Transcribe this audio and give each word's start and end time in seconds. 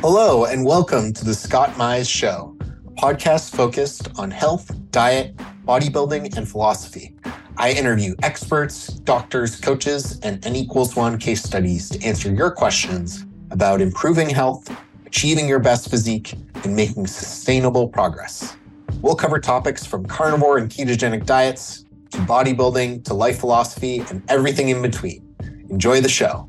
Hello, 0.00 0.44
and 0.44 0.64
welcome 0.64 1.12
to 1.12 1.24
the 1.24 1.34
Scott 1.34 1.70
Mize 1.70 2.08
Show, 2.08 2.56
podcast 2.98 3.52
focused 3.52 4.08
on 4.16 4.30
health, 4.30 4.70
diet, 4.92 5.36
bodybuilding, 5.66 6.36
and 6.36 6.48
philosophy. 6.48 7.16
I 7.56 7.72
interview 7.72 8.14
experts, 8.22 8.86
doctors, 8.86 9.58
coaches, 9.58 10.20
and 10.20 10.46
N 10.46 10.54
equals 10.54 10.94
one 10.94 11.18
case 11.18 11.42
studies 11.42 11.88
to 11.88 12.00
answer 12.04 12.32
your 12.32 12.52
questions 12.52 13.26
about 13.50 13.80
improving 13.80 14.30
health, 14.30 14.70
achieving 15.04 15.48
your 15.48 15.58
best 15.58 15.90
physique, 15.90 16.32
and 16.62 16.76
making 16.76 17.08
sustainable 17.08 17.88
progress. 17.88 18.56
We'll 19.00 19.16
cover 19.16 19.40
topics 19.40 19.84
from 19.84 20.06
carnivore 20.06 20.58
and 20.58 20.70
ketogenic 20.70 21.26
diets 21.26 21.86
to 22.12 22.18
bodybuilding 22.18 23.02
to 23.06 23.14
life 23.14 23.40
philosophy 23.40 24.04
and 24.10 24.22
everything 24.30 24.68
in 24.68 24.80
between. 24.80 25.34
Enjoy 25.70 26.00
the 26.00 26.08
show. 26.08 26.48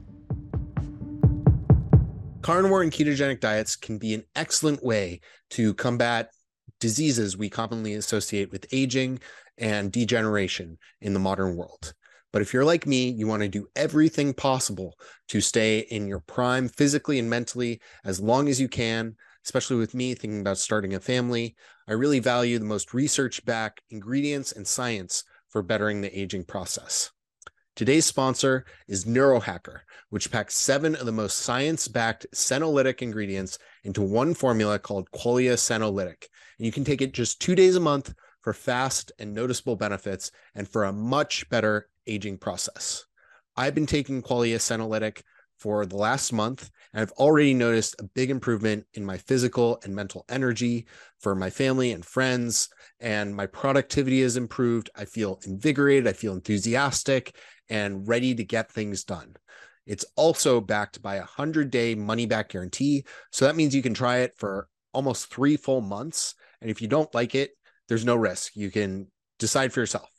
Carnivore 2.50 2.82
and 2.82 2.92
ketogenic 2.92 3.42
diets 3.42 3.76
can 3.76 4.00
be 4.00 4.16
an 4.16 4.24
excellent 4.36 4.84
way 4.84 5.22
to 5.52 5.72
combat 5.76 6.32
diseases 6.80 7.38
we 7.38 7.48
commonly 7.48 7.94
associate 7.94 8.52
with 8.52 8.66
aging 8.72 9.20
and 9.60 9.92
degeneration 9.92 10.80
in 11.00 11.14
the 11.14 11.20
modern 11.20 11.56
world. 11.56 11.94
But 12.34 12.42
if 12.42 12.52
you're 12.52 12.66
like 12.66 12.88
me, 12.88 13.08
you 13.08 13.28
want 13.28 13.44
to 13.44 13.48
do 13.48 13.68
everything 13.76 14.34
possible 14.34 14.96
to 15.28 15.42
stay 15.42 15.82
in 15.92 16.08
your 16.08 16.22
prime 16.22 16.70
physically 16.70 17.20
and 17.20 17.30
mentally 17.30 17.82
as 18.04 18.20
long 18.20 18.50
as 18.50 18.60
you 18.60 18.68
can, 18.68 19.16
especially 19.46 19.78
with 19.78 19.94
me 19.94 20.16
thinking 20.16 20.42
about 20.42 20.58
starting 20.58 20.96
a 20.96 21.00
family. 21.00 21.56
I 21.88 21.94
really 21.94 22.18
value 22.18 22.58
the 22.58 22.66
most 22.66 22.96
research 22.96 23.46
backed 23.46 23.82
ingredients 23.92 24.54
and 24.54 24.66
science 24.66 25.24
for 25.50 25.62
bettering 25.62 26.02
the 26.02 26.20
aging 26.20 26.46
process. 26.46 27.12
Today's 27.76 28.06
sponsor 28.06 28.66
is 28.88 29.06
Neurohacker, 29.06 29.80
which 30.10 30.32
packs 30.32 30.56
seven 30.56 30.96
of 30.96 31.06
the 31.06 31.12
most 31.12 31.40
science 31.40 31.88
backed 31.88 32.28
senolytic 32.36 33.02
ingredients 33.02 33.58
into 33.84 34.02
one 34.02 34.34
formula 34.34 34.78
called 34.78 35.10
Qualia 35.12 35.54
Senolytic. 35.54 36.28
And 36.58 36.66
you 36.66 36.72
can 36.72 36.84
take 36.84 37.02
it 37.02 37.14
just 37.14 37.40
two 37.40 37.56
days 37.56 37.78
a 37.78 37.80
month 37.80 38.14
for 38.42 38.54
fast 38.54 39.12
and 39.18 39.34
noticeable 39.34 39.76
benefits 39.78 40.32
and 40.56 40.68
for 40.68 40.86
a 40.86 40.94
much 40.94 41.48
better 41.50 41.88
aging 42.06 42.38
process. 42.38 43.06
I've 43.56 43.76
been 43.76 43.86
taking 43.86 44.22
Qualia 44.22 44.58
Senolytic 44.58 45.22
for 45.58 45.86
the 45.86 45.98
last 45.98 46.32
month, 46.32 46.72
and 46.94 47.02
I've 47.02 47.12
already 47.12 47.54
noticed 47.54 47.96
a 48.00 48.04
big 48.04 48.30
improvement 48.30 48.86
in 48.94 49.06
my 49.06 49.18
physical 49.18 49.80
and 49.84 49.94
mental 49.94 50.26
energy 50.30 50.88
for 51.20 51.36
my 51.36 51.50
family 51.50 51.92
and 51.92 52.04
friends, 52.06 52.70
and 53.02 53.36
my 53.36 53.46
productivity 53.46 54.22
has 54.22 54.38
improved. 54.38 54.90
I 54.96 55.04
feel 55.04 55.40
invigorated, 55.46 56.08
I 56.08 56.14
feel 56.14 56.34
enthusiastic, 56.34 57.36
and 57.70 58.08
ready 58.08 58.36
to 58.36 58.44
get 58.44 58.72
things 58.72 59.04
done. 59.04 59.36
It's 59.86 60.06
also 60.16 60.62
backed 60.62 61.02
by 61.02 61.16
a 61.16 61.20
100 61.20 61.72
day 61.72 61.96
money 61.96 62.26
back 62.26 62.50
guarantee. 62.50 63.06
So 63.32 63.46
that 63.46 63.56
means 63.56 63.74
you 63.74 63.82
can 63.82 63.94
try 63.94 64.20
it 64.20 64.36
for 64.38 64.68
almost 64.94 65.32
three 65.34 65.58
full 65.58 65.82
months. 65.82 66.36
And 66.62 66.70
if 66.70 66.82
you 66.82 66.88
don't 66.88 67.14
like 67.16 67.36
it, 67.36 67.52
there's 67.88 68.06
no 68.06 68.16
risk. 68.16 68.56
You 68.56 68.70
can 68.70 69.08
decide 69.40 69.74
for 69.74 69.80
yourself. 69.80 70.10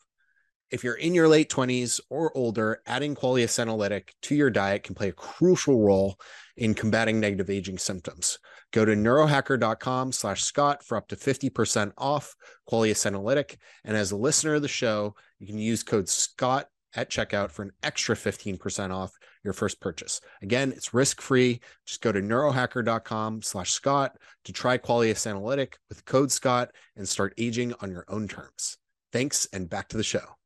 If 0.71 0.85
you're 0.85 0.95
in 0.95 1.15
your 1.15 1.29
late 1.29 1.51
20s 1.51 2.01
or 2.11 2.37
older, 2.37 2.81
adding 2.87 3.17
Qualia 3.17 3.47
Senolytic 3.47 4.11
to 4.23 4.37
your 4.37 4.51
diet 4.51 4.85
can 4.85 4.95
play 4.95 5.09
a 5.09 5.13
crucial 5.13 5.81
role 5.81 6.17
in 6.57 6.75
combating 6.75 7.19
negative 7.19 7.51
aging 7.51 7.79
symptoms. 7.79 8.39
Go 8.73 8.85
to 8.85 8.93
neurohacker.com 8.93 10.13
slash 10.13 10.45
Scott 10.45 10.85
for 10.85 10.97
up 10.97 11.09
to 11.09 11.17
50% 11.17 11.93
off 11.99 12.37
Qualia 12.69 12.93
Senolytic. 12.93 13.57
And 13.85 13.97
as 13.97 14.13
a 14.13 14.17
listener 14.17 14.55
of 14.55 14.63
the 14.63 14.69
show, 14.69 15.15
you 15.41 15.47
can 15.49 15.59
use 15.59 15.83
code 15.83 16.09
Scott 16.09 16.67
at 16.95 17.11
checkout 17.11 17.51
for 17.51 17.63
an 17.63 17.73
extra 17.83 18.15
15% 18.15 18.91
off 18.95 19.13
your 19.45 19.53
first 19.53 19.81
purchase. 19.81 20.21
Again, 20.43 20.73
it's 20.73 20.95
risk-free. 20.95 21.61
Just 21.87 22.01
go 22.01 22.13
to 22.13 22.21
neurohacker.com 22.21 23.43
slash 23.43 23.71
Scott 23.71 24.17
to 24.45 24.53
try 24.53 24.79
Qualia 24.79 25.15
Senolytic 25.15 25.75
with 25.89 26.05
code 26.05 26.33
Scott 26.33 26.73
and 26.97 27.09
start 27.09 27.35
aging 27.39 27.75
on 27.81 27.91
your 27.91 28.05
own 28.09 28.29
terms. 28.29 28.79
Thanks, 29.13 29.49
and 29.53 29.69
back 29.69 29.89
to 29.89 29.97
the 29.97 30.03
show. 30.03 30.37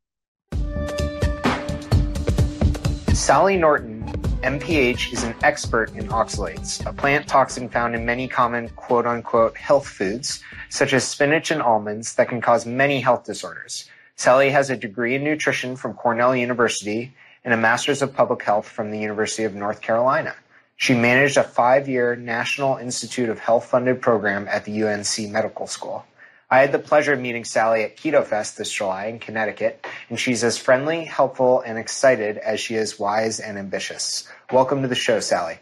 Sally 3.15 3.57
Norton, 3.57 4.03
MPH, 4.43 5.13
is 5.13 5.23
an 5.23 5.35
expert 5.43 5.95
in 5.95 6.09
oxalates, 6.09 6.85
a 6.85 6.93
plant 6.93 7.29
toxin 7.29 7.69
found 7.69 7.95
in 7.95 8.05
many 8.05 8.27
common 8.27 8.69
quote 8.71 9.07
unquote 9.07 9.57
health 9.57 9.87
foods, 9.87 10.43
such 10.69 10.93
as 10.93 11.07
spinach 11.07 11.51
and 11.51 11.63
almonds, 11.63 12.15
that 12.17 12.29
can 12.29 12.41
cause 12.41 12.67
many 12.67 13.01
health 13.01 13.25
disorders. 13.25 13.89
Sally 14.17 14.51
has 14.51 14.71
a 14.71 14.77
degree 14.77 15.17
in 15.17 15.25
nutrition 15.25 15.77
from 15.77 15.95
Cornell 15.95 16.37
University 16.37 17.15
and 17.45 17.53
a 17.53 17.57
master's 17.57 18.01
of 18.01 18.15
public 18.15 18.43
health 18.43 18.69
from 18.69 18.91
the 18.91 18.99
University 18.99 19.45
of 19.45 19.55
North 19.55 19.81
Carolina. 19.81 20.35
She 20.77 20.95
managed 20.95 21.37
a 21.37 21.43
five 21.43 21.89
year 21.89 22.17
National 22.17 22.77
Institute 22.77 23.29
of 23.29 23.39
Health 23.39 23.67
funded 23.67 24.01
program 24.01 24.47
at 24.49 24.65
the 24.65 24.85
UNC 24.85 25.31
Medical 25.31 25.67
School. 25.67 26.05
I 26.51 26.61
had 26.61 26.73
the 26.73 26.79
pleasure 26.79 27.13
of 27.13 27.21
meeting 27.21 27.45
Sally 27.45 27.83
at 27.83 27.97
Keto 27.97 28.25
Fest 28.25 28.57
this 28.57 28.71
July 28.71 29.07
in 29.07 29.19
Connecticut, 29.19 29.85
and 30.09 30.21
she's 30.21 30.45
as 30.45 30.59
friendly, 30.59 31.05
helpful, 31.05 31.61
and 31.61 31.79
excited 31.79 32.39
as 32.39 32.61
she 32.61 32.77
is 32.77 32.99
wise 32.99 33.41
and 33.41 33.59
ambitious. 33.59 34.29
Welcome 34.53 34.83
to 34.83 34.89
the 34.89 34.95
show, 34.95 35.21
Sally. 35.21 35.59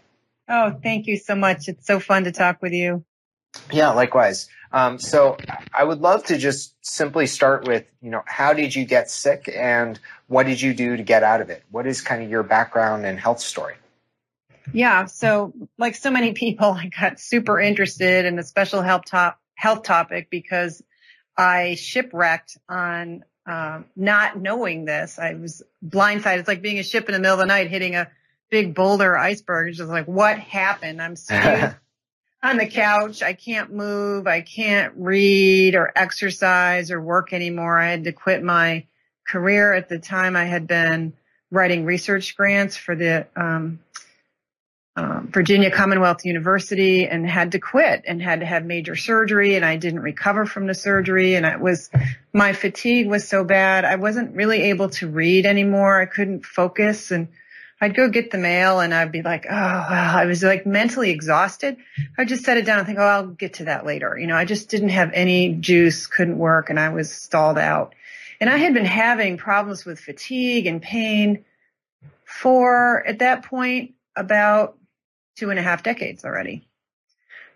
Oh, 0.49 0.79
thank 0.83 1.07
you 1.07 1.17
so 1.17 1.35
much. 1.35 1.69
It's 1.69 1.87
so 1.87 2.01
fun 2.01 2.25
to 2.25 2.33
talk 2.33 2.61
with 2.61 2.73
you. 2.73 3.05
Yeah, 3.71 3.91
likewise. 3.91 4.49
Um, 4.73 4.99
so 4.99 5.37
I 5.77 5.85
would 5.85 6.01
love 6.01 6.25
to 6.27 6.39
just 6.39 6.75
simply 6.85 7.27
start 7.27 7.67
with, 7.67 7.85
you 8.01 8.11
know, 8.11 8.23
how 8.25 8.55
did 8.55 8.75
you 8.75 8.85
get 8.85 9.11
sick 9.11 9.51
and 9.55 9.99
what 10.29 10.47
did 10.47 10.61
you 10.61 10.73
do 10.73 10.97
to 10.97 11.03
get 11.03 11.23
out 11.23 11.41
of 11.41 11.51
it? 11.51 11.63
What 11.71 11.87
is 11.87 12.01
kind 12.01 12.23
of 12.23 12.31
your 12.31 12.43
background 12.43 13.05
and 13.05 13.19
health 13.19 13.41
story? 13.41 13.75
Yeah. 14.73 15.05
So 15.07 15.53
like 15.79 15.95
so 15.95 16.11
many 16.11 16.33
people, 16.45 16.73
I 16.73 16.89
got 16.89 17.21
super 17.21 17.61
interested 17.61 18.25
in 18.25 18.37
the 18.37 18.43
special 18.43 18.83
health 18.83 19.05
top 19.07 19.39
health 19.55 19.83
topic 19.83 20.29
because 20.31 20.83
I 21.37 21.75
shipwrecked 21.75 22.57
on 22.69 23.25
um, 23.47 23.87
not 23.97 24.41
knowing 24.41 24.85
this. 24.85 25.19
I 25.19 25.35
was 25.35 25.63
blindsided. 25.87 26.39
It's 26.39 26.49
like 26.49 26.63
being 26.63 26.79
a 26.79 26.83
ship 26.83 27.09
in 27.09 27.13
the 27.13 27.21
middle 27.21 27.35
of 27.35 27.41
the 27.41 27.47
night 27.47 27.71
hitting 27.71 27.95
a 27.95 28.11
big 28.51 28.75
boulder 28.75 29.17
iceberg. 29.17 29.69
It's 29.69 29.79
just 29.79 29.91
like, 29.91 30.07
what 30.07 30.39
happened? 30.39 31.03
I'm 31.03 31.17
stuck 31.17 31.77
on 32.43 32.57
the 32.57 32.67
couch. 32.67 33.23
I 33.23 33.35
can't 33.35 33.73
move. 33.73 34.27
I 34.27 34.41
can't 34.41 34.95
read 34.97 35.75
or 35.75 35.93
exercise 35.95 36.91
or 36.91 37.01
work 37.01 37.33
anymore. 37.33 37.79
I 37.79 37.91
had 37.91 38.05
to 38.05 38.13
quit 38.13 38.43
my 38.43 38.87
career 39.27 39.73
at 39.73 39.89
the 39.89 39.99
time. 39.99 40.37
I 40.37 40.45
had 40.45 40.67
been 40.67 41.13
writing 41.51 41.85
research 41.85 42.37
grants 42.37 42.77
for 42.77 42.97
the 42.97 43.27
um, 43.37 43.79
um, 44.97 45.29
Virginia 45.33 45.71
Commonwealth 45.71 46.25
University 46.25 47.07
and 47.07 47.29
had 47.29 47.53
to 47.53 47.59
quit 47.59 48.03
and 48.07 48.21
had 48.21 48.41
to 48.41 48.47
have 48.47 48.65
major 48.65 48.97
surgery 48.97 49.55
and 49.55 49.65
I 49.65 49.77
didn't 49.77 50.01
recover 50.01 50.45
from 50.45 50.67
the 50.67 50.75
surgery 50.75 51.35
and 51.35 51.47
it 51.47 51.61
was 51.61 51.89
my 52.33 52.53
fatigue 52.53 53.09
was 53.09 53.27
so 53.27 53.43
bad 53.43 53.87
I 53.87 53.97
wasn't 53.97 54.37
really 54.37 54.65
able 54.65 54.91
to 54.91 55.09
read 55.09 55.47
anymore 55.47 55.99
I 55.99 56.05
couldn't 56.05 56.45
focus 56.45 57.11
and 57.11 57.29
I'd 57.83 57.97
go 57.97 58.09
get 58.09 58.31
the 58.31 58.39
mail 58.39 58.79
and 58.79 58.95
I'd 58.95 59.11
be 59.11 59.23
like, 59.23 59.45
oh, 59.51 59.51
wow. 59.51 60.15
I 60.17 60.27
was 60.27 60.41
like 60.41 60.65
mentally 60.65 61.11
exhausted. 61.11 61.77
I'd 62.17 62.29
just 62.29 62.45
set 62.45 62.57
it 62.57 62.65
down 62.65 62.79
and 62.79 62.87
think, 62.87 63.01
oh, 63.01 63.03
I'll 63.03 63.27
get 63.27 63.55
to 63.55 63.65
that 63.65 63.85
later. 63.85 64.17
You 64.17 64.29
know, 64.29 64.37
I 64.37 64.45
just 64.45 64.69
didn't 64.69 64.91
have 64.91 65.11
any 65.13 65.55
juice, 65.55 66.07
couldn't 66.07 66.39
work, 66.39 66.71
and 66.71 66.79
I 66.79 66.91
was 66.91 67.11
stalled 67.11 67.59
out. 67.59 67.97
And 68.41 68.49
I 68.49 68.59
had 68.59 68.73
been 68.73 68.85
having 68.85 69.37
problems 69.37 69.85
with 69.85 69.99
fatigue 69.99 70.69
and 70.69 70.81
pain 70.81 71.45
for, 72.25 73.05
at 73.05 73.19
that 73.19 73.47
point, 73.47 73.95
about 74.15 74.79
two 75.35 75.51
and 75.51 75.59
a 75.59 75.63
half 75.63 75.83
decades 75.83 76.25
already. 76.25 76.69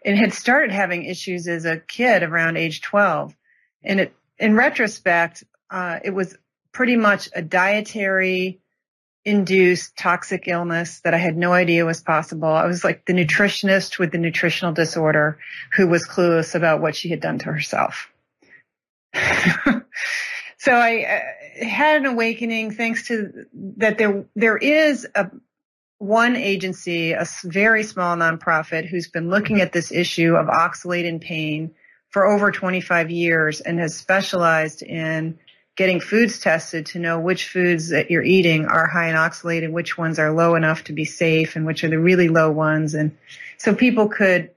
And 0.04 0.18
had 0.18 0.34
started 0.34 0.72
having 0.72 1.04
issues 1.04 1.46
as 1.46 1.64
a 1.64 1.78
kid 1.78 2.24
around 2.24 2.56
age 2.56 2.82
12. 2.82 3.32
And 3.84 4.00
it, 4.00 4.14
in 4.40 4.56
retrospect, 4.56 5.44
uh, 5.70 6.00
it 6.02 6.10
was 6.10 6.36
pretty 6.72 6.96
much 6.96 7.28
a 7.32 7.42
dietary, 7.42 8.60
induced 9.26 9.96
toxic 9.96 10.46
illness 10.46 11.00
that 11.00 11.12
I 11.12 11.18
had 11.18 11.36
no 11.36 11.52
idea 11.52 11.84
was 11.84 12.00
possible. 12.00 12.48
I 12.48 12.64
was 12.64 12.84
like 12.84 13.04
the 13.06 13.12
nutritionist 13.12 13.98
with 13.98 14.12
the 14.12 14.18
nutritional 14.18 14.72
disorder 14.72 15.38
who 15.72 15.88
was 15.88 16.06
clueless 16.06 16.54
about 16.54 16.80
what 16.80 16.94
she 16.94 17.08
had 17.08 17.20
done 17.20 17.40
to 17.40 17.46
herself. 17.46 18.08
so 20.58 20.72
I 20.72 21.22
uh, 21.60 21.64
had 21.64 21.96
an 21.96 22.06
awakening 22.06 22.70
thanks 22.70 23.08
to 23.08 23.46
that 23.78 23.98
there 23.98 24.24
there 24.36 24.56
is 24.56 25.08
a 25.16 25.28
one 25.98 26.36
agency, 26.36 27.12
a 27.12 27.26
very 27.42 27.82
small 27.82 28.16
nonprofit 28.16 28.86
who's 28.86 29.08
been 29.08 29.28
looking 29.28 29.60
at 29.60 29.72
this 29.72 29.90
issue 29.90 30.36
of 30.36 30.46
oxalate 30.46 31.08
and 31.08 31.20
pain 31.20 31.74
for 32.10 32.26
over 32.26 32.52
25 32.52 33.10
years 33.10 33.60
and 33.60 33.80
has 33.80 33.96
specialized 33.96 34.82
in 34.82 35.38
getting 35.76 36.00
foods 36.00 36.38
tested 36.38 36.86
to 36.86 36.98
know 36.98 37.20
which 37.20 37.48
foods 37.48 37.90
that 37.90 38.10
you're 38.10 38.22
eating 38.22 38.64
are 38.64 38.86
high 38.86 39.10
in 39.10 39.14
oxalate 39.14 39.62
and 39.62 39.74
which 39.74 39.98
ones 39.98 40.18
are 40.18 40.32
low 40.32 40.54
enough 40.54 40.84
to 40.84 40.92
be 40.92 41.04
safe 41.04 41.54
and 41.54 41.66
which 41.66 41.84
are 41.84 41.90
the 41.90 41.98
really 41.98 42.28
low 42.28 42.50
ones. 42.50 42.94
And 42.94 43.16
so 43.58 43.74
people 43.74 44.08
could, 44.08 44.50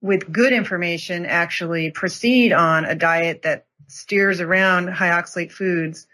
with 0.00 0.30
good 0.32 0.52
information, 0.52 1.26
actually 1.26 1.90
proceed 1.90 2.52
on 2.52 2.84
a 2.84 2.94
diet 2.94 3.42
that 3.42 3.66
steers 3.88 4.40
around 4.40 4.88
high 4.88 5.10
oxalate 5.10 5.50
foods 5.50 6.06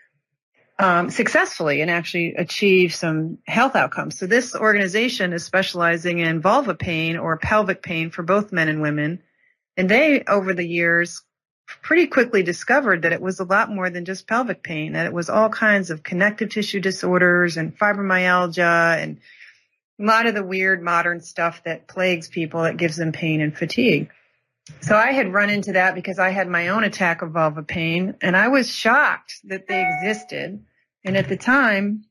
um, 0.79 1.11
successfully 1.11 1.83
and 1.83 1.91
actually 1.91 2.35
achieve 2.35 2.95
some 2.95 3.39
health 3.47 3.77
outcomes. 3.77 4.19
So 4.19 4.27
this 4.27 4.55
organization 4.55 5.33
is 5.33 5.45
specializing 5.45 6.21
in 6.21 6.41
vulva 6.41 6.75
pain 6.75 7.19
or 7.19 7.37
pelvic 7.37 7.83
pain 7.83 8.11
for 8.11 8.23
both 8.23 8.53
men 8.53 8.69
and 8.69 8.81
women. 8.81 9.23
And 9.77 9.89
they, 9.89 10.23
over 10.25 10.55
the 10.55 10.67
years, 10.67 11.23
pretty 11.83 12.07
quickly 12.07 12.43
discovered 12.43 13.03
that 13.03 13.13
it 13.13 13.21
was 13.21 13.41
a 13.41 13.45
lot 13.45 13.71
more 13.71 13.91
than 13.91 14.05
just 14.05 14.27
pelvic 14.27 14.63
pain, 14.63 14.93
that 14.93 15.07
it 15.07 15.13
was 15.13 15.29
all 15.29 15.49
kinds 15.49 15.91
of 15.91 16.03
connective 16.03 16.51
tissue 16.51 16.81
disorders 16.81 17.57
and 17.57 17.79
fibromyalgia 17.79 19.03
and 19.03 19.21
a 20.01 20.05
lot 20.05 20.27
of 20.27 20.35
the 20.35 20.45
weird 20.45 20.83
modern 20.83 21.21
stuff 21.21 21.63
that 21.65 21.89
plagues 21.89 22.29
people 22.29 22.63
that 22.63 22.77
gives 22.77 22.97
them 22.97 23.13
pain 23.13 23.41
and 23.41 23.57
fatigue. 23.57 24.11
So 24.81 24.97
I 24.97 25.13
had 25.13 25.33
run 25.33 25.51
into 25.51 25.73
that 25.73 25.95
because 25.95 26.19
I 26.19 26.31
had 26.31 26.49
my 26.49 26.69
own 26.69 26.85
attack 26.85 27.23
of 27.23 27.33
vulva 27.33 27.63
pain 27.63 28.15
and 28.21 28.37
I 28.37 28.49
was 28.49 28.71
shocked 28.71 29.41
that 29.45 29.67
they 29.67 29.87
existed. 29.87 30.65
And 31.05 31.17
at 31.17 31.29
the 31.29 31.37
time, 31.37 32.05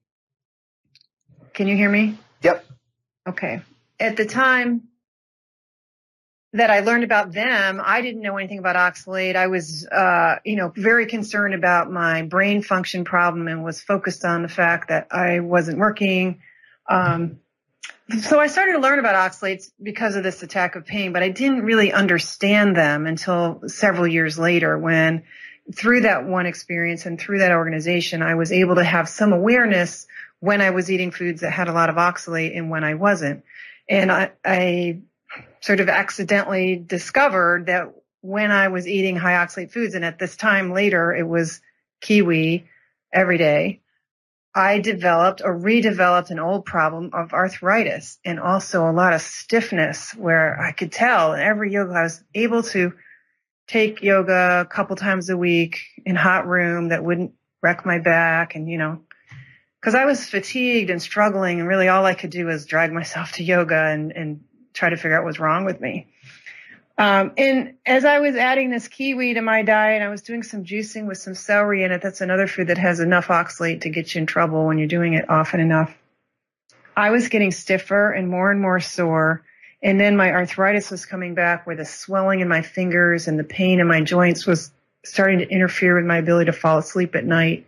can 1.53 1.67
you 1.67 1.75
hear 1.75 1.89
me? 1.89 2.17
Yep. 2.41 2.65
Okay. 3.27 3.61
At 3.99 4.17
the 4.17 4.25
time 4.25 4.86
that 6.53 6.71
I 6.71 6.79
learned 6.79 7.03
about 7.03 7.33
them, 7.33 7.81
I 7.83 8.01
didn't 8.01 8.21
know 8.21 8.37
anything 8.37 8.59
about 8.59 8.75
oxalate. 8.75 9.35
I 9.35 9.47
was, 9.47 9.85
uh, 9.85 10.37
you 10.45 10.55
know, 10.55 10.71
very 10.75 11.05
concerned 11.05 11.53
about 11.53 11.91
my 11.91 12.21
brain 12.23 12.61
function 12.61 13.03
problem 13.03 13.47
and 13.47 13.63
was 13.63 13.81
focused 13.81 14.23
on 14.23 14.43
the 14.43 14.47
fact 14.47 14.89
that 14.89 15.07
I 15.11 15.41
wasn't 15.41 15.77
working. 15.77 16.41
Um, 16.89 17.39
so 18.21 18.39
I 18.39 18.47
started 18.47 18.73
to 18.73 18.79
learn 18.79 18.99
about 18.99 19.15
oxalates 19.15 19.69
because 19.81 20.15
of 20.15 20.23
this 20.23 20.41
attack 20.41 20.75
of 20.75 20.85
pain, 20.85 21.11
but 21.11 21.21
I 21.21 21.29
didn't 21.29 21.63
really 21.63 21.91
understand 21.91 22.77
them 22.77 23.05
until 23.05 23.63
several 23.67 24.07
years 24.07 24.39
later 24.39 24.77
when 24.77 25.23
through 25.75 26.01
that 26.01 26.25
one 26.25 26.45
experience 26.45 27.05
and 27.05 27.19
through 27.19 27.39
that 27.39 27.51
organization, 27.51 28.21
I 28.21 28.35
was 28.35 28.53
able 28.53 28.75
to 28.75 28.83
have 28.83 29.09
some 29.09 29.33
awareness 29.33 30.07
when 30.39 30.61
I 30.61 30.69
was 30.69 30.89
eating 30.89 31.11
foods 31.11 31.41
that 31.41 31.51
had 31.51 31.67
a 31.67 31.73
lot 31.73 31.89
of 31.89 31.95
oxalate 31.95 32.57
and 32.57 32.69
when 32.69 32.85
I 32.85 32.93
wasn't. 32.93 33.43
And 33.89 34.11
I, 34.11 34.31
I 34.45 35.01
sort 35.61 35.79
of 35.79 35.89
accidentally 35.89 36.75
discovered 36.75 37.67
that 37.67 37.93
when 38.21 38.51
I 38.51 38.67
was 38.69 38.87
eating 38.87 39.15
high 39.15 39.33
oxalate 39.33 39.71
foods, 39.71 39.95
and 39.95 40.03
at 40.03 40.19
this 40.19 40.35
time 40.35 40.73
later, 40.73 41.13
it 41.13 41.27
was 41.27 41.61
kiwi 42.01 42.67
every 43.13 43.37
day, 43.37 43.81
I 44.57 44.79
developed 44.79 45.41
or 45.43 45.55
redeveloped 45.55 46.31
an 46.31 46.39
old 46.39 46.65
problem 46.65 47.11
of 47.13 47.31
arthritis 47.31 48.17
and 48.25 48.39
also 48.39 48.89
a 48.89 48.91
lot 48.91 49.13
of 49.13 49.21
stiffness 49.21 50.15
where 50.15 50.59
I 50.59 50.71
could 50.71 50.91
tell 50.91 51.33
in 51.33 51.39
every 51.39 51.71
yoga 51.71 51.93
I 51.93 52.03
was 52.03 52.23
able 52.33 52.63
to 52.63 52.93
take 53.67 54.01
yoga 54.01 54.61
a 54.61 54.65
couple 54.65 54.95
times 54.95 55.29
a 55.29 55.37
week 55.37 55.81
in 56.05 56.15
hot 56.15 56.47
room 56.47 56.89
that 56.89 57.03
wouldn't 57.03 57.33
wreck 57.61 57.85
my 57.85 57.99
back 57.99 58.55
and 58.55 58.67
you 58.67 58.79
know 58.79 59.01
because 59.79 59.93
I 59.93 60.05
was 60.05 60.27
fatigued 60.27 60.89
and 60.89 61.01
struggling 61.01 61.59
and 61.59 61.69
really 61.69 61.87
all 61.87 62.05
I 62.05 62.15
could 62.15 62.31
do 62.31 62.47
was 62.47 62.65
drag 62.65 62.91
myself 62.91 63.33
to 63.33 63.43
yoga 63.43 63.85
and, 63.85 64.11
and 64.11 64.43
try 64.77 64.89
to 64.89 64.97
figure 64.97 65.17
out 65.17 65.25
what's 65.25 65.39
wrong 65.39 65.65
with 65.65 65.81
me. 65.81 66.07
Um, 66.99 67.33
and 67.37 67.75
as 67.85 68.05
I 68.05 68.19
was 68.19 68.35
adding 68.35 68.71
this 68.71 68.87
kiwi 68.87 69.35
to 69.35 69.41
my 69.41 69.61
diet, 69.61 70.01
I 70.01 70.09
was 70.09 70.23
doing 70.23 70.41
some 70.41 70.63
juicing 70.63 71.05
with 71.05 71.19
some 71.19 71.35
celery 71.35 71.83
in 71.83 71.91
it. 71.91 72.01
That's 72.01 72.21
another 72.21 72.47
food 72.47 72.67
that 72.67 72.79
has 72.79 72.99
enough 72.99 73.27
oxalate 73.27 73.81
to 73.81 73.89
get 73.89 74.15
you 74.15 74.21
in 74.21 74.25
trouble 74.25 74.65
when 74.65 74.79
you're 74.79 74.87
doing 74.87 75.13
it 75.13 75.29
often 75.29 75.59
enough. 75.59 75.95
I 76.95 77.11
was 77.11 77.29
getting 77.29 77.51
stiffer 77.51 78.11
and 78.11 78.27
more 78.27 78.49
and 78.49 78.59
more 78.59 78.79
sore. 78.79 79.43
And 79.83 79.99
then 79.99 80.17
my 80.17 80.31
arthritis 80.31 80.89
was 80.89 81.05
coming 81.05 81.35
back 81.35 81.67
where 81.67 81.75
the 81.75 81.85
swelling 81.85 82.39
in 82.39 82.47
my 82.47 82.63
fingers 82.63 83.27
and 83.27 83.37
the 83.37 83.43
pain 83.43 83.79
in 83.79 83.87
my 83.87 84.01
joints 84.01 84.47
was 84.47 84.71
starting 85.05 85.37
to 85.37 85.47
interfere 85.47 85.95
with 85.95 86.05
my 86.05 86.17
ability 86.17 86.47
to 86.47 86.57
fall 86.57 86.79
asleep 86.79 87.15
at 87.15 87.25
night. 87.25 87.67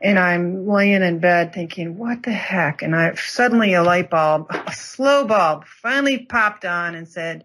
And 0.00 0.18
I'm 0.18 0.66
laying 0.66 1.02
in 1.02 1.18
bed 1.18 1.52
thinking, 1.52 1.96
what 1.96 2.22
the 2.22 2.32
heck? 2.32 2.82
And 2.82 2.94
I 2.94 3.14
suddenly 3.14 3.74
a 3.74 3.82
light 3.82 4.10
bulb, 4.10 4.48
a 4.50 4.72
slow 4.72 5.24
bulb 5.24 5.66
finally 5.66 6.18
popped 6.18 6.64
on 6.64 6.94
and 6.94 7.08
said, 7.08 7.44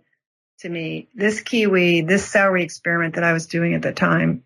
to 0.59 0.69
me, 0.69 1.07
this 1.15 1.41
kiwi, 1.41 2.01
this 2.01 2.25
celery 2.25 2.63
experiment 2.63 3.15
that 3.15 3.23
I 3.23 3.33
was 3.33 3.47
doing 3.47 3.73
at 3.75 3.81
the 3.81 3.93
time 3.93 4.43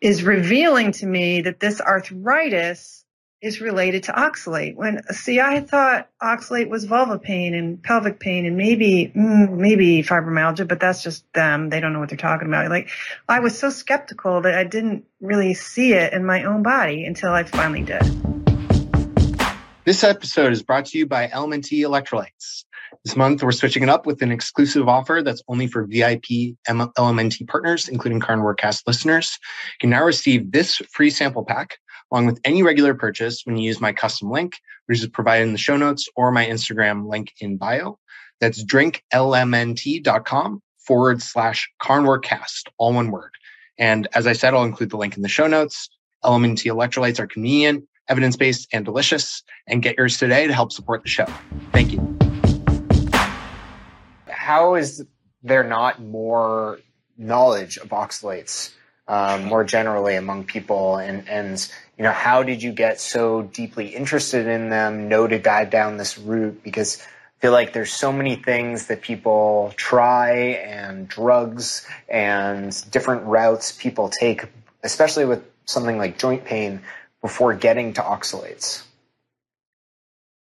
is 0.00 0.22
revealing 0.22 0.92
to 0.92 1.06
me 1.06 1.40
that 1.42 1.58
this 1.58 1.80
arthritis 1.80 3.04
is 3.46 3.60
related 3.60 4.02
to 4.02 4.12
oxalate. 4.12 4.74
When 4.74 5.00
see, 5.12 5.38
I 5.38 5.60
thought 5.60 6.08
oxalate 6.20 6.68
was 6.68 6.84
vulva 6.84 7.18
pain 7.18 7.54
and 7.54 7.80
pelvic 7.80 8.18
pain 8.18 8.44
and 8.44 8.56
maybe 8.56 9.12
mm, 9.14 9.50
maybe 9.52 10.02
fibromyalgia, 10.02 10.66
but 10.66 10.80
that's 10.80 11.02
just 11.02 11.32
them. 11.32 11.70
They 11.70 11.78
don't 11.78 11.92
know 11.92 12.00
what 12.00 12.08
they're 12.08 12.18
talking 12.18 12.48
about. 12.48 12.68
Like 12.68 12.90
I 13.28 13.38
was 13.38 13.56
so 13.56 13.70
skeptical 13.70 14.40
that 14.42 14.54
I 14.54 14.64
didn't 14.64 15.04
really 15.20 15.54
see 15.54 15.92
it 15.92 16.12
in 16.12 16.26
my 16.26 16.42
own 16.42 16.64
body 16.64 17.04
until 17.04 17.32
I 17.32 17.44
finally 17.44 17.82
did. 17.82 18.02
This 19.84 20.02
episode 20.02 20.52
is 20.52 20.64
brought 20.64 20.86
to 20.86 20.98
you 20.98 21.06
by 21.06 21.28
LMNT 21.28 21.82
Electrolytes. 21.82 22.64
This 23.04 23.14
month, 23.14 23.44
we're 23.44 23.52
switching 23.52 23.84
it 23.84 23.88
up 23.88 24.04
with 24.04 24.22
an 24.22 24.32
exclusive 24.32 24.88
offer 24.88 25.22
that's 25.24 25.42
only 25.46 25.68
for 25.68 25.86
VIP 25.86 26.56
LMNT 26.68 27.46
partners, 27.46 27.88
including 27.88 28.18
Carnivore 28.18 28.56
Cast 28.56 28.84
listeners. 28.88 29.38
You 29.74 29.78
can 29.82 29.90
now 29.90 30.04
receive 30.04 30.50
this 30.50 30.76
free 30.90 31.10
sample 31.10 31.44
pack 31.44 31.78
along 32.10 32.26
with 32.26 32.40
any 32.44 32.62
regular 32.62 32.94
purchase 32.94 33.42
when 33.44 33.56
you 33.56 33.64
use 33.64 33.80
my 33.80 33.92
custom 33.92 34.30
link, 34.30 34.56
which 34.86 35.00
is 35.00 35.06
provided 35.08 35.44
in 35.44 35.52
the 35.52 35.58
show 35.58 35.76
notes 35.76 36.08
or 36.16 36.30
my 36.30 36.46
Instagram 36.46 37.08
link 37.08 37.32
in 37.40 37.56
bio. 37.56 37.98
That's 38.40 38.62
drinklmnt.com 38.64 40.62
forward 40.78 41.22
slash 41.22 41.70
carnivorecast, 41.82 42.68
all 42.78 42.92
one 42.92 43.10
word. 43.10 43.32
And 43.78 44.08
as 44.14 44.26
I 44.26 44.32
said, 44.32 44.54
I'll 44.54 44.64
include 44.64 44.90
the 44.90 44.96
link 44.96 45.16
in 45.16 45.22
the 45.22 45.28
show 45.28 45.46
notes. 45.46 45.88
LMNT 46.24 46.70
electrolytes 46.70 47.18
are 47.18 47.26
convenient, 47.26 47.84
evidence 48.08 48.36
based, 48.36 48.68
and 48.72 48.84
delicious. 48.84 49.42
And 49.66 49.82
get 49.82 49.96
yours 49.96 50.18
today 50.18 50.46
to 50.46 50.52
help 50.52 50.72
support 50.72 51.02
the 51.02 51.08
show. 51.08 51.26
Thank 51.72 51.92
you 51.92 52.16
how 54.46 54.76
is 54.76 55.04
there 55.42 55.64
not 55.64 56.00
more 56.00 56.78
knowledge 57.18 57.78
of 57.78 57.88
oxalates 57.88 58.70
um, 59.08 59.44
more 59.46 59.64
generally 59.64 60.14
among 60.14 60.44
people 60.44 60.98
and 60.98 61.28
and 61.28 61.68
you 61.96 62.04
know 62.04 62.12
how 62.12 62.42
did 62.42 62.62
you 62.62 62.72
get 62.72 63.00
so 63.00 63.42
deeply 63.42 63.88
interested 63.88 64.46
in 64.46 64.68
them 64.68 65.08
know 65.08 65.26
to 65.26 65.38
dive 65.38 65.70
down 65.70 65.96
this 65.96 66.18
route? 66.18 66.62
Because 66.62 67.00
I 67.00 67.40
feel 67.40 67.52
like 67.52 67.72
there's 67.72 67.92
so 67.92 68.12
many 68.12 68.36
things 68.36 68.86
that 68.86 69.02
people 69.02 69.72
try 69.76 70.32
and 70.32 71.08
drugs 71.08 71.86
and 72.08 72.90
different 72.90 73.24
routes 73.24 73.72
people 73.72 74.08
take 74.08 74.46
especially 74.82 75.24
with 75.24 75.42
something 75.64 75.98
like 75.98 76.18
joint 76.18 76.44
pain 76.44 76.80
before 77.20 77.54
getting 77.54 77.94
to 77.94 78.00
oxalates. 78.00 78.84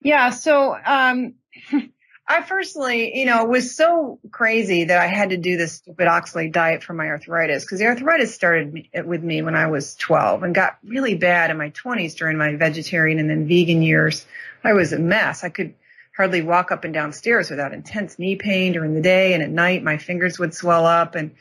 Yeah 0.01 0.29
so 0.31 0.77
um 0.85 1.35
I 2.29 2.41
personally, 2.41 3.17
you 3.17 3.25
know, 3.25 3.45
was 3.45 3.73
so 3.73 4.19
crazy 4.31 4.83
that 4.85 4.97
I 4.99 5.07
had 5.07 5.29
to 5.29 5.37
do 5.37 5.55
this 5.55 5.73
stupid 5.73 6.07
oxalate 6.07 6.51
diet 6.51 6.83
for 6.83 6.93
my 6.93 7.07
arthritis 7.07 7.63
because 7.63 7.79
the 7.79 7.85
arthritis 7.85 8.35
started 8.35 8.87
eh, 8.93 9.01
with 9.01 9.23
me 9.23 9.41
when 9.41 9.55
I 9.55 9.67
was 9.67 9.95
12 9.95 10.43
and 10.43 10.53
got 10.53 10.77
really 10.83 11.15
bad 11.15 11.51
in 11.51 11.57
my 11.57 11.69
20s 11.69 12.17
during 12.17 12.37
my 12.37 12.55
vegetarian 12.57 13.19
and 13.19 13.29
then 13.29 13.47
vegan 13.47 13.81
years. 13.81 14.25
I 14.61 14.73
was 14.73 14.91
a 14.91 14.99
mess. 14.99 15.45
I 15.45 15.49
could 15.49 15.73
hardly 16.17 16.41
walk 16.41 16.71
up 16.71 16.83
and 16.83 16.93
down 16.93 17.13
stairs 17.13 17.49
without 17.49 17.73
intense 17.73 18.19
knee 18.19 18.35
pain 18.35 18.73
during 18.73 18.93
the 18.93 19.01
day 19.01 19.33
and 19.33 19.41
at 19.41 19.49
night 19.49 19.81
my 19.81 19.97
fingers 19.97 20.37
would 20.37 20.53
swell 20.53 20.85
up 20.85 21.15
and 21.15 21.31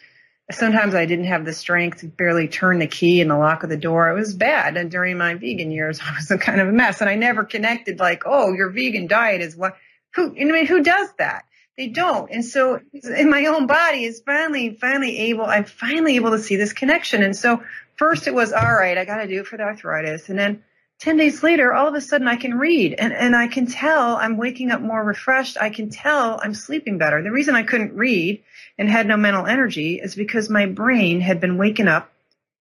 sometimes 0.53 0.95
I 0.95 1.07
didn't 1.07 1.25
have 1.25 1.45
the 1.45 1.53
strength 1.53 2.03
to 2.03 2.07
barely 2.07 2.47
turn 2.47 2.79
the 2.79 2.87
key 2.87 3.21
in 3.21 3.27
the 3.27 3.37
lock 3.37 3.65
of 3.65 3.71
the 3.71 3.77
door. 3.77 4.09
It 4.11 4.15
was 4.15 4.35
bad. 4.35 4.77
And 4.77 4.89
during 4.89 5.19
my 5.19 5.35
vegan 5.35 5.73
years, 5.73 5.99
I 6.05 6.15
was 6.15 6.31
a 6.31 6.39
kind 6.39 6.61
of 6.61 6.69
a 6.69 6.73
mess 6.73 7.01
and 7.01 7.11
I 7.11 7.17
never 7.17 7.43
connected 7.43 7.99
like, 7.99 8.23
oh, 8.25 8.53
your 8.53 8.71
vegan 8.71 9.09
diet 9.09 9.41
is 9.41 9.57
what 9.57 9.77
who, 10.17 10.31
I 10.31 10.45
mean, 10.45 10.67
who 10.67 10.83
does 10.83 11.09
that? 11.19 11.45
They 11.77 11.89
don't. 11.89 12.31
And 12.31 12.45
so 12.45 12.81
in 12.93 13.29
my 13.29 13.47
own 13.47 13.67
body 13.67 14.05
is 14.05 14.21
finally, 14.25 14.75
finally 14.75 15.19
able, 15.31 15.45
I'm 15.45 15.65
finally 15.65 16.17
able 16.17 16.31
to 16.31 16.39
see 16.39 16.57
this 16.57 16.73
connection. 16.73 17.23
And 17.23 17.37
so 17.37 17.63
first 17.97 18.27
it 18.27 18.35
was, 18.35 18.53
all 18.53 18.75
right, 18.75 18.97
I 18.97 19.05
got 19.05 19.19
to 19.19 19.29
do 19.29 19.41
it 19.41 19.47
for 19.47 19.59
the 19.59 19.65
arthritis. 19.65 20.31
And 20.31 20.39
then 20.39 20.65
10 21.01 21.19
days 21.19 21.43
later, 21.43 21.75
all 21.75 21.87
of 21.87 21.95
a 21.95 22.01
sudden 22.01 22.27
I 22.27 22.37
can 22.37 22.55
read 22.55 22.95
and, 22.95 23.13
and 23.13 23.37
I 23.37 23.49
can 23.49 23.67
tell 23.67 24.17
I'm 24.17 24.39
waking 24.39 24.71
up 24.71 24.81
more 24.81 25.05
refreshed. 25.05 25.59
I 25.61 25.69
can 25.69 25.91
tell 25.91 26.41
I'm 26.43 26.55
sleeping 26.55 26.97
better. 26.97 27.23
The 27.23 27.31
reason 27.31 27.55
I 27.55 27.63
couldn't 27.63 27.95
read 27.95 28.43
and 28.79 28.89
had 28.89 29.07
no 29.07 29.19
mental 29.19 29.45
energy 29.45 30.01
is 30.03 30.15
because 30.15 30.49
my 30.49 30.65
brain 30.65 31.21
had 31.21 31.41
been 31.41 31.59
waking 31.59 31.89
up 31.89 32.11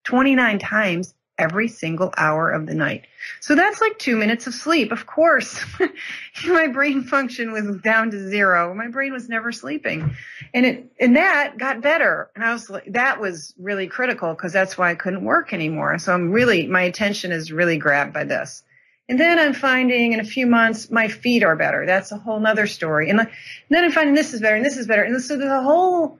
29 0.03 0.59
times 0.59 1.13
every 1.37 1.67
single 1.67 2.13
hour 2.17 2.51
of 2.51 2.65
the 2.65 2.73
night. 2.75 3.05
So 3.41 3.55
that's 3.55 3.81
like 3.81 3.99
two 3.99 4.15
minutes 4.15 4.47
of 4.47 4.53
sleep. 4.53 4.91
Of 4.91 5.05
course, 5.05 5.59
my 6.47 6.67
brain 6.67 7.03
function 7.03 7.51
was 7.51 7.77
down 7.81 8.11
to 8.11 8.29
zero. 8.29 8.73
My 8.73 8.87
brain 8.87 9.11
was 9.11 9.27
never 9.27 9.51
sleeping. 9.51 10.15
And 10.53 10.65
it, 10.65 10.91
and 10.99 11.15
that 11.15 11.57
got 11.57 11.81
better. 11.81 12.29
And 12.35 12.43
I 12.43 12.53
was 12.53 12.69
like, 12.69 12.85
that 12.93 13.19
was 13.19 13.53
really 13.59 13.87
critical 13.87 14.33
because 14.33 14.53
that's 14.53 14.77
why 14.77 14.91
I 14.91 14.95
couldn't 14.95 15.25
work 15.25 15.53
anymore. 15.53 15.97
So 15.97 16.13
I'm 16.13 16.31
really, 16.31 16.67
my 16.67 16.81
attention 16.81 17.31
is 17.31 17.51
really 17.51 17.77
grabbed 17.77 18.13
by 18.13 18.23
this. 18.23 18.63
And 19.07 19.19
then 19.19 19.37
I'm 19.37 19.53
finding 19.53 20.13
in 20.13 20.19
a 20.19 20.25
few 20.25 20.47
months 20.47 20.89
my 20.89 21.07
feet 21.07 21.43
are 21.43 21.55
better. 21.55 21.85
That's 21.85 22.11
a 22.11 22.17
whole 22.17 22.39
nother 22.39 22.65
story. 22.65 23.09
And, 23.09 23.27
then 23.69 23.83
I'm 23.83 23.91
finding 23.91 24.15
this 24.15 24.33
is 24.33 24.41
better 24.41 24.55
and 24.55 24.65
this 24.65 24.77
is 24.77 24.87
better. 24.87 25.03
And 25.03 25.21
so 25.21 25.37
there's 25.37 25.51
a 25.51 25.61
whole 25.61 26.19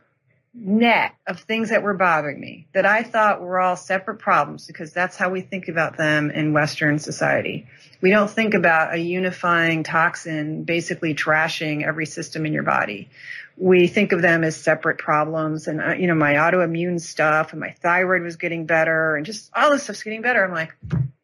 net 0.57 1.13
of 1.27 1.41
things 1.41 1.69
that 1.69 1.83
were 1.83 1.93
bothering 1.93 2.39
me 2.39 2.65
that 2.74 2.85
I 2.85 3.03
thought 3.03 3.41
were 3.41 3.59
all 3.59 3.75
separate 3.75 4.19
problems 4.19 4.65
because 4.65 4.93
that's 4.93 5.17
how 5.17 5.29
we 5.29 5.41
think 5.41 5.67
about 5.67 5.97
them 5.97 6.31
in 6.31 6.53
Western 6.53 6.97
society. 6.97 7.67
We 8.01 8.09
don't 8.09 8.29
think 8.29 8.53
about 8.53 8.93
a 8.93 8.97
unifying 8.97 9.83
toxin 9.83 10.63
basically 10.63 11.13
trashing 11.13 11.85
every 11.85 12.05
system 12.05 12.45
in 12.45 12.53
your 12.53 12.63
body. 12.63 13.09
We 13.57 13.88
think 13.88 14.13
of 14.13 14.21
them 14.21 14.43
as 14.43 14.55
separate 14.55 14.97
problems 14.97 15.67
and, 15.67 15.81
uh, 15.81 15.93
you 15.93 16.07
know, 16.07 16.15
my 16.15 16.33
autoimmune 16.33 17.01
stuff 17.01 17.51
and 17.51 17.59
my 17.59 17.71
thyroid 17.71 18.21
was 18.21 18.38
getting 18.38 18.65
better 18.65 19.15
and 19.15 19.25
just 19.25 19.51
all 19.53 19.71
this 19.71 19.83
stuff's 19.83 20.03
getting 20.03 20.21
better. 20.21 20.43
I'm 20.43 20.53
like, 20.53 20.74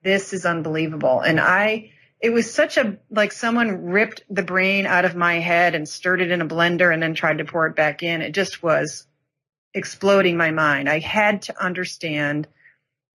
this 0.03 0.33
is 0.33 0.45
unbelievable. 0.45 1.21
And 1.21 1.39
I, 1.39 1.91
it 2.19 2.31
was 2.31 2.53
such 2.53 2.77
a 2.77 2.97
like 3.09 3.31
someone 3.31 3.85
ripped 3.85 4.23
the 4.29 4.43
brain 4.43 4.85
out 4.85 5.05
of 5.05 5.15
my 5.15 5.39
head 5.39 5.73
and 5.73 5.87
stirred 5.87 6.21
it 6.21 6.31
in 6.31 6.41
a 6.41 6.47
blender 6.47 6.93
and 6.93 7.01
then 7.01 7.13
tried 7.13 7.37
to 7.37 7.45
pour 7.45 7.67
it 7.67 7.75
back 7.75 8.03
in. 8.03 8.21
It 8.21 8.33
just 8.33 8.61
was 8.61 9.07
exploding 9.73 10.37
my 10.37 10.51
mind. 10.51 10.89
I 10.89 10.99
had 10.99 11.43
to 11.43 11.63
understand 11.63 12.47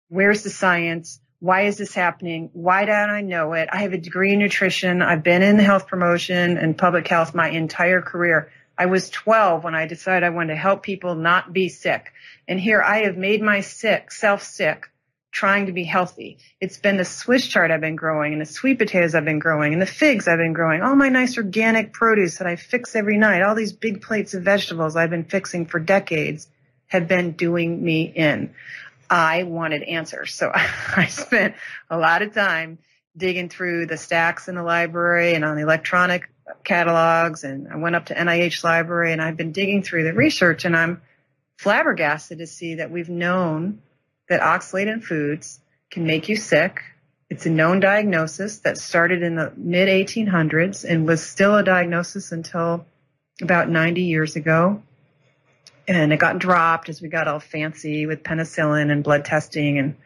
where's 0.08 0.42
the 0.42 0.50
science? 0.50 1.20
Why 1.40 1.62
is 1.62 1.78
this 1.78 1.94
happening? 1.94 2.50
Why 2.52 2.84
don't 2.84 3.10
I 3.10 3.22
know 3.22 3.54
it? 3.54 3.68
I 3.72 3.78
have 3.78 3.92
a 3.92 3.98
degree 3.98 4.32
in 4.32 4.38
nutrition. 4.38 5.02
I've 5.02 5.24
been 5.24 5.42
in 5.42 5.58
health 5.58 5.88
promotion 5.88 6.56
and 6.56 6.78
public 6.78 7.08
health 7.08 7.34
my 7.34 7.48
entire 7.48 8.00
career. 8.00 8.52
I 8.78 8.86
was 8.86 9.10
12 9.10 9.64
when 9.64 9.74
I 9.74 9.86
decided 9.86 10.24
I 10.24 10.30
wanted 10.30 10.54
to 10.54 10.60
help 10.60 10.82
people 10.82 11.14
not 11.14 11.52
be 11.52 11.68
sick. 11.68 12.12
And 12.46 12.60
here 12.60 12.82
I 12.82 13.02
have 13.04 13.16
made 13.16 13.42
my 13.42 13.60
sick, 13.60 14.12
self 14.12 14.42
sick 14.42 14.91
trying 15.32 15.66
to 15.66 15.72
be 15.72 15.82
healthy. 15.82 16.38
It's 16.60 16.78
been 16.78 16.98
the 16.98 17.06
Swiss 17.06 17.46
chard 17.46 17.70
I've 17.70 17.80
been 17.80 17.96
growing 17.96 18.32
and 18.32 18.40
the 18.40 18.46
sweet 18.46 18.78
potatoes 18.78 19.14
I've 19.14 19.24
been 19.24 19.38
growing 19.38 19.72
and 19.72 19.80
the 19.80 19.86
figs 19.86 20.28
I've 20.28 20.38
been 20.38 20.52
growing, 20.52 20.82
all 20.82 20.94
my 20.94 21.08
nice 21.08 21.38
organic 21.38 21.92
produce 21.94 22.38
that 22.38 22.46
I 22.46 22.56
fix 22.56 22.94
every 22.94 23.16
night, 23.16 23.42
all 23.42 23.54
these 23.54 23.72
big 23.72 24.02
plates 24.02 24.34
of 24.34 24.42
vegetables 24.42 24.94
I've 24.94 25.10
been 25.10 25.24
fixing 25.24 25.64
for 25.64 25.80
decades 25.80 26.48
have 26.86 27.08
been 27.08 27.32
doing 27.32 27.82
me 27.82 28.02
in. 28.02 28.54
I 29.08 29.44
wanted 29.44 29.82
answers. 29.82 30.34
So 30.34 30.52
I 30.54 31.06
spent 31.06 31.54
a 31.88 31.96
lot 31.96 32.20
of 32.20 32.34
time 32.34 32.78
digging 33.16 33.48
through 33.48 33.86
the 33.86 33.96
stacks 33.96 34.48
in 34.48 34.54
the 34.54 34.62
library 34.62 35.34
and 35.34 35.44
on 35.44 35.56
the 35.56 35.62
electronic 35.62 36.28
catalogs 36.64 37.44
and 37.44 37.68
I 37.68 37.76
went 37.76 37.96
up 37.96 38.06
to 38.06 38.14
NIH 38.14 38.62
library 38.64 39.12
and 39.12 39.22
I've 39.22 39.36
been 39.36 39.52
digging 39.52 39.82
through 39.82 40.04
the 40.04 40.12
research 40.12 40.66
and 40.66 40.76
I'm 40.76 41.00
flabbergasted 41.56 42.38
to 42.38 42.46
see 42.46 42.76
that 42.76 42.90
we've 42.90 43.08
known 43.08 43.80
that 44.32 44.40
oxalate 44.40 44.86
in 44.86 45.02
foods 45.02 45.60
can 45.90 46.06
make 46.06 46.30
you 46.30 46.36
sick. 46.36 46.80
It's 47.28 47.44
a 47.44 47.50
known 47.50 47.80
diagnosis 47.80 48.60
that 48.60 48.78
started 48.78 49.22
in 49.22 49.36
the 49.36 49.52
mid 49.58 49.90
1800s 49.90 50.88
and 50.88 51.06
was 51.06 51.22
still 51.22 51.54
a 51.56 51.62
diagnosis 51.62 52.32
until 52.32 52.86
about 53.42 53.68
90 53.68 54.04
years 54.04 54.36
ago. 54.36 54.82
And 55.86 56.14
it 56.14 56.18
got 56.18 56.38
dropped 56.38 56.88
as 56.88 57.02
we 57.02 57.10
got 57.10 57.28
all 57.28 57.40
fancy 57.40 58.06
with 58.06 58.22
penicillin 58.22 58.90
and 58.90 59.04
blood 59.04 59.26
testing 59.26 59.78
and 59.78 59.96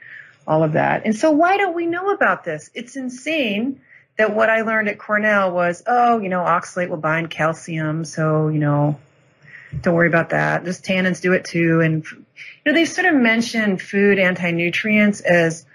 all 0.44 0.64
of 0.64 0.72
that. 0.72 1.02
And 1.04 1.14
so 1.14 1.30
why 1.30 1.56
don't 1.56 1.76
we 1.76 1.86
know 1.86 2.10
about 2.10 2.42
this? 2.42 2.68
It's 2.74 2.96
insane 2.96 3.80
that 4.18 4.34
what 4.34 4.50
I 4.50 4.62
learned 4.62 4.88
at 4.88 4.98
Cornell 4.98 5.52
was, 5.52 5.84
oh, 5.86 6.18
you 6.18 6.30
know, 6.30 6.40
oxalate 6.40 6.88
will 6.88 6.96
bind 6.96 7.30
calcium. 7.30 8.04
So, 8.04 8.48
you 8.48 8.58
know, 8.58 8.98
don't 9.82 9.94
worry 9.94 10.08
about 10.08 10.30
that. 10.30 10.64
Just 10.64 10.84
tannins 10.84 11.20
do 11.20 11.32
it 11.32 11.44
too. 11.44 11.80
And, 11.80 12.04
you 12.04 12.24
know, 12.64 12.72
they 12.72 12.84
sort 12.84 13.06
of 13.06 13.14
mention 13.14 13.78
food 13.78 14.18
anti-nutrients 14.18 15.20
as 15.20 15.66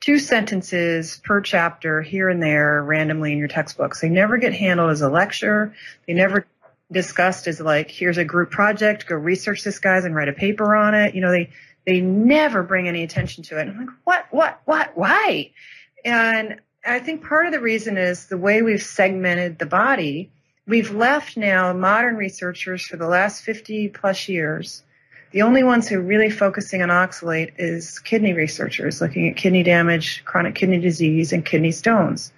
two 0.00 0.18
sentences 0.18 1.20
per 1.24 1.40
chapter 1.40 2.02
here 2.02 2.28
and 2.28 2.42
there 2.42 2.82
randomly 2.82 3.32
in 3.32 3.38
your 3.38 3.48
textbooks. 3.48 4.00
They 4.00 4.08
never 4.08 4.36
get 4.36 4.52
handled 4.54 4.90
as 4.90 5.00
a 5.00 5.08
lecture. 5.08 5.74
They 6.06 6.14
never 6.14 6.46
discussed 6.90 7.46
as 7.48 7.60
like, 7.60 7.90
here's 7.90 8.16
a 8.16 8.24
group 8.24 8.50
project, 8.50 9.06
go 9.06 9.16
research 9.16 9.64
this 9.64 9.78
guys 9.78 10.04
and 10.04 10.14
write 10.14 10.28
a 10.28 10.32
paper 10.32 10.74
on 10.74 10.94
it. 10.94 11.14
You 11.14 11.20
know, 11.20 11.30
they, 11.30 11.50
they 11.84 12.00
never 12.00 12.62
bring 12.62 12.88
any 12.88 13.02
attention 13.02 13.44
to 13.44 13.58
it. 13.58 13.68
I'm 13.68 13.78
like, 13.78 13.96
what, 14.04 14.26
what, 14.30 14.60
what, 14.64 14.96
why? 14.96 15.50
And 16.04 16.60
I 16.86 17.00
think 17.00 17.26
part 17.26 17.46
of 17.46 17.52
the 17.52 17.60
reason 17.60 17.98
is 17.98 18.26
the 18.26 18.38
way 18.38 18.62
we've 18.62 18.82
segmented 18.82 19.58
the 19.58 19.66
body 19.66 20.30
we've 20.68 20.90
left 20.90 21.36
now 21.36 21.72
modern 21.72 22.16
researchers 22.16 22.84
for 22.84 22.96
the 22.96 23.08
last 23.08 23.42
50 23.42 23.88
plus 23.88 24.28
years. 24.28 24.84
The 25.32 25.42
only 25.42 25.64
ones 25.64 25.88
who 25.88 25.98
are 25.98 26.02
really 26.02 26.30
focusing 26.30 26.82
on 26.82 26.90
oxalate 26.90 27.52
is 27.58 27.98
kidney 27.98 28.34
researchers 28.34 29.00
looking 29.00 29.28
at 29.28 29.36
kidney 29.36 29.62
damage, 29.62 30.24
chronic 30.24 30.54
kidney 30.54 30.78
disease, 30.78 31.32
and 31.32 31.44
kidney 31.44 31.72
stones. 31.72 32.32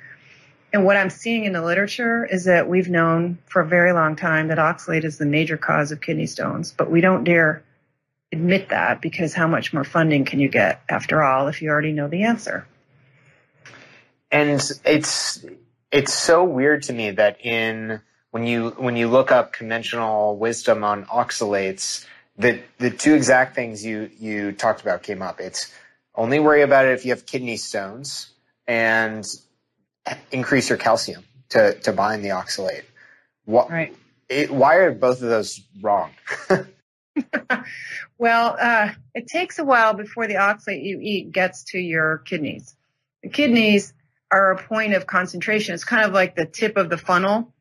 And 0.73 0.85
what 0.85 0.97
I'm 0.97 1.11
seeing 1.11 1.45
in 1.45 1.53
the 1.53 1.63
literature 1.63 2.25
is 2.25 2.45
that 2.45 2.69
we've 2.69 2.89
known 2.89 3.39
for 3.47 3.63
a 3.63 3.67
very 3.67 3.93
long 3.93 4.15
time 4.15 4.49
that 4.49 4.59
oxalate 4.59 5.05
is 5.05 5.19
the 5.19 5.27
major 5.27 5.57
cause 5.57 5.91
of 5.91 6.01
kidney 6.01 6.27
stones, 6.27 6.73
but 6.73 6.91
we 6.91 7.01
don't 7.01 7.25
dare 7.25 7.65
admit 8.33 8.69
that 8.69 9.01
because 9.01 9.35
how 9.35 9.49
much 9.49 9.73
more 9.73 9.83
funding 9.83 10.25
can 10.25 10.39
you 10.39 10.49
get 10.49 10.81
after 10.89 11.23
all 11.23 11.49
if 11.49 11.61
you 11.61 11.71
already 11.71 11.93
know 11.93 12.07
the 12.07 12.23
answer? 12.23 12.67
And 14.31 14.49
it's 14.85 15.45
it's 15.91 16.15
so 16.15 16.45
weird 16.45 16.85
to 16.85 16.93
me 16.93 17.11
that 17.11 17.45
in 17.45 18.01
when 18.31 18.47
you 18.47 18.71
when 18.71 18.97
you 18.97 19.09
look 19.09 19.33
up 19.33 19.53
conventional 19.53 20.37
wisdom 20.37 20.85
on 20.85 21.05
oxalates, 21.07 22.07
the 22.37 22.61
the 22.79 22.91
two 22.91 23.15
exact 23.15 23.55
things 23.55 23.85
you 23.85 24.11
you 24.19 24.53
talked 24.53 24.83
about 24.83 25.03
came 25.03 25.23
up. 25.23 25.41
It's 25.41 25.73
only 26.15 26.39
worry 26.39 26.63
about 26.63 26.87
it 26.87 26.93
if 26.93 27.05
you 27.05 27.11
have 27.11 27.27
kidney 27.27 27.57
stones 27.57 28.31
and 28.67 29.27
increase 30.31 30.69
your 30.69 30.79
calcium 30.79 31.25
to 31.51 31.75
to 31.81 31.93
bind 31.93 32.25
the 32.25 32.31
oxalate. 32.31 32.85
What, 33.45 33.71
right. 33.71 33.97
It, 34.29 34.51
why 34.51 34.77
are 34.77 34.93
both 34.93 35.23
of 35.23 35.29
those 35.29 35.61
wrong? 35.81 36.13
well, 38.19 38.57
uh, 38.61 38.91
it 39.13 39.27
takes 39.27 39.59
a 39.59 39.65
while 39.65 39.95
before 39.95 40.29
the 40.29 40.35
oxalate 40.35 40.85
you 40.85 41.01
eat 41.03 41.33
gets 41.33 41.65
to 41.73 41.79
your 41.79 42.19
kidneys. 42.19 42.77
The 43.25 43.29
kidneys 43.29 43.93
are 44.31 44.53
a 44.53 44.63
point 44.63 44.95
of 44.95 45.05
concentration. 45.05 45.75
It's 45.75 45.83
kind 45.83 46.05
of 46.05 46.13
like 46.13 46.37
the 46.37 46.47
tip 46.47 46.77
of 46.77 46.89
the 46.89 46.97
funnel 46.97 47.53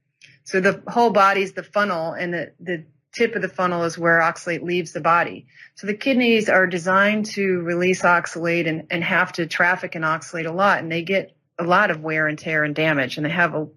so 0.50 0.60
the 0.60 0.82
whole 0.88 1.12
body 1.12 1.44
is 1.44 1.54
the 1.54 1.62
funnel 1.62 2.14
and 2.14 2.34
the, 2.34 2.52
the 2.60 2.84
tip 3.14 3.36
of 3.36 3.44
the 3.44 3.50
funnel 3.50 3.84
is 3.84 4.00
where 4.00 4.20
oxalate 4.20 4.64
leaves 4.64 4.94
the 4.94 5.00
body. 5.00 5.46
So 5.76 5.86
the 5.86 5.94
kidneys 5.94 6.50
are 6.50 6.66
designed 6.66 7.28
to 7.38 7.60
release 7.62 8.02
oxalate 8.02 8.68
and, 8.68 8.88
and 8.90 9.04
have 9.04 9.32
to 9.34 9.46
traffic 9.46 9.94
and 9.94 10.04
oxalate 10.04 10.48
a 10.48 10.52
lot 10.52 10.80
and 10.80 10.92
they 10.92 11.04
get 11.04 11.36
a 11.60 11.64
lot 11.64 11.92
of 11.92 12.02
wear 12.02 12.26
and 12.26 12.40
tear 12.40 12.64
and 12.64 12.74
damage 12.74 13.18
and 13.18 13.28
they 13.28 13.30
have 13.30 13.54
a 13.54 13.68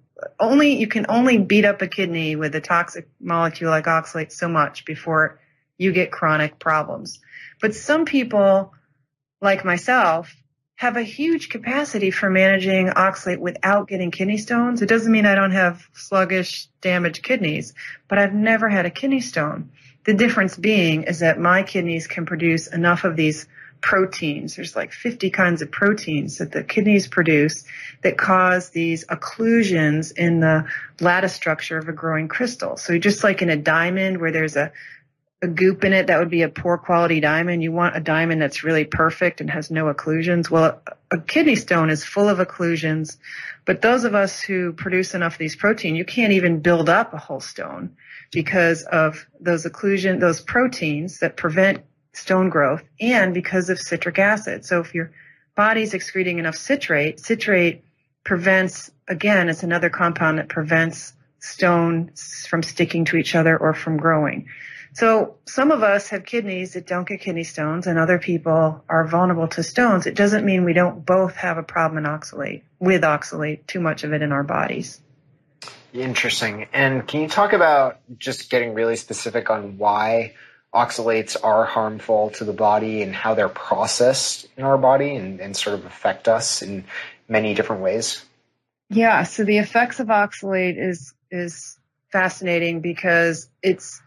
only 0.41 0.79
you 0.79 0.87
can 0.87 1.05
only 1.11 1.37
beat 1.37 1.67
up 1.67 1.83
a 1.83 1.89
kidney 1.89 2.37
with 2.37 2.55
a 2.55 2.61
toxic 2.63 3.07
molecule 3.21 3.71
like 3.71 3.85
oxalate 3.85 4.33
so 4.33 4.49
much 4.49 4.87
before 4.87 5.41
you 5.77 5.93
get 5.93 6.11
chronic 6.11 6.59
problems. 6.59 7.21
But 7.61 7.75
some 7.75 8.07
people 8.07 8.73
like 9.43 9.63
myself 9.63 10.35
have 10.83 10.97
a 10.97 11.03
huge 11.05 11.49
capacity 11.49 12.11
for 12.11 12.29
managing 12.29 12.89
oxalate 12.89 13.39
without 13.39 13.87
getting 13.87 14.11
kidney 14.11 14.37
stones. 14.37 14.83
It 14.83 14.89
doesn't 14.89 15.13
mean 15.13 15.27
I 15.27 15.37
don't 15.37 15.53
have 15.53 15.87
sluggish, 15.93 16.67
damaged 16.81 17.23
kidneys, 17.23 17.73
but 18.09 18.19
I've 18.19 18.35
never 18.35 18.69
had 18.69 18.85
a 18.85 18.91
kidney 18.91 19.21
stone. 19.21 19.71
The 20.03 20.15
difference 20.15 20.57
being 20.57 21.05
is 21.05 21.21
that 21.21 21.39
my 21.39 21.63
kidneys 21.63 22.09
can 22.09 22.27
produce 22.27 22.67
enough 22.67 23.05
of 23.05 23.15
these 23.15 23.47
proteins. 23.81 24.57
There's 24.57 24.75
like 24.75 24.91
50 24.91 25.31
kinds 25.31 25.63
of 25.63 25.71
proteins 25.71 26.39
that 26.39 26.51
the 26.51 26.65
kidneys 26.65 27.07
produce 27.07 27.65
that 28.03 28.19
cause 28.19 28.71
these 28.71 29.05
occlusions 29.05 30.11
in 30.11 30.41
the 30.41 30.65
lattice 31.01 31.33
structure 31.33 31.79
of 31.79 31.89
a 31.89 31.93
growing 31.93 32.27
crystal. 32.27 32.77
So 32.77 32.99
just 32.99 33.23
like 33.23 33.41
in 33.41 33.51
a 33.51 33.57
diamond 33.57 34.21
where 34.21 34.33
there's 34.33 34.57
a 34.57 34.73
a 35.43 35.49
goop 35.49 35.83
in 35.83 35.93
it, 35.93 36.07
that 36.07 36.21
would 36.21 36.31
be 36.31 36.43
a 36.43 36.49
poor 36.49 36.79
quality 36.79 37.19
diamond. 37.19 37.65
You 37.65 37.73
want 37.73 37.97
a 37.97 38.01
diamond 38.01 38.41
that's 38.41 38.63
really 38.63 38.85
perfect 38.85 39.41
and 39.41 39.51
has 39.51 39.73
no 39.73 39.93
occlusions. 39.93 40.49
Well, 40.49 40.81
a 41.11 41.19
kidney 41.19 41.57
stone 41.57 41.91
is 41.91 42.05
full 42.05 42.29
of 42.29 42.39
occlusions, 42.39 43.17
but 43.65 43.83
those 43.83 44.05
of 44.05 44.15
us 44.15 44.41
who 44.41 44.73
produce 44.73 45.15
enough 45.15 45.35
of 45.35 45.39
these 45.39 45.57
protein, 45.57 45.97
you 45.97 46.05
can't 46.05 46.33
even 46.33 46.61
build 46.61 46.89
up 46.89 47.13
a 47.13 47.19
whole 47.19 47.41
stone 47.41 47.97
because 48.31 48.83
of 48.85 49.27
those 49.41 49.67
occlusion, 49.67 50.21
those 50.21 50.41
proteins 50.41 51.19
that 51.19 51.37
prevent 51.37 51.83
stone 52.13 52.49
growth 52.49 52.85
and 53.01 53.35
because 53.35 53.69
of 53.69 53.81
citric 53.81 54.21
acid. 54.21 54.65
So 54.65 54.81
if 54.81 54.95
your 54.95 55.11
body's 55.57 55.93
excreting 55.93 56.39
enough 56.39 56.57
citrate, 56.57 57.19
citrate 57.19 57.83
prevents, 58.23 58.93
again, 59.09 59.49
it's 59.49 59.65
another 59.65 59.91
compound 59.91 60.39
that 60.39 60.49
prevents 60.49 61.15
stones 61.41 62.47
from 62.49 62.63
sticking 62.63 63.05
to 63.07 63.17
each 63.17 63.35
other 63.35 63.57
or 63.57 63.75
from 63.75 63.97
growing. 63.97 64.47
So 64.95 65.37
some 65.47 65.71
of 65.71 65.83
us 65.83 66.09
have 66.09 66.27
kidneys 66.27 66.75
that 66.75 66.87
don't 66.87 67.09
get 67.09 67.21
kidney 67.21 67.45
stones 67.45 67.87
and 67.87 67.99
other 67.99 68.19
people 68.19 68.85
are 68.89 69.07
vulnerable 69.07 69.49
to 69.49 69.63
stones. 69.63 70.07
It 70.07 70.15
doesn't 70.15 70.45
mean 70.45 70.65
we 70.65 70.75
don't 70.75 71.05
both 71.05 71.35
have 71.37 71.57
a 71.57 71.63
problem 71.63 72.05
in 72.05 72.11
oxalate 72.11 72.63
with 72.79 73.03
oxalate, 73.03 73.67
too 73.67 73.81
much 73.81 74.05
of 74.05 74.13
it 74.13 74.21
in 74.21 74.33
our 74.33 74.43
bodies. 74.43 75.01
Interesting. 75.95 76.67
And 76.73 77.07
can 77.07 77.23
you 77.23 77.29
talk 77.29 77.53
about 77.53 78.01
just 78.19 78.51
getting 78.51 78.75
really 78.75 78.97
specific 78.97 79.51
on 79.51 79.79
why 79.79 80.35
oxalates 80.75 81.37
are 81.43 81.65
harmful 81.65 82.31
to 82.31 82.45
the 82.45 82.53
body 82.53 83.03
and 83.03 83.15
how 83.15 83.35
they're 83.35 83.49
processed 83.49 84.47
in 84.57 84.65
our 84.65 84.79
body 84.79 85.17
and, 85.17 85.41
and 85.41 85.57
sort 85.57 85.79
of 85.79 85.85
affect 85.85 86.29
us 86.29 86.63
in 86.63 86.85
many 87.29 87.55
different 87.55 87.83
ways? 87.83 88.25
Yeah, 88.89 89.23
so 89.25 89.45
the 89.45 89.59
effects 89.59 90.01
of 90.01 90.09
oxalate 90.09 90.79
is 90.79 91.15
is 91.31 91.79
fascinating 92.11 92.81
because 92.81 93.49
it's 93.63 94.03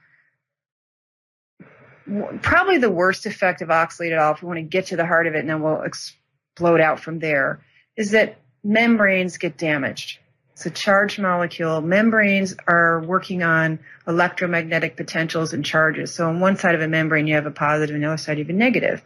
probably 2.41 2.77
the 2.77 2.89
worst 2.89 3.25
effect 3.25 3.61
of 3.61 3.69
oxalate 3.69 4.11
at 4.11 4.19
all, 4.19 4.33
if 4.33 4.41
we 4.41 4.47
want 4.47 4.57
to 4.57 4.63
get 4.63 4.87
to 4.87 4.95
the 4.95 5.05
heart 5.05 5.27
of 5.27 5.35
it 5.35 5.39
and 5.39 5.49
then 5.49 5.61
we'll 5.61 5.81
explode 5.81 6.81
out 6.81 6.99
from 6.99 7.19
there, 7.19 7.63
is 7.95 8.11
that 8.11 8.37
membranes 8.63 9.37
get 9.37 9.57
damaged. 9.57 10.19
It's 10.53 10.65
a 10.65 10.69
charged 10.69 11.19
molecule. 11.19 11.81
Membranes 11.81 12.55
are 12.65 13.01
working 13.01 13.43
on 13.43 13.79
electromagnetic 14.07 14.95
potentials 14.95 15.51
and 15.51 15.65
charges. 15.65 16.13
So 16.13 16.29
on 16.29 16.39
one 16.39 16.55
side 16.55 16.75
of 16.75 16.81
a 16.81 16.87
membrane, 16.87 17.27
you 17.27 17.35
have 17.35 17.45
a 17.45 17.51
positive, 17.51 17.93
and 17.93 18.03
the 18.03 18.07
other 18.07 18.17
side, 18.17 18.37
you 18.37 18.45
have 18.45 18.49
a 18.49 18.53
negative. 18.53 19.03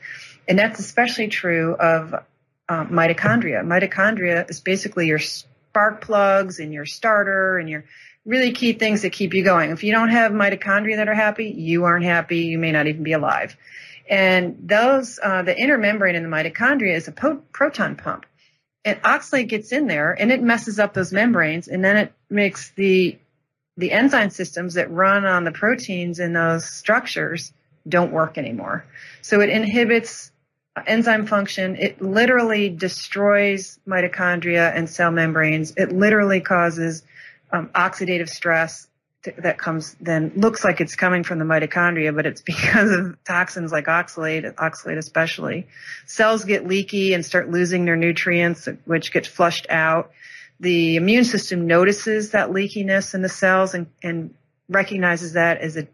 And 0.48 0.60
that's 0.60 0.79
especially 0.79 1.27
true 1.27 1.74
of 1.74 2.13
um, 2.70 2.89
mitochondria. 2.89 3.63
Mitochondria 3.63 4.48
is 4.50 4.60
basically 4.60 5.08
your 5.08 5.18
spark 5.18 6.01
plugs 6.01 6.60
and 6.60 6.72
your 6.72 6.86
starter 6.86 7.58
and 7.58 7.68
your 7.68 7.86
really 8.29 8.51
key 8.51 8.74
things 8.74 9.01
that 9.01 9.12
keep 9.12 9.33
you 9.33 9.43
going. 9.43 9.71
If 9.71 9.83
you 9.83 9.91
don't 9.91 10.09
have 10.09 10.31
mitochondria 10.31 10.98
that 10.98 11.09
are 11.09 11.15
happy, 11.15 11.50
you 11.50 11.86
aren't 11.86 12.05
happy. 12.05 12.41
You 12.41 12.59
may 12.59 12.71
not 12.71 12.86
even 12.86 13.01
be 13.01 13.13
alive. 13.13 13.57
And 14.07 14.57
those, 14.63 15.19
uh, 15.21 15.41
the 15.41 15.57
inner 15.57 15.79
membrane 15.79 16.15
in 16.15 16.21
the 16.21 16.29
mitochondria 16.29 16.95
is 16.95 17.07
a 17.07 17.12
po- 17.12 17.41
proton 17.51 17.95
pump. 17.95 18.27
And 18.86 19.01
oxalate 19.01 19.50
gets 19.50 19.71
in 19.71 19.88
there 19.88 20.13
and 20.13 20.31
it 20.31 20.43
messes 20.43 20.79
up 20.79 20.93
those 20.93 21.12
membranes 21.12 21.67
and 21.67 21.83
then 21.83 21.98
it 21.98 22.13
makes 22.29 22.69
the, 22.71 23.17
the 23.77 23.91
enzyme 23.91 24.29
systems 24.29 24.75
that 24.75 24.91
run 24.91 25.25
on 25.25 25.43
the 25.43 25.51
proteins 25.51 26.19
in 26.19 26.33
those 26.33 26.65
structures 26.69 27.51
don't 27.88 28.12
work 28.12 28.38
anymore. 28.38 28.86
So 29.24 29.41
it 29.41 29.50
inhibits 29.50 30.31
enzyme 30.86 31.25
function. 31.25 31.75
It 31.77 32.00
literally 32.00 32.69
destroys 32.69 33.79
mitochondria 33.88 34.71
and 34.75 34.88
cell 34.88 35.09
membranes. 35.09 35.74
It 35.75 35.91
literally 35.91 36.41
causes 36.41 37.03
um, 37.51 37.70
oxidative 37.70 38.29
stress 38.29 38.88
that 39.38 39.58
comes 39.58 39.96
then 40.00 40.32
looks 40.36 40.63
like 40.63 40.79
it's 40.79 40.96
coming 40.96 41.24
from 41.24 41.39
the 41.39 41.46
mitochondria, 41.46 42.15
but 42.15 42.25
it's 42.25 42.41
because 42.53 42.91
of 42.91 43.24
toxins 43.24 43.72
like 43.72 43.86
oxalate, 43.86 44.51
oxalate 44.56 44.98
especially. 44.98 45.68
Cells 46.06 46.46
get 46.46 46.68
leaky 46.68 47.13
and 47.13 47.25
start 47.25 47.50
losing 47.50 47.86
their 47.86 47.98
nutrients, 47.98 48.68
which 48.86 49.12
get 49.12 49.27
flushed 49.27 49.68
out. 49.70 50.12
The 50.60 50.98
immune 50.98 51.24
system 51.24 51.68
notices 51.68 52.32
that 52.32 52.50
leakiness 52.50 53.13
in 53.13 53.22
the 53.22 53.29
cells 53.29 53.74
and, 53.74 53.88
and 54.03 54.34
recognizes 54.68 55.34
that 55.34 55.60
as 55.60 55.77
a, 55.77 55.88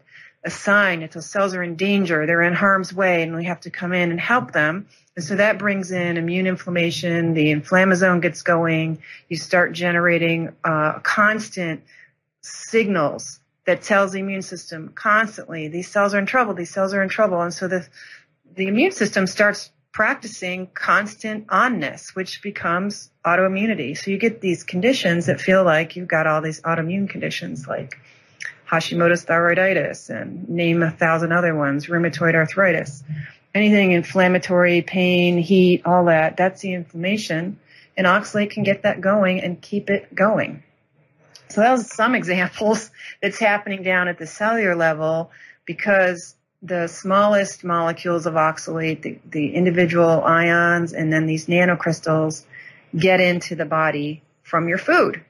a 0.46 0.50
sign 0.50 1.06
those 1.12 1.28
cells 1.28 1.54
are 1.54 1.62
in 1.62 1.74
danger, 1.74 2.24
they're 2.24 2.42
in 2.42 2.54
harm's 2.54 2.94
way, 2.94 3.22
and 3.22 3.34
we 3.34 3.44
have 3.44 3.60
to 3.60 3.70
come 3.70 3.92
in 3.92 4.10
and 4.12 4.20
help 4.20 4.52
them. 4.52 4.86
And 5.16 5.24
so 5.24 5.36
that 5.36 5.58
brings 5.58 5.90
in 5.90 6.16
immune 6.16 6.46
inflammation. 6.46 7.34
The 7.34 7.52
inflammasome 7.52 8.22
gets 8.22 8.42
going. 8.42 9.02
You 9.28 9.36
start 9.36 9.72
generating 9.72 10.54
uh, 10.62 11.00
constant 11.00 11.82
signals 12.42 13.40
that 13.64 13.82
tells 13.82 14.12
the 14.12 14.20
immune 14.20 14.42
system 14.42 14.92
constantly 14.94 15.66
these 15.68 15.88
cells 15.88 16.14
are 16.14 16.18
in 16.18 16.26
trouble. 16.26 16.54
These 16.54 16.70
cells 16.70 16.94
are 16.94 17.02
in 17.02 17.08
trouble. 17.08 17.42
And 17.42 17.52
so 17.52 17.66
the 17.66 17.86
the 18.54 18.68
immune 18.68 18.92
system 18.92 19.26
starts 19.26 19.70
practicing 19.92 20.68
constant 20.68 21.46
onness, 21.48 22.14
which 22.14 22.42
becomes 22.42 23.10
autoimmunity. 23.24 23.96
So 23.96 24.10
you 24.10 24.18
get 24.18 24.40
these 24.40 24.62
conditions 24.62 25.26
that 25.26 25.40
feel 25.40 25.64
like 25.64 25.96
you've 25.96 26.08
got 26.08 26.26
all 26.26 26.40
these 26.40 26.60
autoimmune 26.60 27.08
conditions 27.08 27.66
like 27.66 27.98
Hashimoto's 28.68 29.24
thyroiditis 29.24 30.10
and 30.10 30.48
name 30.48 30.82
a 30.82 30.90
thousand 30.90 31.32
other 31.32 31.54
ones, 31.54 31.86
rheumatoid 31.86 32.34
arthritis 32.34 33.02
anything 33.56 33.92
inflammatory, 33.92 34.82
pain, 34.82 35.38
heat, 35.38 35.82
all 35.86 36.04
that, 36.04 36.36
that's 36.36 36.60
the 36.60 36.74
inflammation. 36.74 37.58
And 37.96 38.06
oxalate 38.06 38.50
can 38.50 38.62
get 38.62 38.82
that 38.82 39.00
going 39.00 39.40
and 39.40 39.60
keep 39.60 39.88
it 39.88 40.14
going. 40.14 40.62
So 41.48 41.62
those 41.62 41.80
are 41.80 41.94
some 41.94 42.14
examples 42.20 42.90
that's 43.22 43.38
happening 43.38 43.82
down 43.82 44.08
at 44.08 44.18
the 44.18 44.26
cellular 44.26 44.76
level 44.76 45.30
because 45.64 46.36
the 46.62 46.86
smallest 46.86 47.64
molecules 47.64 48.26
of 48.26 48.34
oxalate, 48.34 49.00
the, 49.02 49.18
the 49.30 49.54
individual 49.54 50.22
ions 50.22 50.92
and 50.92 51.10
then 51.10 51.26
these 51.26 51.46
nanocrystals 51.46 52.44
get 52.96 53.20
into 53.20 53.54
the 53.54 53.64
body 53.64 54.22
from 54.42 54.68
your 54.68 54.78
food. 54.78 55.24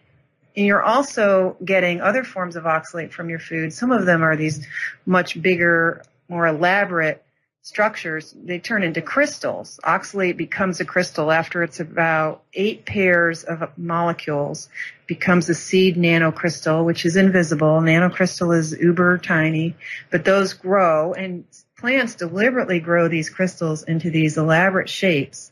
And 0.57 0.65
you're 0.65 0.83
also 0.83 1.57
getting 1.65 2.01
other 2.01 2.25
forms 2.25 2.57
of 2.57 2.65
oxalate 2.65 3.13
from 3.13 3.29
your 3.29 3.39
food. 3.39 3.73
Some 3.73 3.93
of 3.93 4.07
them 4.07 4.23
are 4.23 4.37
these 4.37 4.67
much 5.05 5.41
bigger, 5.41 6.03
more 6.29 6.47
elaborate 6.47 7.23
structures, 7.67 8.33
they 8.45 8.61
turn 8.61 8.85
into 8.85 9.03
crystals. 9.03 9.81
Oxalate 9.83 10.37
becomes 10.37 10.79
a 10.79 10.85
crystal 10.85 11.33
after 11.33 11.65
it's 11.65 11.81
about 11.81 12.45
eight 12.55 12.87
pairs 12.87 13.43
of 13.43 13.77
molecules, 13.77 14.69
becomes 15.09 15.49
a 15.49 15.55
seed 15.55 15.97
nanocrystal, 15.97 16.85
which 16.85 17.05
is 17.05 17.17
invisible. 17.17 17.81
Nanocrystal 17.81 18.57
is 18.57 18.71
uber 18.79 19.19
tiny, 19.19 19.75
but 20.13 20.25
those 20.25 20.53
grow 20.53 21.13
and 21.13 21.45
plants 21.77 22.15
deliberately 22.15 22.79
grow 22.79 23.09
these 23.09 23.29
crystals 23.29 23.83
into 23.83 24.11
these 24.11 24.39
elaborate 24.39 24.89
shapes 24.89 25.51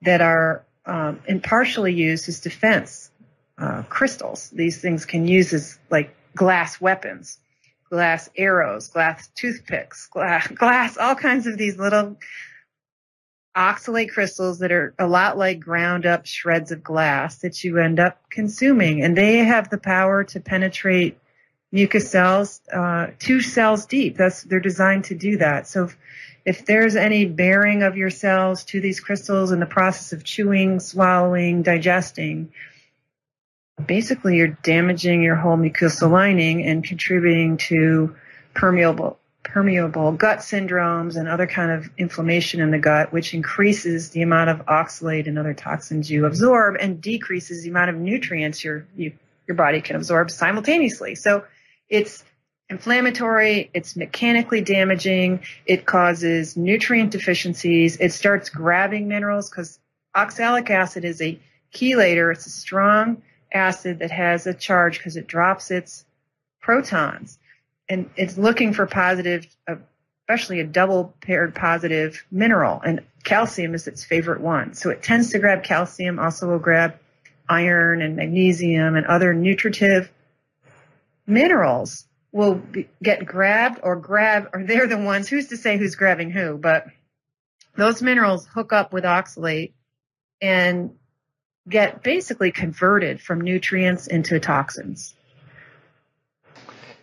that 0.00 0.22
are 0.22 0.64
um, 0.86 1.20
impartially 1.28 1.92
used 1.92 2.30
as 2.30 2.40
defense 2.40 3.10
uh, 3.62 3.82
crystals. 3.88 4.50
These 4.50 4.80
things 4.80 5.04
can 5.04 5.28
use 5.28 5.52
as 5.52 5.78
like 5.90 6.14
glass 6.34 6.80
weapons 6.80 7.38
glass 7.92 8.30
arrows, 8.38 8.88
glass 8.88 9.28
toothpicks, 9.34 10.06
glass, 10.06 10.48
glass, 10.62 10.96
all 10.96 11.14
kinds 11.14 11.46
of 11.46 11.58
these 11.58 11.76
little 11.76 12.16
oxalate 13.54 14.10
crystals 14.10 14.60
that 14.60 14.72
are 14.72 14.94
a 14.98 15.06
lot 15.06 15.36
like 15.36 15.60
ground 15.60 16.06
up 16.06 16.24
shreds 16.24 16.72
of 16.72 16.82
glass 16.82 17.40
that 17.40 17.62
you 17.62 17.76
end 17.76 18.00
up 18.00 18.18
consuming. 18.30 19.02
And 19.02 19.14
they 19.14 19.36
have 19.38 19.68
the 19.68 19.76
power 19.76 20.24
to 20.24 20.40
penetrate 20.40 21.18
mucous 21.70 22.10
cells, 22.10 22.62
uh, 22.72 23.08
two 23.18 23.42
cells 23.42 23.84
deep. 23.84 24.16
That's, 24.16 24.42
they're 24.42 24.58
designed 24.58 25.04
to 25.04 25.14
do 25.14 25.36
that. 25.36 25.68
So 25.68 25.84
if, 25.84 25.98
if 26.46 26.64
there's 26.64 26.96
any 26.96 27.26
bearing 27.26 27.82
of 27.82 27.98
your 27.98 28.08
cells 28.08 28.64
to 28.64 28.80
these 28.80 29.00
crystals 29.00 29.52
in 29.52 29.60
the 29.60 29.66
process 29.66 30.14
of 30.14 30.24
chewing, 30.24 30.80
swallowing, 30.80 31.62
digesting, 31.62 32.54
basically 33.86 34.36
you're 34.36 34.58
damaging 34.62 35.22
your 35.22 35.36
whole 35.36 35.56
mucosal 35.56 36.10
lining 36.10 36.64
and 36.64 36.84
contributing 36.84 37.56
to 37.56 38.14
permeable 38.54 39.18
permeable 39.44 40.12
gut 40.12 40.38
syndromes 40.38 41.16
and 41.16 41.28
other 41.28 41.46
kind 41.48 41.72
of 41.72 41.90
inflammation 41.98 42.60
in 42.60 42.70
the 42.70 42.78
gut, 42.78 43.12
which 43.12 43.34
increases 43.34 44.10
the 44.10 44.22
amount 44.22 44.48
of 44.48 44.64
oxalate 44.66 45.26
and 45.26 45.38
other 45.38 45.52
toxins 45.52 46.08
you 46.08 46.26
absorb 46.26 46.76
and 46.78 47.00
decreases 47.00 47.64
the 47.64 47.68
amount 47.68 47.90
of 47.90 47.96
nutrients 47.96 48.62
your 48.62 48.86
you, 48.96 49.12
your 49.48 49.56
body 49.56 49.80
can 49.80 49.96
absorb 49.96 50.30
simultaneously. 50.30 51.16
So 51.16 51.44
it's 51.88 52.24
inflammatory, 52.68 53.70
it's 53.74 53.96
mechanically 53.96 54.60
damaging, 54.60 55.40
it 55.66 55.84
causes 55.84 56.56
nutrient 56.56 57.10
deficiencies, 57.10 57.96
it 57.96 58.12
starts 58.12 58.48
grabbing 58.48 59.08
minerals 59.08 59.50
because 59.50 59.78
oxalic 60.14 60.70
acid 60.70 61.04
is 61.04 61.20
a 61.20 61.38
chelator, 61.74 62.32
it's 62.32 62.46
a 62.46 62.50
strong 62.50 63.22
acid 63.52 64.00
that 64.00 64.10
has 64.10 64.46
a 64.46 64.54
charge 64.54 64.98
because 64.98 65.16
it 65.16 65.26
drops 65.26 65.70
its 65.70 66.04
protons 66.60 67.38
and 67.88 68.08
it's 68.16 68.38
looking 68.38 68.72
for 68.72 68.86
positive, 68.86 69.46
uh, 69.68 69.76
especially 70.22 70.60
a 70.60 70.64
double 70.64 71.14
paired 71.20 71.54
positive 71.54 72.24
mineral 72.30 72.80
and 72.80 73.00
calcium 73.24 73.74
is 73.74 73.86
its 73.86 74.04
favorite 74.04 74.40
one. 74.40 74.74
So 74.74 74.90
it 74.90 75.02
tends 75.02 75.30
to 75.30 75.38
grab 75.38 75.64
calcium, 75.64 76.18
also 76.18 76.48
will 76.48 76.58
grab 76.58 76.98
iron 77.48 78.00
and 78.00 78.16
magnesium 78.16 78.96
and 78.96 79.06
other 79.06 79.34
nutritive 79.34 80.10
minerals 81.26 82.06
will 82.32 82.54
be, 82.54 82.88
get 83.02 83.26
grabbed 83.26 83.80
or 83.82 83.96
grab, 83.96 84.48
or 84.54 84.64
they're 84.64 84.86
the 84.86 84.98
ones, 84.98 85.28
who's 85.28 85.48
to 85.48 85.56
say 85.56 85.76
who's 85.76 85.94
grabbing 85.94 86.30
who, 86.30 86.56
but 86.56 86.86
those 87.76 88.02
minerals 88.02 88.46
hook 88.46 88.72
up 88.72 88.92
with 88.92 89.04
oxalate 89.04 89.72
and 90.40 90.96
get 91.68 92.02
basically 92.02 92.50
converted 92.50 93.20
from 93.20 93.40
nutrients 93.40 94.06
into 94.06 94.40
toxins. 94.40 95.14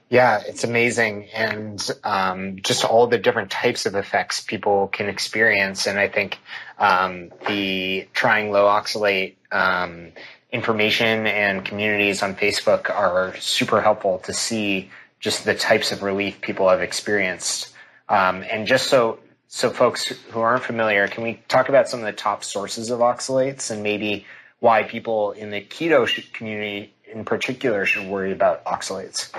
Yeah, 0.09 0.41
it's 0.45 0.63
amazing. 0.63 1.29
And 1.35 1.87
um, 2.03 2.57
just 2.61 2.83
all 2.83 3.05
the 3.05 3.19
different 3.19 3.51
types 3.51 3.85
of 3.85 3.95
effects 3.95 4.41
people 4.41 4.87
can 4.87 5.07
experience. 5.07 5.85
And 5.85 5.99
I 5.99 6.07
think 6.07 6.39
um, 6.79 7.31
the 7.47 8.07
trying 8.13 8.51
low 8.51 8.65
oxalate 8.65 9.35
um, 9.51 10.11
information 10.51 11.27
and 11.27 11.63
communities 11.63 12.23
on 12.23 12.35
Facebook 12.35 12.89
are 12.89 13.35
super 13.37 13.81
helpful 13.81 14.17
to 14.19 14.33
see 14.33 14.89
just 15.19 15.45
the 15.45 15.53
types 15.53 15.91
of 15.91 16.01
relief 16.01 16.41
people 16.41 16.69
have 16.69 16.81
experienced. 16.81 17.71
Um, 18.07 18.43
and 18.49 18.65
just 18.65 18.87
so 18.87 19.19
so 19.51 19.71
folks 19.71 20.05
who 20.05 20.39
aren't 20.39 20.63
familiar, 20.63 21.07
can 21.07 21.23
we 21.23 21.41
talk 21.47 21.69
about 21.69 21.89
some 21.89 21.99
of 21.99 22.05
the 22.05 22.13
top 22.13 22.43
sources 22.43 22.91
of 22.91 22.99
oxalates 22.99 23.71
and 23.71 23.81
maybe 23.81 24.25
why 24.59 24.83
people 24.83 25.31
in 25.31 25.51
the 25.51 25.61
keto 25.61 26.07
community 26.33 26.93
in 27.11 27.25
particular 27.25 27.85
should 27.85 28.07
worry 28.07 28.31
about 28.31 28.63
oxalates. 28.65 29.31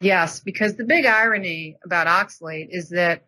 Yes, 0.00 0.40
because 0.40 0.76
the 0.76 0.84
big 0.84 1.06
irony 1.06 1.76
about 1.84 2.06
oxalate 2.06 2.68
is 2.70 2.90
that 2.90 3.22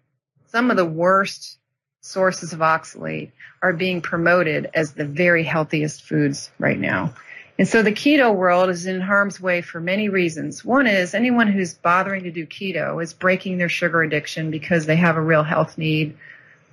some 0.46 0.70
of 0.70 0.76
the 0.76 0.84
worst 0.84 1.58
sources 2.00 2.52
of 2.52 2.60
oxalate 2.60 3.30
are 3.62 3.72
being 3.72 4.00
promoted 4.00 4.70
as 4.74 4.92
the 4.92 5.04
very 5.04 5.44
healthiest 5.44 6.02
foods 6.02 6.50
right 6.58 6.78
now. 6.78 7.14
And 7.58 7.66
so 7.66 7.82
the 7.82 7.92
keto 7.92 8.34
world 8.34 8.70
is 8.70 8.86
in 8.86 9.00
harm's 9.00 9.40
way 9.40 9.62
for 9.62 9.80
many 9.80 10.08
reasons. 10.08 10.64
One 10.64 10.86
is 10.86 11.12
anyone 11.12 11.48
who's 11.48 11.74
bothering 11.74 12.22
to 12.24 12.30
do 12.30 12.46
keto 12.46 13.02
is 13.02 13.12
breaking 13.12 13.58
their 13.58 13.68
sugar 13.68 14.00
addiction 14.02 14.52
because 14.52 14.86
they 14.86 14.94
have 14.94 15.16
a 15.16 15.20
real 15.20 15.42
health 15.42 15.76
need, 15.76 16.16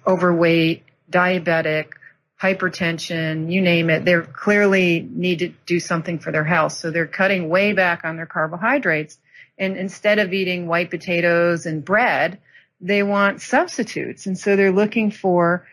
overweight, 0.06 0.84
diabetic, 1.10 1.94
hypertension, 2.42 3.52
you 3.52 3.62
name 3.62 3.90
it. 3.90 4.06
They 4.06 4.20
clearly 4.20 5.08
need 5.12 5.40
to 5.40 5.50
do 5.66 5.80
something 5.80 6.20
for 6.20 6.32
their 6.32 6.44
health. 6.44 6.74
So 6.74 6.92
they're 6.92 7.08
cutting 7.08 7.50
way 7.50 7.74
back 7.74 8.04
on 8.04 8.18
their 8.18 8.26
carbohydrates. 8.26 9.18
And 9.58 9.78
instead 9.78 10.20
of 10.20 10.34
eating 10.34 10.68
white 10.68 10.90
potatoes 10.90 11.66
and 11.66 11.84
bread, 11.84 12.40
they 12.82 13.04
want 13.04 13.42
substitutes. 13.42 14.26
And 14.26 14.38
so 14.38 14.56
they're 14.56 14.72
looking 14.72 15.12
for 15.12 15.66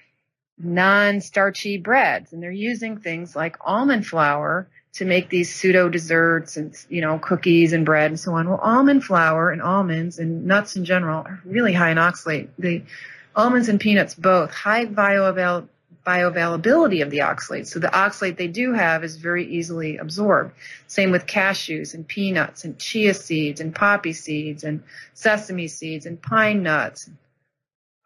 non-starchy 0.58 1.78
breads 1.78 2.32
and 2.32 2.42
they're 2.42 2.50
using 2.50 2.98
things 2.98 3.34
like 3.34 3.56
almond 3.62 4.06
flour 4.06 4.68
to 4.94 5.04
make 5.04 5.30
these 5.30 5.52
pseudo 5.52 5.88
desserts 5.88 6.56
and 6.56 6.74
you 6.88 7.00
know 7.00 7.18
cookies 7.18 7.72
and 7.72 7.86
bread 7.86 8.10
and 8.10 8.20
so 8.20 8.34
on. 8.34 8.48
Well, 8.48 8.60
almond 8.62 9.04
flour 9.04 9.50
and 9.50 9.62
almonds 9.62 10.18
and 10.18 10.44
nuts 10.46 10.76
in 10.76 10.84
general 10.84 11.22
are 11.26 11.40
really 11.44 11.72
high 11.72 11.90
in 11.90 11.96
oxalate. 11.96 12.48
The 12.58 12.82
almonds 13.34 13.68
and 13.68 13.80
peanuts 13.80 14.14
both 14.14 14.52
high 14.52 14.86
bioavail- 14.86 15.68
bioavailability 16.04 17.02
of 17.02 17.10
the 17.10 17.18
oxalate. 17.18 17.66
So 17.66 17.78
the 17.78 17.88
oxalate 17.88 18.36
they 18.36 18.48
do 18.48 18.72
have 18.72 19.04
is 19.04 19.16
very 19.16 19.46
easily 19.46 19.96
absorbed. 19.96 20.52
Same 20.86 21.10
with 21.10 21.26
cashews 21.26 21.94
and 21.94 22.06
peanuts 22.06 22.64
and 22.64 22.78
chia 22.78 23.14
seeds 23.14 23.60
and 23.60 23.74
poppy 23.74 24.12
seeds 24.12 24.64
and 24.64 24.82
sesame 25.14 25.68
seeds 25.68 26.06
and 26.06 26.20
pine 26.20 26.62
nuts 26.62 27.08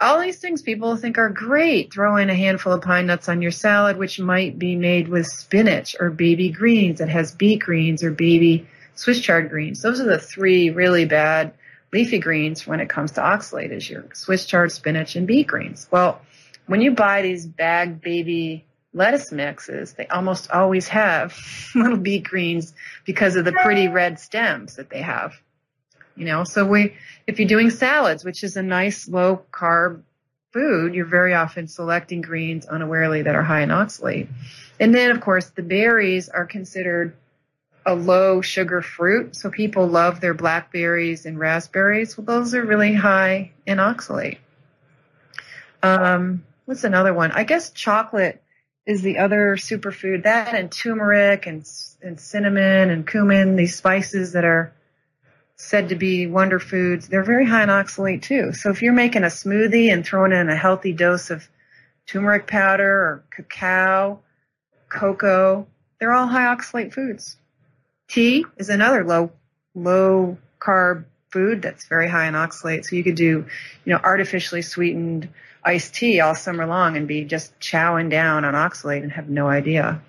all 0.00 0.20
these 0.20 0.38
things 0.38 0.61
people 0.62 0.96
think 0.96 1.16
are 1.16 1.30
great. 1.30 1.92
Throw 1.92 2.16
in 2.16 2.28
a 2.28 2.35
handful 2.35 2.72
of 2.72 2.82
pine 2.82 3.06
nuts 3.06 3.28
on 3.28 3.40
your 3.40 3.50
salad, 3.50 3.96
which 3.96 4.20
might 4.20 4.59
be 4.59 4.76
made 4.76 5.09
with 5.09 5.26
spinach 5.26 5.96
or 5.98 6.11
baby 6.11 6.50
greens. 6.50 6.98
that 6.98 7.09
has 7.09 7.32
beet 7.32 7.61
greens 7.61 8.02
or 8.02 8.11
baby 8.11 8.66
Swiss 8.94 9.20
chard 9.20 9.48
greens. 9.48 9.82
Those 9.82 10.00
are 10.00 10.04
the 10.04 10.18
three 10.18 10.70
really 10.70 11.06
bad 11.06 11.52
leafy 11.92 12.18
greens 12.18 12.66
when 12.66 12.80
it 12.80 12.88
comes 12.88 13.12
to 13.12 13.20
oxalate 13.20 13.70
is 13.70 13.88
your 13.88 14.04
Swiss 14.12 14.44
chard, 14.44 14.70
spinach, 14.72 15.16
and 15.16 15.26
beet 15.26 15.46
greens. 15.46 15.87
Well, 15.90 16.20
when 16.66 16.81
you 16.81 16.92
buy 16.92 17.22
these 17.22 17.46
bagged 17.46 18.00
baby 18.00 18.64
lettuce 18.92 19.31
mixes, 19.31 19.92
they 19.92 20.07
almost 20.07 20.50
always 20.50 20.88
have 20.88 21.37
little 21.74 21.98
beet 21.98 22.24
greens 22.24 22.74
because 23.05 23.37
of 23.37 23.44
the 23.44 23.52
pretty 23.52 23.88
red 23.88 24.18
stems 24.18 24.76
that 24.76 24.90
they 24.90 25.02
have. 25.02 25.35
You 26.16 26.24
know, 26.24 26.44
so 26.44 26.66
we, 26.66 26.94
if 27.26 27.38
you're 27.38 27.48
doing 27.48 27.70
salads, 27.70 28.24
which 28.24 28.42
is 28.42 28.57
a 28.57 28.62
nice 28.62 29.07
low 29.07 29.42
carb 29.52 30.02
food, 30.52 30.94
you're 30.94 31.05
very 31.05 31.35
often 31.35 31.68
selecting 31.68 32.22
greens 32.22 32.64
unawarely 32.64 33.22
that 33.22 33.35
are 33.35 33.42
high 33.42 33.61
in 33.61 33.68
oxalate. 33.68 34.29
And 34.81 34.94
then 34.94 35.11
of 35.11 35.20
course 35.20 35.50
the 35.50 35.62
berries 35.62 36.31
are 36.31 36.46
considered 36.46 37.14
a 37.85 37.94
low 37.94 38.40
sugar 38.40 38.81
fruit. 38.81 39.37
So 39.37 39.50
people 39.50 39.87
love 39.87 40.20
their 40.20 40.33
blackberries 40.33 41.26
and 41.26 41.38
raspberries. 41.38 42.16
Well, 42.16 42.24
those 42.24 42.55
are 42.55 42.64
really 42.64 42.94
high 42.94 43.52
in 43.66 43.76
oxalate. 43.76 44.38
Um, 45.83 46.45
what's 46.66 46.85
another 46.85 47.14
one? 47.14 47.33
I 47.33 47.44
guess 47.44 47.70
chocolate 47.70 48.42
is 48.85 49.02
the 49.02 49.18
other 49.18 49.57
superfood. 49.57 50.24
That 50.24 50.55
and 50.55 50.70
turmeric 50.70 51.46
and, 51.46 51.66
and 52.02 52.20
cinnamon 52.20 52.90
and 52.90 53.07
cumin, 53.07 53.57
these 53.57 53.74
spices 53.74 54.33
that 54.33 54.44
are 54.44 54.72
said 55.57 55.88
to 55.88 55.96
be 55.96 56.26
wonder 56.26 56.61
foods, 56.61 57.09
they're 57.09 57.24
very 57.24 57.46
high 57.46 57.62
in 57.62 57.70
oxalate 57.70 58.22
too. 58.22 58.52
So 58.52 58.70
if 58.70 58.83
you're 58.83 58.92
making 58.92 59.24
a 59.24 59.29
smoothie 59.29 59.90
and 59.92 60.05
throwing 60.05 60.33
in 60.33 60.50
a 60.50 60.57
healthy 60.57 60.92
dose 60.92 61.31
of 61.31 61.48
turmeric 62.07 62.46
powder 62.46 62.90
or 62.90 63.24
cacao, 63.31 64.20
cocoa, 64.88 65.66
they're 65.98 66.12
all 66.12 66.26
high 66.26 66.55
oxalate 66.55 66.92
foods. 66.92 67.37
Tea 68.09 68.44
is 68.59 68.68
another 68.68 69.02
low, 69.05 69.33
low 69.74 70.37
carb 70.61 71.07
food 71.31 71.62
that's 71.62 71.87
very 71.87 72.09
high 72.09 72.26
in 72.29 72.35
oxalate. 72.35 72.85
So 72.85 72.96
you 72.96 73.02
could 73.02 73.16
do, 73.16 73.46
you 73.85 73.92
know, 73.92 74.00
artificially 74.02 74.62
sweetened 74.62 75.29
iced 75.66 75.94
tea 75.94 76.20
all 76.20 76.35
summer 76.35 76.64
long 76.64 76.96
and 76.96 77.09
be 77.09 77.24
just 77.24 77.59
chowing 77.59 78.09
down 78.09 78.44
on 78.44 78.55
oxalate 78.55 79.02
and 79.02 79.12
have 79.12 79.29
no 79.29 79.48
idea. 79.48 80.00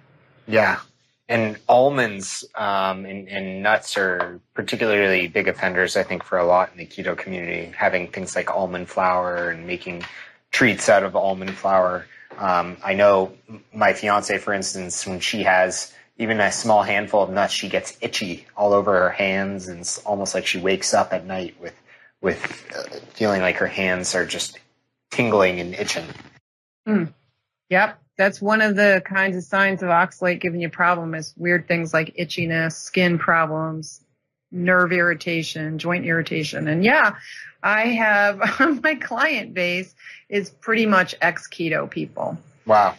Yeah, 0.47 0.79
and 1.27 1.57
almonds 1.67 2.45
um, 2.55 3.05
and, 3.05 3.27
and, 3.27 3.63
nuts 3.63 3.97
are 3.97 4.39
particularly 4.53 5.27
big 5.27 5.47
offenders, 5.47 5.97
I 5.97 6.03
think, 6.03 6.23
for 6.23 6.37
a 6.37 6.45
lot 6.45 6.71
in 6.71 6.77
the 6.77 6.85
keto 6.85 7.17
community. 7.17 7.73
Having 7.75 8.09
things 8.09 8.35
like 8.35 8.49
almond 8.49 8.87
flour 8.87 9.49
and 9.49 9.67
making 9.67 10.05
treats 10.51 10.87
out 10.87 11.03
of 11.03 11.15
almond 11.15 11.55
flour. 11.55 12.05
Um, 12.37 12.77
I 12.83 12.93
know 12.93 13.33
my 13.73 13.93
fiance, 13.93 14.37
for 14.37 14.53
instance, 14.53 15.05
when 15.05 15.19
she 15.19 15.43
has 15.43 15.93
even 16.17 16.39
a 16.39 16.51
small 16.51 16.83
handful 16.83 17.23
of 17.23 17.29
nuts, 17.29 17.53
she 17.53 17.67
gets 17.67 17.97
itchy 17.99 18.45
all 18.55 18.73
over 18.73 18.93
her 18.93 19.09
hands, 19.09 19.67
and 19.67 19.81
it's 19.81 19.97
almost 19.99 20.33
like 20.33 20.45
she 20.45 20.59
wakes 20.59 20.93
up 20.93 21.13
at 21.13 21.25
night 21.25 21.55
with 21.59 21.73
with 22.21 22.65
uh, 22.75 22.99
feeling 23.13 23.41
like 23.41 23.57
her 23.57 23.67
hands 23.67 24.15
are 24.15 24.25
just 24.25 24.57
tingling 25.11 25.59
and 25.59 25.75
itching. 25.75 26.05
Mm. 26.87 27.13
Yep, 27.69 27.99
that's 28.17 28.41
one 28.41 28.61
of 28.61 28.75
the 28.75 29.01
kinds 29.05 29.37
of 29.37 29.43
signs 29.43 29.83
of 29.83 29.89
oxalate 29.89 30.39
giving 30.39 30.61
you 30.61 30.69
problem 30.69 31.13
is 31.13 31.33
weird 31.37 31.67
things 31.67 31.93
like 31.93 32.15
itchiness, 32.15 32.73
skin 32.73 33.17
problems, 33.17 34.01
nerve 34.51 34.91
irritation, 34.91 35.77
joint 35.77 36.05
irritation. 36.05 36.67
And 36.67 36.83
yeah, 36.83 37.15
I 37.61 37.87
have 37.87 38.39
my 38.83 38.95
client 38.95 39.53
base 39.53 39.93
is 40.29 40.49
pretty 40.49 40.85
much 40.85 41.15
ex 41.21 41.47
keto 41.47 41.89
people. 41.89 42.37
Wow. 42.65 42.95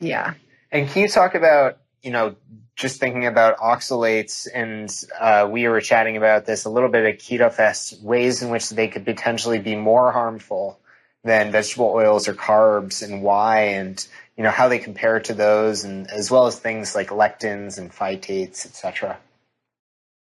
Yeah. 0.00 0.34
And 0.70 0.88
can 0.88 1.02
you 1.02 1.08
talk 1.08 1.34
about, 1.34 1.78
you 2.02 2.10
know, 2.10 2.36
just 2.76 2.98
thinking 2.98 3.26
about 3.26 3.58
oxalates 3.58 4.48
and 4.52 4.92
uh, 5.18 5.48
we 5.48 5.68
were 5.68 5.80
chatting 5.80 6.16
about 6.16 6.44
this 6.44 6.64
a 6.64 6.70
little 6.70 6.88
bit 6.88 7.04
at 7.04 7.20
Keto 7.20 7.52
Fest, 7.52 8.02
ways 8.02 8.42
in 8.42 8.50
which 8.50 8.68
they 8.70 8.88
could 8.88 9.04
potentially 9.04 9.60
be 9.60 9.76
more 9.76 10.10
harmful 10.10 10.80
than 11.24 11.50
vegetable 11.50 11.86
oils 11.86 12.28
or 12.28 12.34
carbs 12.34 13.02
and 13.02 13.22
why 13.22 13.60
and 13.60 14.06
you 14.36 14.44
know 14.44 14.50
how 14.50 14.68
they 14.68 14.78
compare 14.78 15.18
to 15.20 15.34
those 15.34 15.84
and 15.84 16.10
as 16.10 16.30
well 16.30 16.46
as 16.46 16.58
things 16.58 16.94
like 16.94 17.08
lectins 17.08 17.78
and 17.78 17.90
phytates 17.90 18.66
etc 18.66 19.18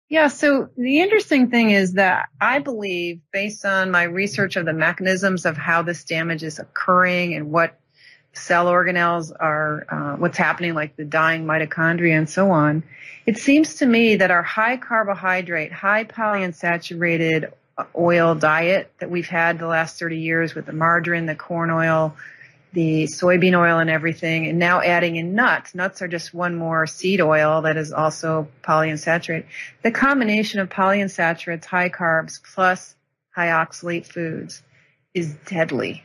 yeah 0.09 0.27
so 0.27 0.69
the 0.77 0.99
interesting 0.99 1.49
thing 1.49 1.71
is 1.71 1.93
that 1.93 2.27
i 2.39 2.59
believe 2.59 3.21
based 3.31 3.65
on 3.65 3.91
my 3.91 4.03
research 4.03 4.57
of 4.57 4.65
the 4.65 4.73
mechanisms 4.73 5.45
of 5.45 5.57
how 5.57 5.81
this 5.81 6.03
damage 6.03 6.43
is 6.43 6.59
occurring 6.59 7.33
and 7.33 7.49
what 7.49 7.79
cell 8.33 8.67
organelles 8.67 9.31
are 9.39 9.85
uh, 9.89 10.15
what's 10.17 10.37
happening 10.37 10.73
like 10.73 10.95
the 10.97 11.05
dying 11.05 11.45
mitochondria 11.45 12.17
and 12.17 12.29
so 12.29 12.51
on 12.51 12.83
it 13.25 13.37
seems 13.37 13.75
to 13.75 13.85
me 13.85 14.17
that 14.17 14.31
our 14.31 14.43
high 14.43 14.77
carbohydrate 14.77 15.71
high 15.71 16.03
polyunsaturated 16.03 17.51
oil 17.97 18.35
diet 18.35 18.91
that 18.99 19.09
we've 19.09 19.27
had 19.27 19.59
the 19.59 19.67
last 19.67 19.99
30 19.99 20.17
years 20.17 20.55
with 20.55 20.65
the 20.65 20.73
margarine, 20.73 21.25
the 21.25 21.35
corn 21.35 21.69
oil, 21.69 22.15
the 22.73 23.05
soybean 23.05 23.57
oil 23.57 23.79
and 23.79 23.89
everything, 23.89 24.47
and 24.47 24.59
now 24.59 24.81
adding 24.81 25.15
in 25.15 25.33
nuts. 25.33 25.73
Nuts 25.73 26.01
are 26.01 26.07
just 26.07 26.33
one 26.33 26.55
more 26.55 26.85
seed 26.85 27.21
oil 27.21 27.63
that 27.63 27.77
is 27.77 27.91
also 27.91 28.47
polyunsaturated. 28.63 29.45
The 29.81 29.91
combination 29.91 30.59
of 30.59 30.69
polyunsaturates, 30.69 31.65
high 31.65 31.89
carbs, 31.89 32.39
plus 32.53 32.95
high 33.31 33.47
oxalate 33.47 34.05
foods 34.05 34.61
is 35.13 35.33
deadly. 35.45 36.03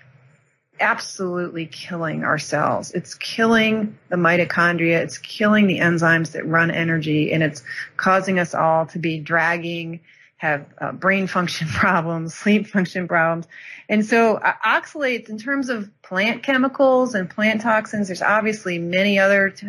Absolutely 0.80 1.66
killing 1.66 2.24
our 2.24 2.38
cells. 2.38 2.90
It's 2.92 3.14
killing 3.14 3.98
the 4.08 4.16
mitochondria. 4.16 5.02
It's 5.02 5.18
killing 5.18 5.66
the 5.66 5.78
enzymes 5.78 6.32
that 6.32 6.46
run 6.46 6.70
energy 6.70 7.32
and 7.32 7.42
it's 7.42 7.62
causing 7.96 8.38
us 8.38 8.54
all 8.54 8.86
to 8.86 8.98
be 8.98 9.20
dragging 9.20 10.00
have 10.44 10.66
uh, 10.78 10.92
brain 10.92 11.26
function 11.26 11.66
problems, 11.72 12.34
sleep 12.34 12.66
function 12.66 13.08
problems. 13.08 13.46
And 13.88 14.04
so 14.04 14.36
uh, 14.36 14.52
oxalates 14.64 15.28
in 15.28 15.38
terms 15.38 15.68
of 15.70 15.90
plant 16.02 16.42
chemicals 16.42 17.14
and 17.14 17.28
plant 17.28 17.62
toxins, 17.62 18.08
there's 18.08 18.22
obviously 18.22 18.78
many 18.78 19.18
other 19.18 19.50
t- 19.50 19.66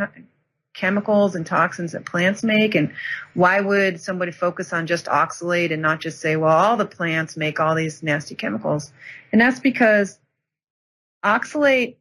chemicals 0.74 1.34
and 1.36 1.46
toxins 1.46 1.94
that 1.94 2.06
plants 2.06 2.44
make. 2.44 2.76
And 2.76 2.94
why 3.34 3.62
would 3.62 4.02
somebody 4.02 4.34
focus 4.34 4.74
on 4.74 4.86
just 4.86 5.06
oxalate 5.06 5.72
and 5.72 5.82
not 5.82 6.02
just 6.02 6.20
say, 6.20 6.36
well, 6.36 6.56
all 6.56 6.76
the 6.76 6.86
plants 6.86 7.38
make 7.38 7.60
all 7.60 7.74
these 7.74 8.04
nasty 8.04 8.36
chemicals? 8.36 8.92
And 9.32 9.40
that's 9.40 9.62
because 9.62 10.20
oxalate 11.24 11.96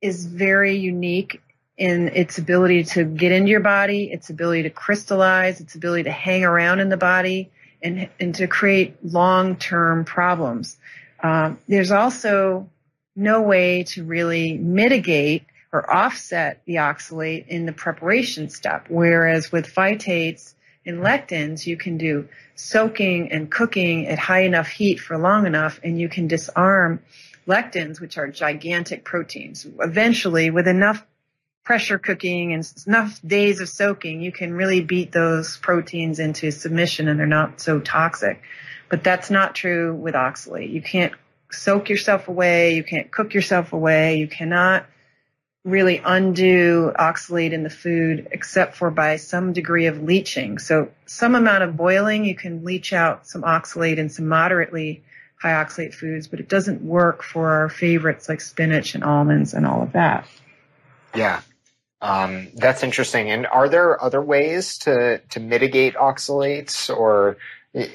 is 0.00 0.26
very 0.26 0.76
unique 0.76 1.42
in 1.76 2.08
its 2.08 2.38
ability 2.38 2.84
to 2.84 3.04
get 3.04 3.32
into 3.32 3.50
your 3.50 3.60
body, 3.60 4.12
its 4.12 4.30
ability 4.30 4.62
to 4.62 4.70
crystallize, 4.70 5.60
its 5.60 5.74
ability 5.74 6.04
to 6.04 6.12
hang 6.12 6.44
around 6.44 6.78
in 6.78 6.90
the 6.90 6.96
body 6.96 7.50
and, 7.82 8.08
and 8.18 8.34
to 8.36 8.46
create 8.46 8.96
long-term 9.04 10.04
problems. 10.04 10.76
Um, 11.22 11.58
there's 11.68 11.90
also 11.90 12.68
no 13.16 13.42
way 13.42 13.84
to 13.84 14.04
really 14.04 14.56
mitigate 14.56 15.44
or 15.72 15.90
offset 15.90 16.62
the 16.64 16.76
oxalate 16.76 17.46
in 17.46 17.66
the 17.66 17.72
preparation 17.72 18.48
step. 18.48 18.86
Whereas 18.88 19.52
with 19.52 19.72
phytates 19.72 20.54
and 20.84 20.98
lectins, 20.98 21.66
you 21.66 21.76
can 21.76 21.98
do 21.98 22.28
soaking 22.54 23.30
and 23.32 23.50
cooking 23.50 24.06
at 24.06 24.18
high 24.18 24.42
enough 24.42 24.68
heat 24.68 24.98
for 24.98 25.16
long 25.16 25.46
enough 25.46 25.78
and 25.84 26.00
you 26.00 26.08
can 26.08 26.26
disarm 26.26 27.00
lectins, 27.46 28.00
which 28.00 28.18
are 28.18 28.28
gigantic 28.28 29.04
proteins. 29.04 29.66
Eventually, 29.78 30.50
with 30.50 30.68
enough 30.68 31.04
pressure 31.64 31.98
cooking 31.98 32.52
and 32.52 32.70
enough 32.86 33.20
days 33.26 33.60
of 33.60 33.68
soaking, 33.68 34.20
you 34.20 34.32
can 34.32 34.52
really 34.52 34.80
beat 34.80 35.12
those 35.12 35.56
proteins 35.58 36.18
into 36.18 36.50
submission 36.50 37.08
and 37.08 37.18
they're 37.18 37.26
not 37.26 37.60
so 37.60 37.80
toxic. 37.80 38.42
But 38.88 39.04
that's 39.04 39.30
not 39.30 39.54
true 39.54 39.94
with 39.94 40.14
oxalate. 40.14 40.72
You 40.72 40.82
can't 40.82 41.12
soak 41.52 41.88
yourself 41.88 42.28
away. 42.28 42.74
You 42.74 42.82
can't 42.82 43.10
cook 43.10 43.34
yourself 43.34 43.72
away. 43.72 44.16
You 44.16 44.26
cannot 44.26 44.86
really 45.64 46.00
undo 46.02 46.90
oxalate 46.98 47.52
in 47.52 47.62
the 47.62 47.70
food 47.70 48.28
except 48.32 48.76
for 48.76 48.90
by 48.90 49.16
some 49.16 49.52
degree 49.52 49.86
of 49.86 50.02
leaching. 50.02 50.58
So 50.58 50.90
some 51.06 51.34
amount 51.34 51.62
of 51.62 51.76
boiling, 51.76 52.24
you 52.24 52.34
can 52.34 52.64
leach 52.64 52.92
out 52.92 53.26
some 53.26 53.42
oxalate 53.42 53.98
in 53.98 54.08
some 54.08 54.26
moderately 54.26 55.04
high 55.40 55.52
oxalate 55.52 55.94
foods, 55.94 56.28
but 56.28 56.40
it 56.40 56.48
doesn't 56.48 56.82
work 56.82 57.22
for 57.22 57.50
our 57.50 57.68
favorites 57.68 58.28
like 58.28 58.40
spinach 58.40 58.94
and 58.94 59.04
almonds 59.04 59.54
and 59.54 59.66
all 59.66 59.82
of 59.82 59.92
that. 59.92 60.26
Yeah. 61.14 61.42
Um, 62.02 62.48
that's 62.54 62.82
interesting. 62.82 63.30
And 63.30 63.46
are 63.46 63.68
there 63.68 64.02
other 64.02 64.22
ways 64.22 64.78
to, 64.78 65.18
to 65.30 65.40
mitigate 65.40 65.94
oxalates 65.94 66.94
or 66.94 67.36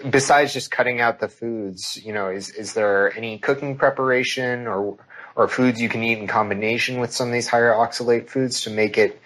besides 0.10 0.54
just 0.54 0.70
cutting 0.70 1.02
out 1.02 1.20
the 1.20 1.28
foods, 1.28 2.00
you 2.04 2.13
know, 2.13 2.30
is, 2.30 2.50
is 2.50 2.74
there 2.74 3.15
any 3.18 3.39
cooking 3.39 3.78
preparation 3.78 4.68
or, 4.68 4.98
or 5.36 5.48
foods 5.48 5.82
you 5.82 5.89
can 5.89 6.04
eat 6.04 6.20
in 6.20 6.28
combination 6.28 7.00
with 7.00 7.12
some 7.12 7.28
of 7.28 7.34
these 7.34 7.48
higher 7.48 7.74
oxalate 7.74 8.30
foods 8.30 8.62
to 8.62 8.70
make 8.70 8.98
it 8.98 9.20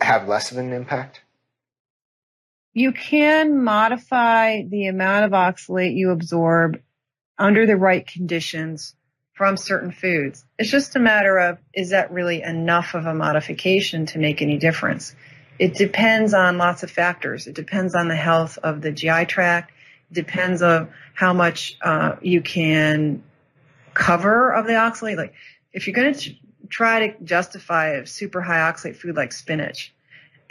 have 0.00 0.26
less 0.26 0.50
of 0.50 0.58
an 0.58 0.72
impact? 0.72 1.20
You 2.74 2.92
can 2.92 3.62
modify 3.62 4.64
the 4.64 4.88
amount 4.88 5.24
of 5.24 5.30
oxalate 5.30 5.96
you 5.96 6.10
absorb 6.10 6.80
under 7.38 7.64
the 7.64 7.76
right 7.76 8.06
conditions 8.06 8.95
from 9.36 9.58
certain 9.58 9.92
foods. 9.92 10.44
It's 10.58 10.70
just 10.70 10.96
a 10.96 10.98
matter 10.98 11.38
of 11.38 11.58
is 11.74 11.90
that 11.90 12.10
really 12.10 12.42
enough 12.42 12.94
of 12.94 13.04
a 13.04 13.14
modification 13.14 14.06
to 14.06 14.18
make 14.18 14.40
any 14.40 14.56
difference? 14.56 15.14
It 15.58 15.74
depends 15.74 16.32
on 16.34 16.56
lots 16.56 16.82
of 16.82 16.90
factors. 16.90 17.46
It 17.46 17.54
depends 17.54 17.94
on 17.94 18.08
the 18.08 18.16
health 18.16 18.58
of 18.62 18.80
the 18.80 18.90
GI 18.90 19.26
tract. 19.26 19.72
It 20.10 20.14
depends 20.14 20.62
on 20.62 20.88
how 21.14 21.34
much 21.34 21.76
uh, 21.82 22.16
you 22.22 22.40
can 22.40 23.22
cover 23.92 24.52
of 24.52 24.66
the 24.66 24.72
oxalate. 24.72 25.18
Like 25.18 25.34
if 25.72 25.86
you're 25.86 25.94
going 25.94 26.14
to 26.14 26.34
try 26.70 27.08
to 27.08 27.24
justify 27.24 27.90
a 27.90 28.06
super 28.06 28.40
high 28.40 28.70
oxalate 28.72 28.96
food 28.96 29.16
like 29.16 29.32
spinach, 29.32 29.92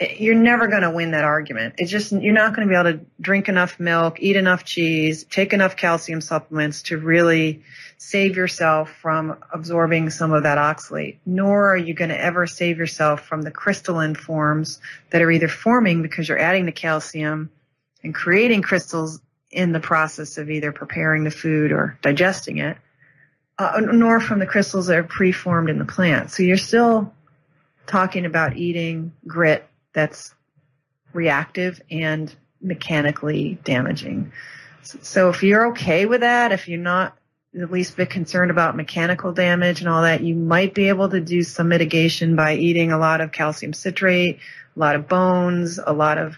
you're 0.00 0.34
never 0.34 0.68
going 0.68 0.82
to 0.82 0.90
win 0.90 1.12
that 1.12 1.24
argument. 1.24 1.76
It's 1.78 1.90
just, 1.90 2.12
you're 2.12 2.34
not 2.34 2.54
going 2.54 2.68
to 2.68 2.72
be 2.72 2.78
able 2.78 2.98
to 2.98 3.06
drink 3.20 3.48
enough 3.48 3.80
milk, 3.80 4.20
eat 4.20 4.36
enough 4.36 4.64
cheese, 4.64 5.24
take 5.24 5.52
enough 5.52 5.76
calcium 5.76 6.20
supplements 6.20 6.82
to 6.84 6.98
really 6.98 7.62
save 7.96 8.36
yourself 8.36 8.90
from 9.00 9.38
absorbing 9.52 10.10
some 10.10 10.32
of 10.32 10.42
that 10.42 10.58
oxalate, 10.58 11.16
nor 11.24 11.70
are 11.70 11.76
you 11.76 11.94
going 11.94 12.10
to 12.10 12.20
ever 12.20 12.46
save 12.46 12.76
yourself 12.76 13.22
from 13.22 13.40
the 13.40 13.50
crystalline 13.50 14.14
forms 14.14 14.80
that 15.10 15.22
are 15.22 15.30
either 15.30 15.48
forming 15.48 16.02
because 16.02 16.28
you're 16.28 16.38
adding 16.38 16.66
the 16.66 16.72
calcium 16.72 17.50
and 18.02 18.14
creating 18.14 18.60
crystals 18.60 19.20
in 19.50 19.72
the 19.72 19.80
process 19.80 20.36
of 20.36 20.50
either 20.50 20.72
preparing 20.72 21.24
the 21.24 21.30
food 21.30 21.72
or 21.72 21.98
digesting 22.02 22.58
it, 22.58 22.76
uh, 23.58 23.80
nor 23.80 24.20
from 24.20 24.40
the 24.40 24.46
crystals 24.46 24.88
that 24.88 24.98
are 24.98 25.04
preformed 25.04 25.70
in 25.70 25.78
the 25.78 25.86
plant. 25.86 26.30
So 26.30 26.42
you're 26.42 26.58
still 26.58 27.14
talking 27.86 28.26
about 28.26 28.58
eating 28.58 29.12
grit 29.26 29.66
that's 29.96 30.34
reactive 31.14 31.80
and 31.90 32.32
mechanically 32.60 33.58
damaging. 33.64 34.30
So 34.82 35.30
if 35.30 35.42
you're 35.42 35.68
okay 35.68 36.04
with 36.04 36.20
that, 36.20 36.52
if 36.52 36.68
you're 36.68 36.78
not 36.78 37.16
at 37.58 37.72
least 37.72 37.96
bit 37.96 38.10
concerned 38.10 38.50
about 38.50 38.76
mechanical 38.76 39.32
damage 39.32 39.80
and 39.80 39.88
all 39.88 40.02
that, 40.02 40.20
you 40.20 40.34
might 40.34 40.74
be 40.74 40.90
able 40.90 41.08
to 41.08 41.20
do 41.20 41.42
some 41.42 41.68
mitigation 41.68 42.36
by 42.36 42.56
eating 42.56 42.92
a 42.92 42.98
lot 42.98 43.22
of 43.22 43.32
calcium 43.32 43.72
citrate, 43.72 44.38
a 44.76 44.78
lot 44.78 44.94
of 44.94 45.08
bones, 45.08 45.80
a 45.84 45.94
lot 45.94 46.18
of 46.18 46.36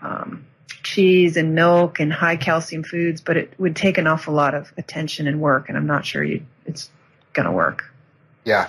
um, 0.00 0.44
cheese 0.82 1.36
and 1.36 1.54
milk 1.54 2.00
and 2.00 2.12
high 2.12 2.36
calcium 2.36 2.82
foods, 2.82 3.20
but 3.20 3.36
it 3.36 3.54
would 3.58 3.76
take 3.76 3.98
an 3.98 4.08
awful 4.08 4.34
lot 4.34 4.54
of 4.54 4.72
attention 4.76 5.28
and 5.28 5.40
work, 5.40 5.68
and 5.68 5.78
I'm 5.78 5.86
not 5.86 6.04
sure 6.04 6.24
you, 6.24 6.44
it's 6.64 6.90
going 7.32 7.46
to 7.46 7.52
work. 7.52 7.84
Yeah, 8.44 8.68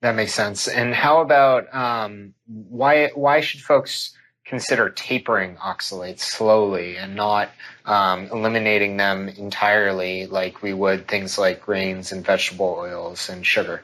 that 0.00 0.14
makes 0.14 0.34
sense. 0.34 0.68
And 0.68 0.94
how 0.94 1.20
about 1.20 1.72
um, 1.74 2.34
why 2.46 3.08
why 3.14 3.40
should 3.40 3.60
folks 3.60 4.14
consider 4.44 4.88
tapering 4.88 5.56
oxalates 5.56 6.20
slowly 6.20 6.96
and 6.96 7.14
not 7.14 7.50
um, 7.84 8.26
eliminating 8.32 8.96
them 8.96 9.28
entirely 9.28 10.26
like 10.26 10.62
we 10.62 10.72
would 10.72 11.06
things 11.06 11.36
like 11.36 11.64
grains 11.64 12.12
and 12.12 12.24
vegetable 12.24 12.76
oils 12.78 13.28
and 13.28 13.44
sugar? 13.44 13.82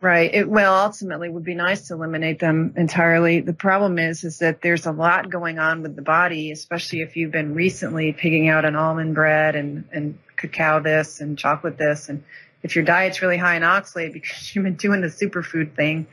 Right. 0.00 0.34
It, 0.34 0.48
well, 0.50 0.74
ultimately, 0.74 1.30
would 1.30 1.44
be 1.44 1.54
nice 1.54 1.88
to 1.88 1.94
eliminate 1.94 2.38
them 2.38 2.74
entirely. 2.76 3.40
The 3.40 3.54
problem 3.54 3.98
is, 3.98 4.22
is 4.22 4.38
that 4.40 4.60
there's 4.60 4.84
a 4.84 4.92
lot 4.92 5.30
going 5.30 5.58
on 5.58 5.80
with 5.80 5.96
the 5.96 6.02
body, 6.02 6.50
especially 6.50 7.00
if 7.00 7.16
you've 7.16 7.32
been 7.32 7.54
recently 7.54 8.12
pigging 8.12 8.48
out 8.48 8.66
on 8.66 8.76
almond 8.76 9.14
bread 9.14 9.56
and 9.56 9.88
and 9.92 10.18
cacao 10.36 10.80
this 10.80 11.20
and 11.22 11.38
chocolate 11.38 11.78
this, 11.78 12.10
and 12.10 12.22
if 12.64 12.74
your 12.74 12.84
diet's 12.84 13.22
really 13.22 13.36
high 13.36 13.54
in 13.54 13.62
oxalate 13.62 14.12
because 14.12 14.52
you've 14.54 14.64
been 14.64 14.74
doing 14.74 15.00
the 15.00 15.06
superfood 15.06 15.76
thing, 15.76 16.08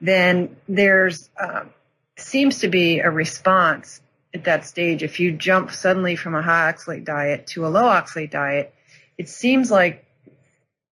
then 0.00 0.56
there's 0.68 1.30
uh, 1.38 1.64
seems 2.16 2.60
to 2.60 2.68
be 2.68 2.98
a 2.98 3.10
response 3.10 4.00
at 4.34 4.44
that 4.44 4.66
stage. 4.66 5.02
If 5.02 5.20
you 5.20 5.32
jump 5.32 5.70
suddenly 5.70 6.16
from 6.16 6.34
a 6.34 6.42
high 6.42 6.72
oxalate 6.72 7.04
diet 7.04 7.46
to 7.48 7.66
a 7.66 7.68
low 7.68 7.84
oxalate 7.84 8.30
diet, 8.30 8.74
it 9.16 9.28
seems 9.28 9.70
like 9.70 10.04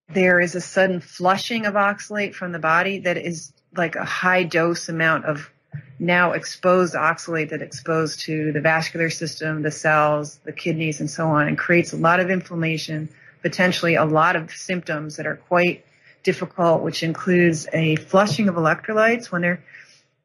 there 0.09 0.39
is 0.39 0.55
a 0.55 0.61
sudden 0.61 1.01
flushing 1.01 1.67
of 1.67 1.75
oxalate 1.75 2.35
from 2.35 2.53
the 2.53 2.59
body 2.59 3.01
that 3.01 3.17
is 3.17 3.53
like 3.75 3.97
a 3.97 4.05
high 4.05 4.45
dose 4.45 4.89
amount 4.89 5.25
of 5.25 5.51
now 5.99 6.33
exposed 6.33 6.95
oxalate 6.95 7.51
that 7.51 7.63
exposed 7.63 8.21
to 8.21 8.53
the 8.53 8.61
vascular 8.61 9.11
system, 9.11 9.63
the 9.63 9.71
cells, 9.71 10.39
the 10.45 10.53
kidneys, 10.53 11.01
and 11.01 11.11
so 11.11 11.29
on, 11.29 11.49
and 11.49 11.57
creates 11.57 11.93
a 11.93 11.97
lot 11.97 12.21
of 12.21 12.31
inflammation, 12.31 13.09
potentially 13.45 13.95
a 13.95 14.07
lot 14.07 14.37
of 14.37 14.51
symptoms 14.51 15.17
that 15.17 15.27
are 15.27 15.37
quite 15.37 15.85
difficult, 16.23 16.83
which 16.83 17.03
includes 17.03 17.69
a 17.75 17.97
flushing 17.97 18.49
of 18.49 18.55
electrolytes. 18.55 19.27
When 19.27 19.43
they're 19.43 19.63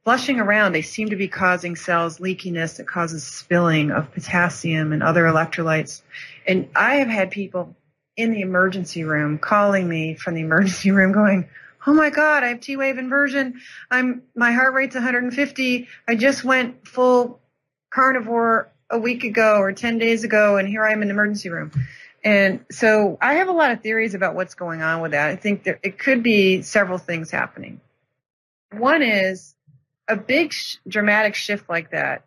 flushing 0.06 0.40
around, 0.40 0.72
they 0.72 0.82
seem 0.82 1.10
to 1.10 1.18
be 1.18 1.28
causing 1.28 1.76
cells 1.76 2.20
leakiness 2.20 2.78
that 2.78 2.88
causes 2.88 3.26
spilling 3.26 3.92
of 3.92 4.14
potassium 4.14 4.94
and 4.94 5.04
other 5.04 5.26
electrolytes. 5.26 6.02
And 6.48 6.70
I 6.78 6.96
have 6.96 7.10
had 7.10 7.30
people 7.30 7.76
in 8.16 8.32
the 8.32 8.40
emergency 8.40 9.04
room 9.04 9.38
calling 9.38 9.88
me 9.88 10.16
from 10.16 10.34
the 10.34 10.42
emergency 10.42 10.92
room 11.00 11.12
going, 11.12 11.50
Oh 11.86 11.94
my 11.94 12.10
God, 12.10 12.44
I 12.44 12.48
have 12.48 12.62
T 12.62 12.78
wave 12.78 12.98
inversion. 12.98 13.60
I'm, 13.92 14.24
my 14.34 14.54
heart 14.54 14.74
rate's 14.74 14.96
150. 14.96 15.88
I 16.08 16.16
just 16.16 16.46
went 16.46 16.88
full 16.88 17.42
carnivore 17.90 18.72
a 18.90 18.98
week 18.98 19.26
ago 19.26 19.58
or 19.58 19.74
10 19.74 19.98
days 19.98 20.24
ago 20.24 20.56
and 20.56 20.68
here 20.68 20.86
I 20.86 20.94
am 20.94 21.02
in 21.02 21.10
the 21.10 21.14
emergency 21.14 21.50
room. 21.50 21.72
And 22.24 22.66
so 22.72 23.18
I 23.22 23.36
have 23.36 23.48
a 23.48 23.54
lot 23.54 23.72
of 23.72 23.82
theories 23.82 24.14
about 24.14 24.36
what's 24.36 24.56
going 24.56 24.82
on 24.82 25.02
with 25.02 25.12
that. 25.12 25.30
I 25.30 25.36
think 25.36 25.64
that 25.64 25.80
it 25.84 25.98
could 25.98 26.22
be 26.24 26.62
several 26.62 26.98
things 26.98 27.32
happening. 27.32 27.80
One 28.72 29.02
is 29.02 29.56
a 30.08 30.16
big 30.16 30.52
sh- 30.52 30.78
dramatic 30.88 31.36
shift 31.36 31.70
like 31.70 31.92
that 31.92 32.26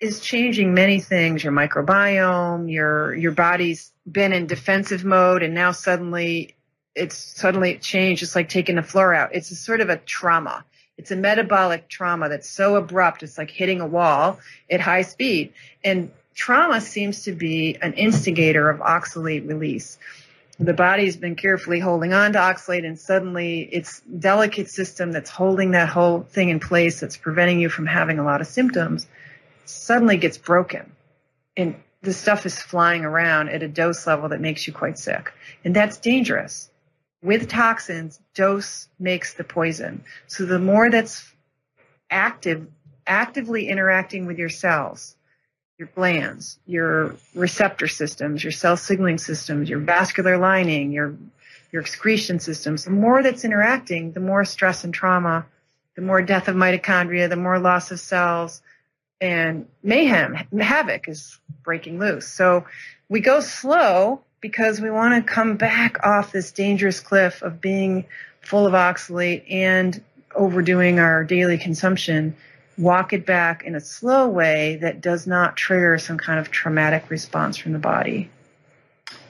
is 0.00 0.20
changing 0.20 0.74
many 0.74 1.00
things, 1.00 1.42
your 1.42 1.52
microbiome, 1.52 2.70
your, 2.70 3.14
your 3.14 3.32
body's 3.32 3.92
been 4.10 4.32
in 4.32 4.46
defensive 4.46 5.04
mode 5.04 5.42
and 5.42 5.54
now 5.54 5.72
suddenly 5.72 6.54
it's 6.94 7.16
suddenly 7.16 7.76
changed. 7.78 8.22
It's 8.22 8.36
like 8.36 8.48
taking 8.48 8.76
the 8.76 8.82
floor 8.82 9.14
out. 9.14 9.30
It's 9.34 9.50
a 9.50 9.56
sort 9.56 9.80
of 9.80 9.88
a 9.88 9.96
trauma. 9.96 10.64
It's 10.96 11.10
a 11.10 11.16
metabolic 11.16 11.88
trauma 11.88 12.28
that's 12.28 12.48
so 12.48 12.76
abrupt. 12.76 13.22
It's 13.22 13.36
like 13.36 13.50
hitting 13.50 13.80
a 13.80 13.86
wall 13.86 14.38
at 14.70 14.80
high 14.80 15.02
speed. 15.02 15.52
And 15.82 16.12
trauma 16.34 16.80
seems 16.80 17.24
to 17.24 17.32
be 17.32 17.76
an 17.80 17.94
instigator 17.94 18.68
of 18.68 18.80
oxalate 18.80 19.48
release. 19.48 19.98
The 20.58 20.74
body's 20.74 21.16
been 21.16 21.34
carefully 21.34 21.80
holding 21.80 22.12
on 22.12 22.32
to 22.34 22.38
oxalate 22.38 22.86
and 22.86 22.98
suddenly 22.98 23.62
its 23.62 24.00
delicate 24.00 24.68
system 24.68 25.10
that's 25.10 25.30
holding 25.30 25.72
that 25.72 25.88
whole 25.88 26.22
thing 26.22 26.48
in 26.48 26.60
place 26.60 27.00
that's 27.00 27.16
preventing 27.16 27.60
you 27.60 27.68
from 27.68 27.86
having 27.86 28.18
a 28.18 28.24
lot 28.24 28.40
of 28.40 28.46
symptoms 28.46 29.06
suddenly 29.64 30.16
gets 30.16 30.38
broken. 30.38 30.92
And 31.56 31.76
the 32.02 32.12
stuff 32.12 32.46
is 32.46 32.60
flying 32.60 33.04
around 33.04 33.48
at 33.48 33.62
a 33.62 33.68
dose 33.68 34.06
level 34.06 34.28
that 34.28 34.40
makes 34.40 34.66
you 34.66 34.72
quite 34.72 34.98
sick. 34.98 35.32
And 35.64 35.74
that's 35.74 35.96
dangerous. 35.96 36.70
With 37.22 37.48
toxins, 37.48 38.20
dose 38.34 38.88
makes 38.98 39.34
the 39.34 39.44
poison. 39.44 40.04
So 40.26 40.44
the 40.44 40.58
more 40.58 40.90
that's 40.90 41.32
active, 42.10 42.68
actively 43.06 43.68
interacting 43.68 44.26
with 44.26 44.38
your 44.38 44.50
cells, 44.50 45.16
your 45.78 45.88
glands, 45.94 46.58
your 46.66 47.16
receptor 47.34 47.88
systems, 47.88 48.44
your 48.44 48.52
cell 48.52 48.76
signaling 48.76 49.18
systems, 49.18 49.68
your 49.68 49.80
vascular 49.80 50.38
lining, 50.38 50.92
your 50.92 51.16
your 51.72 51.82
excretion 51.82 52.38
systems. 52.38 52.84
The 52.84 52.92
more 52.92 53.22
that's 53.22 53.44
interacting, 53.44 54.12
the 54.12 54.20
more 54.20 54.44
stress 54.44 54.84
and 54.84 54.94
trauma, 54.94 55.46
the 55.96 56.02
more 56.02 56.22
death 56.22 56.46
of 56.46 56.54
mitochondria, 56.54 57.28
the 57.28 57.36
more 57.36 57.58
loss 57.58 57.90
of 57.90 57.98
cells, 57.98 58.62
and 59.20 59.66
mayhem, 59.82 60.34
havoc 60.60 61.08
is 61.08 61.38
breaking 61.64 61.98
loose. 61.98 62.28
So 62.28 62.66
we 63.08 63.20
go 63.20 63.40
slow 63.40 64.20
because 64.40 64.80
we 64.80 64.90
want 64.90 65.14
to 65.14 65.32
come 65.32 65.56
back 65.56 66.06
off 66.06 66.30
this 66.30 66.52
dangerous 66.52 67.00
cliff 67.00 67.42
of 67.42 67.60
being 67.60 68.04
full 68.40 68.66
of 68.66 68.74
oxalate 68.74 69.44
and 69.50 70.00
overdoing 70.34 70.98
our 70.98 71.24
daily 71.24 71.58
consumption, 71.58 72.36
walk 72.76 73.12
it 73.12 73.26
back 73.26 73.64
in 73.64 73.74
a 73.74 73.80
slow 73.80 74.28
way 74.28 74.76
that 74.76 75.00
does 75.00 75.26
not 75.26 75.56
trigger 75.56 75.98
some 75.98 76.18
kind 76.18 76.38
of 76.38 76.50
traumatic 76.50 77.10
response 77.10 77.56
from 77.56 77.72
the 77.72 77.78
body. 77.78 78.30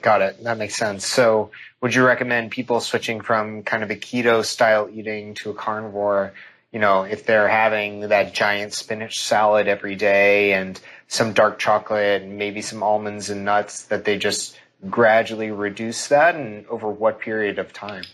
Got 0.03 0.23
it. 0.23 0.45
That 0.45 0.59
makes 0.59 0.77
sense. 0.77 1.07
So, 1.07 1.51
would 1.81 1.95
you 1.95 2.05
recommend 2.05 2.51
people 2.51 2.81
switching 2.81 3.21
from 3.21 3.63
kind 3.63 3.83
of 3.83 3.91
a 3.91 3.97
keto 3.97 4.45
style 4.45 4.89
eating 4.93 5.35
to 5.35 5.51
a 5.51 5.55
carnivore? 5.55 6.33
You 6.73 6.81
know, 6.81 7.05
if 7.05 7.25
they're 7.25 7.49
having 7.49 8.09
that 8.09 8.35
giant 8.35 8.73
spinach 8.73 9.21
salad 9.23 9.69
every 9.69 9.95
day 9.95 10.53
and 10.53 10.79
some 11.09 11.33
dark 11.33 11.59
chocolate 11.59 12.23
and 12.23 12.37
maybe 12.37 12.63
some 12.63 12.83
almonds 12.83 13.31
and 13.31 13.45
nuts, 13.45 13.85
that 13.87 14.05
they 14.05 14.19
just 14.19 14.59
gradually 14.91 15.51
reduce 15.51 16.09
that 16.09 16.35
and 16.35 16.67
over 16.67 16.89
what 16.89 17.21
period 17.21 17.59
of 17.59 17.73
time? 17.73 18.05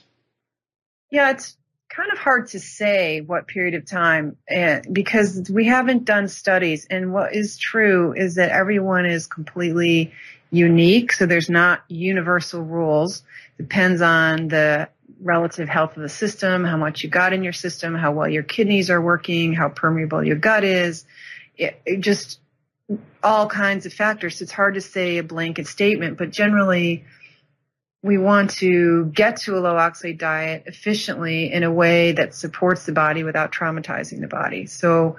Yeah, 1.11 1.31
it's 1.31 1.57
kind 1.91 2.13
of 2.13 2.19
hard 2.19 2.47
to 2.47 2.61
say 2.61 3.21
what 3.21 3.49
period 3.49 3.75
of 3.75 3.85
time 3.85 4.37
eh, 4.49 4.81
because 4.91 5.51
we 5.51 5.67
haven't 5.67 6.05
done 6.05 6.29
studies. 6.29 6.87
And 6.89 7.13
what 7.13 7.35
is 7.35 7.59
true 7.59 8.15
is 8.17 8.37
that 8.37 8.51
everyone 8.51 9.07
is 9.07 9.27
completely 9.27 10.13
unique. 10.51 11.13
So 11.13 11.27
there's 11.27 11.51
not 11.51 11.83
universal 11.89 12.63
rules. 12.63 13.23
Depends 13.59 14.01
on 14.01 14.49
the 14.49 14.89
relative 15.21 15.69
health 15.69 15.97
of 15.97 16.03
the 16.03 16.09
system 16.09 16.65
how 16.65 16.79
much 16.79 17.03
you 17.03 17.11
got 17.11 17.35
in 17.35 17.45
your 17.45 17.53
system 17.53 17.95
how 17.95 18.11
well 18.11 18.27
your 18.27 18.43
kidneys 18.43 18.89
are 18.89 19.03
working 19.03 19.53
how 19.53 19.69
permeable 19.69 20.25
your 20.25 20.37
gut 20.37 20.65
is. 20.65 21.05
It, 21.59 21.79
it 21.85 22.01
just 22.01 22.41
all 23.23 23.47
kinds 23.47 23.85
of 23.85 23.93
factors. 23.93 24.41
It's 24.41 24.51
hard 24.51 24.75
to 24.75 24.81
say 24.81 25.19
a 25.19 25.23
blanket 25.23 25.67
statement 25.67 26.17
but 26.17 26.31
generally 26.31 27.05
we 28.03 28.17
want 28.17 28.51
to 28.51 29.07
get 29.07 29.37
to 29.37 29.59
a 29.59 29.61
low 29.61 29.75
oxalate 29.75 30.19
diet 30.19 30.65
efficiently 30.67 31.53
in 31.53 31.63
a 31.63 31.73
way 31.73 32.13
that 32.13 32.35
supports 32.35 32.87
the 32.87 32.93
body 32.93 33.23
without 33.25 33.53
traumatizing 33.53 34.21
the 34.21 34.29
body. 34.29 34.67
So 34.67 35.19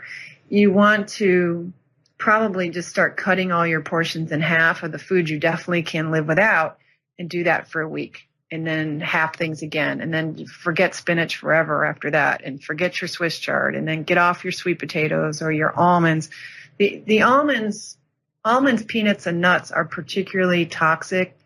you 0.50 0.72
want 0.72 1.10
to 1.10 1.72
probably 2.17 2.70
just 2.70 2.89
start 2.89 3.17
cutting 3.17 3.52
all 3.52 3.65
your 3.65 3.82
portions 3.82 4.32
in 4.32 4.41
half 4.41 4.84
of 4.84 4.91
the 4.91 5.00
food 5.00 5.30
you 5.30 5.39
definitely 5.39 5.84
can 5.84 6.12
live 6.12 6.28
without 6.28 6.78
and 7.17 7.30
do 7.30 7.44
that 7.44 7.67
for 7.67 7.82
a 7.82 7.89
week 7.89 8.28
and 8.52 8.67
then 8.67 9.00
half 9.00 9.38
things 9.38 9.62
again 9.62 10.02
and 10.02 10.13
then 10.13 10.46
forget 10.46 10.94
spinach 10.94 11.38
forever 11.38 11.86
after 11.86 12.12
that 12.12 12.44
and 12.44 12.63
forget 12.63 13.00
your 13.00 13.08
Swiss 13.08 13.39
chard 13.39 13.76
and 13.76 13.88
then 13.88 14.04
get 14.04 14.17
off 14.17 14.44
your 14.44 14.52
sweet 14.52 14.78
potatoes 14.78 15.41
or 15.41 15.52
your 15.52 15.74
almonds. 15.80 16.30
The, 16.78 17.02
the 17.06 17.22
almonds, 17.22 17.98
almonds, 18.44 18.84
peanuts 18.84 19.26
and 19.26 19.39
nuts 19.39 19.72
are 19.72 19.86
particularly 19.86 20.65
toxic 20.65 21.38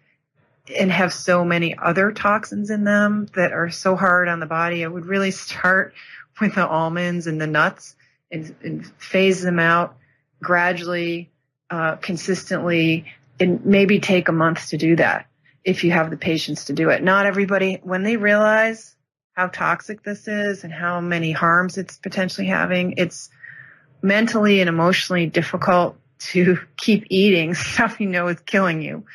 and 0.73 0.91
have 0.91 1.13
so 1.13 1.45
many 1.45 1.77
other 1.77 2.11
toxins 2.11 2.69
in 2.69 2.83
them 2.83 3.27
that 3.35 3.53
are 3.53 3.69
so 3.69 3.95
hard 3.95 4.27
on 4.27 4.39
the 4.39 4.45
body. 4.45 4.83
I 4.83 4.87
would 4.87 5.05
really 5.05 5.31
start 5.31 5.93
with 6.39 6.55
the 6.55 6.67
almonds 6.67 7.27
and 7.27 7.39
the 7.39 7.47
nuts 7.47 7.95
and, 8.31 8.55
and 8.63 8.85
phase 8.97 9.41
them 9.41 9.59
out 9.59 9.97
gradually, 10.41 11.31
uh, 11.69 11.95
consistently, 11.97 13.05
and 13.39 13.65
maybe 13.65 13.99
take 13.99 14.27
a 14.27 14.33
month 14.33 14.69
to 14.69 14.77
do 14.77 14.95
that 14.95 15.27
if 15.63 15.83
you 15.83 15.91
have 15.91 16.09
the 16.09 16.17
patience 16.17 16.65
to 16.65 16.73
do 16.73 16.89
it. 16.89 17.03
Not 17.03 17.25
everybody, 17.25 17.79
when 17.83 18.03
they 18.03 18.17
realize 18.17 18.95
how 19.33 19.47
toxic 19.47 20.03
this 20.03 20.27
is 20.27 20.63
and 20.63 20.71
how 20.71 21.01
many 21.01 21.31
harms 21.31 21.77
it's 21.77 21.97
potentially 21.97 22.47
having, 22.47 22.93
it's 22.97 23.29
mentally 24.01 24.61
and 24.61 24.69
emotionally 24.69 25.25
difficult 25.25 25.97
to 26.19 26.57
keep 26.77 27.05
eating 27.09 27.53
stuff 27.53 27.99
you 27.99 28.07
know 28.07 28.27
is 28.27 28.39
killing 28.41 28.81
you 28.81 29.05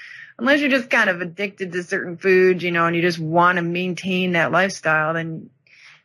unless 0.40 0.60
you're 0.60 0.70
just 0.70 0.90
kind 0.90 1.10
of 1.10 1.20
addicted 1.20 1.72
to 1.72 1.82
certain 1.82 2.16
foods, 2.16 2.64
you 2.64 2.72
know, 2.72 2.86
and 2.86 2.96
you 2.96 3.02
just 3.02 3.18
want 3.18 3.56
to 3.56 3.62
maintain 3.62 4.32
that 4.32 4.50
lifestyle, 4.50 5.14
then 5.14 5.50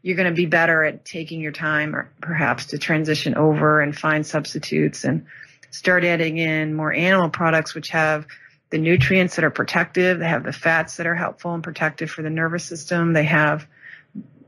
you're 0.02 0.18
going 0.18 0.30
to 0.30 0.36
be 0.36 0.46
better 0.46 0.84
at 0.84 1.06
taking 1.06 1.40
your 1.40 1.54
time 1.54 1.96
or 1.96 2.12
perhaps 2.22 2.68
to 2.68 2.78
transition 2.78 3.36
over 3.36 3.82
and 3.82 3.98
find 3.98 4.28
substitutes 4.28 5.04
and 5.06 5.26
start 5.72 6.04
adding 6.04 6.38
in 6.38 6.76
more 6.76 6.94
animal 6.94 7.30
products, 7.30 7.74
which 7.74 7.90
have 7.90 8.28
the 8.70 8.78
nutrients 8.78 9.38
that 9.38 9.46
are 9.46 9.50
protective. 9.50 10.20
They 10.20 10.28
have 10.28 10.44
the 10.44 10.54
fats 10.54 10.98
that 10.98 11.08
are 11.08 11.16
helpful 11.16 11.54
and 11.54 11.64
protective 11.64 12.12
for 12.12 12.22
the 12.22 12.30
nervous 12.30 12.66
system. 12.66 13.14
They 13.14 13.24
have, 13.24 13.66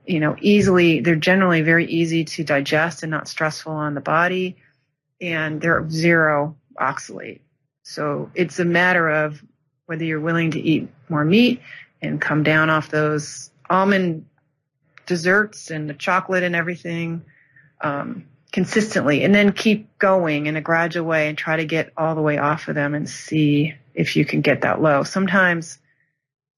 you 0.05 0.19
know, 0.19 0.35
easily, 0.41 0.99
they're 0.99 1.15
generally 1.15 1.61
very 1.61 1.85
easy 1.85 2.25
to 2.25 2.43
digest 2.43 3.03
and 3.03 3.09
not 3.09 3.27
stressful 3.27 3.71
on 3.71 3.93
the 3.93 4.01
body. 4.01 4.57
And 5.21 5.61
they're 5.61 5.89
zero 5.89 6.57
oxalate. 6.79 7.39
So 7.83 8.29
it's 8.35 8.59
a 8.59 8.65
matter 8.65 9.09
of 9.09 9.41
whether 9.87 10.03
you're 10.03 10.19
willing 10.19 10.51
to 10.51 10.59
eat 10.59 10.87
more 11.09 11.25
meat 11.25 11.61
and 12.01 12.21
come 12.21 12.43
down 12.43 12.69
off 12.69 12.89
those 12.89 13.49
almond 13.69 14.25
desserts 15.05 15.71
and 15.71 15.89
the 15.89 15.93
chocolate 15.93 16.43
and 16.43 16.55
everything 16.55 17.23
um, 17.81 18.25
consistently 18.51 19.23
and 19.23 19.33
then 19.33 19.51
keep 19.51 19.97
going 19.97 20.45
in 20.45 20.55
a 20.55 20.61
gradual 20.61 21.05
way 21.05 21.29
and 21.29 21.37
try 21.37 21.55
to 21.55 21.65
get 21.65 21.91
all 21.97 22.15
the 22.15 22.21
way 22.21 22.37
off 22.37 22.67
of 22.67 22.75
them 22.75 22.93
and 22.93 23.09
see 23.09 23.73
if 23.93 24.15
you 24.15 24.25
can 24.25 24.41
get 24.41 24.61
that 24.61 24.81
low. 24.81 25.03
Sometimes 25.03 25.79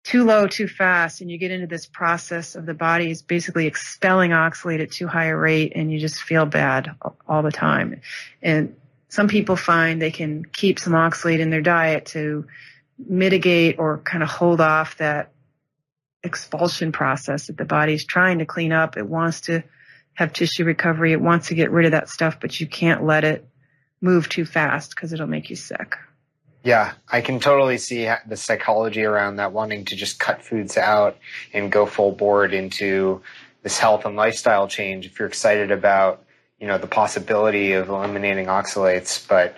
too 0.04 0.24
low 0.24 0.48
too 0.48 0.68
fast 0.68 1.22
and 1.22 1.30
you 1.30 1.38
get 1.38 1.52
into 1.52 1.68
this 1.68 1.86
process 1.86 2.56
of 2.56 2.66
the 2.66 2.74
body 2.74 3.12
is 3.12 3.22
basically 3.22 3.68
expelling 3.68 4.32
oxalate 4.32 4.82
at 4.82 4.92
too 4.92 5.08
high 5.08 5.26
a 5.26 5.36
rate 5.36 5.74
and 5.76 5.92
you 5.92 6.00
just 6.00 6.22
feel 6.22 6.48
bad 6.48 6.96
all 7.28 7.44
the 7.44 7.52
time. 7.52 8.02
And 8.42 8.76
some 9.10 9.28
people 9.28 9.56
find 9.56 10.02
they 10.02 10.12
can 10.12 10.46
keep 10.46 10.80
some 10.80 10.94
oxalate 10.94 11.40
in 11.40 11.52
their 11.52 11.62
diet 11.62 12.08
to 12.08 12.48
mitigate 13.08 13.80
or 13.80 14.00
kind 14.00 14.24
of 14.24 14.30
hold 14.30 14.62
off 14.62 14.98
that 14.98 15.32
expulsion 16.24 16.92
process 16.92 17.48
that 17.48 17.58
the 17.58 17.66
body's 17.66 18.06
trying 18.06 18.40
to 18.40 18.46
clean 18.46 18.72
up. 18.72 18.98
It 18.98 19.08
wants 19.08 19.42
to 19.42 19.64
have 20.14 20.34
tissue 20.34 20.66
recovery. 20.66 21.14
It 21.14 21.22
wants 21.22 21.48
to 21.48 21.56
get 21.56 21.72
rid 21.72 21.86
of 21.86 21.92
that 21.92 22.10
stuff, 22.10 22.40
but 22.42 22.60
you 22.60 22.68
can't 22.68 23.06
let 23.06 23.24
it 23.24 23.48
move 24.02 24.28
too 24.28 24.46
fast 24.46 24.92
because 24.92 25.14
it'll 25.14 25.28
make 25.28 25.50
you 25.50 25.56
sick. 25.56 25.96
Yeah, 26.64 26.94
I 27.08 27.22
can 27.22 27.40
totally 27.40 27.78
see 27.78 28.10
the 28.28 28.36
psychology 28.36 29.06
around 29.06 29.38
that, 29.38 29.54
wanting 29.54 29.86
to 29.86 29.96
just 29.96 30.20
cut 30.20 30.42
foods 30.42 30.78
out 30.78 31.18
and 31.54 31.72
go 31.72 31.86
full 31.86 32.12
board 32.12 32.54
into 32.54 33.22
this 33.64 33.80
health 33.80 34.06
and 34.06 34.18
lifestyle 34.18 34.68
change. 34.68 35.06
If 35.06 35.20
you're 35.20 35.28
excited 35.28 35.72
about, 35.72 36.26
you 36.60 36.68
know, 36.68 36.78
the 36.78 36.88
possibility 36.88 37.74
of 37.74 37.88
eliminating 37.88 38.48
oxalates, 38.48 39.26
but 39.26 39.56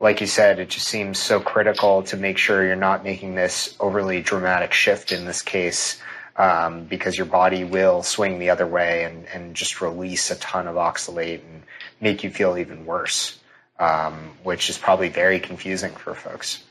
like 0.00 0.20
you 0.20 0.26
said, 0.26 0.58
it 0.58 0.70
just 0.70 0.88
seems 0.88 1.18
so 1.18 1.40
critical 1.40 2.02
to 2.04 2.16
make 2.16 2.38
sure 2.38 2.64
you're 2.64 2.74
not 2.74 3.04
making 3.04 3.34
this 3.34 3.76
overly 3.78 4.22
dramatic 4.22 4.72
shift 4.72 5.12
in 5.12 5.26
this 5.26 5.42
case, 5.42 6.00
um, 6.36 6.84
because 6.84 7.16
your 7.16 7.26
body 7.26 7.64
will 7.64 8.02
swing 8.02 8.38
the 8.38 8.50
other 8.50 8.66
way 8.66 9.04
and, 9.04 9.26
and 9.32 9.54
just 9.54 9.82
release 9.82 10.30
a 10.30 10.36
ton 10.36 10.66
of 10.66 10.76
oxalate 10.76 11.42
and 11.42 11.62
make 12.00 12.24
you 12.24 12.30
feel 12.30 12.56
even 12.56 12.86
worse, 12.86 13.38
um, 13.78 14.30
which 14.42 14.70
is 14.70 14.78
probably 14.78 15.10
very 15.10 15.38
confusing 15.38 15.92
for 15.92 16.14
folks 16.14 16.64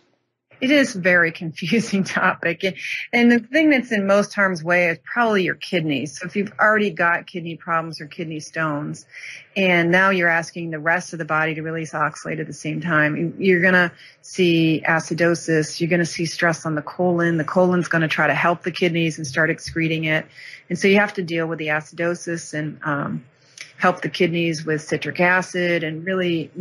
it 0.62 0.72
is 0.72 0.95
a 0.95 1.00
very 1.00 1.32
confusing 1.43 2.04
topic. 2.04 2.63
And 3.13 3.32
the 3.32 3.39
thing 3.39 3.69
that's 3.69 3.91
in 3.91 4.08
most 4.08 4.34
harm's 4.34 4.63
way 4.63 4.88
is 4.89 5.00
probably 5.04 5.43
your 5.43 5.56
kidneys. 5.56 6.19
So 6.19 6.26
if 6.26 6.36
you've 6.36 6.52
already 6.60 6.89
got 6.89 7.28
kidney 7.28 7.56
problems 7.56 8.02
or 8.02 8.08
kidney 8.08 8.39
stones, 8.39 9.06
and 9.56 9.91
now 9.91 10.10
you're 10.10 10.30
asking 10.30 10.72
the 10.72 10.80
rest 10.80 11.13
of 11.13 11.19
the 11.19 11.26
body 11.26 11.56
to 11.56 11.62
release 11.62 11.91
oxalate 11.91 12.39
at 12.39 12.48
the 12.48 12.54
same 12.54 12.82
time, 12.82 13.36
you're 13.39 13.62
going 13.62 13.74
to 13.74 13.91
see 14.22 14.84
acidosis. 14.88 15.80
You're 15.80 15.89
going 15.89 16.00
to 16.00 16.06
see 16.06 16.26
stress 16.26 16.65
on 16.65 16.76
the 16.76 16.82
colon. 16.82 17.38
The 17.38 17.43
colon's 17.43 17.88
going 17.88 18.04
to 18.04 18.08
try 18.08 18.28
to 18.28 18.36
help 18.36 18.63
the 18.63 18.72
kidneys 18.72 19.17
and 19.17 19.26
start 19.26 19.50
excreting 19.50 20.06
it. 20.06 20.26
And 20.69 20.78
so 20.78 20.88
you 20.88 21.00
have 21.00 21.13
to 21.15 21.24
deal 21.24 21.48
with 21.48 21.60
the 21.60 21.67
acidosis 21.67 22.54
and, 22.54 22.80
um, 22.84 23.26
help 23.80 24.02
the 24.02 24.10
kidneys 24.10 24.65
with 24.65 24.82
citric 24.82 25.22
acid 25.22 25.86
and 25.86 26.06
really 26.06 26.52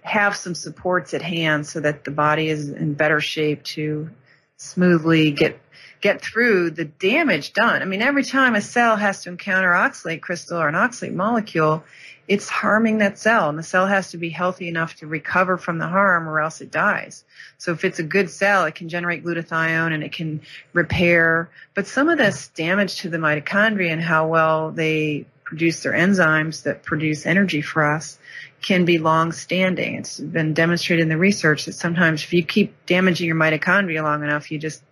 have 0.00 0.34
some 0.34 0.54
supports 0.54 1.12
at 1.12 1.20
hand 1.20 1.66
so 1.66 1.78
that 1.78 2.02
the 2.04 2.10
body 2.10 2.48
is 2.48 2.70
in 2.70 2.94
better 2.94 3.20
shape 3.20 3.62
to 3.62 4.10
smoothly 4.56 5.30
get 5.32 5.60
get 6.00 6.20
through 6.20 6.70
the 6.70 6.84
damage 6.84 7.52
done. 7.52 7.80
I 7.80 7.84
mean, 7.84 8.02
every 8.02 8.24
time 8.24 8.56
a 8.56 8.60
cell 8.60 8.96
has 8.96 9.22
to 9.22 9.28
encounter 9.28 9.70
oxalate 9.70 10.22
crystal 10.22 10.58
or 10.58 10.66
an 10.66 10.74
oxalate 10.74 11.14
molecule, 11.14 11.84
it's 12.26 12.48
harming 12.48 12.98
that 12.98 13.18
cell 13.18 13.50
and 13.50 13.58
the 13.58 13.62
cell 13.62 13.86
has 13.86 14.10
to 14.12 14.16
be 14.16 14.30
healthy 14.30 14.66
enough 14.66 14.96
to 14.96 15.06
recover 15.06 15.58
from 15.58 15.78
the 15.78 15.86
harm 15.86 16.28
or 16.28 16.40
else 16.40 16.60
it 16.60 16.70
dies. 16.70 17.24
So 17.58 17.72
if 17.72 17.84
it's 17.84 17.98
a 17.98 18.04
good 18.04 18.30
cell, 18.30 18.64
it 18.64 18.74
can 18.74 18.88
generate 18.88 19.24
glutathione 19.24 19.92
and 19.92 20.02
it 20.02 20.12
can 20.12 20.40
repair. 20.72 21.50
But 21.74 21.86
some 21.86 22.08
of 22.08 22.18
this 22.18 22.48
damage 22.48 22.96
to 23.00 23.10
the 23.10 23.18
mitochondria 23.18 23.90
and 23.90 24.02
how 24.02 24.26
well 24.26 24.70
they 24.70 25.26
produce 25.52 25.82
their 25.82 25.92
enzymes 25.92 26.62
that 26.62 26.82
produce 26.82 27.26
energy 27.26 27.60
for 27.60 27.84
us 27.84 28.18
can 28.62 28.86
be 28.86 28.96
long 28.96 29.32
standing. 29.32 29.96
It's 29.96 30.18
been 30.18 30.54
demonstrated 30.54 31.02
in 31.02 31.10
the 31.10 31.18
research 31.18 31.66
that 31.66 31.74
sometimes 31.74 32.24
if 32.24 32.32
you 32.32 32.42
keep 32.42 32.86
damaging 32.86 33.26
your 33.26 33.36
mitochondria 33.36 34.02
long 34.02 34.22
enough, 34.22 34.50
you 34.50 34.58
just, 34.58 34.82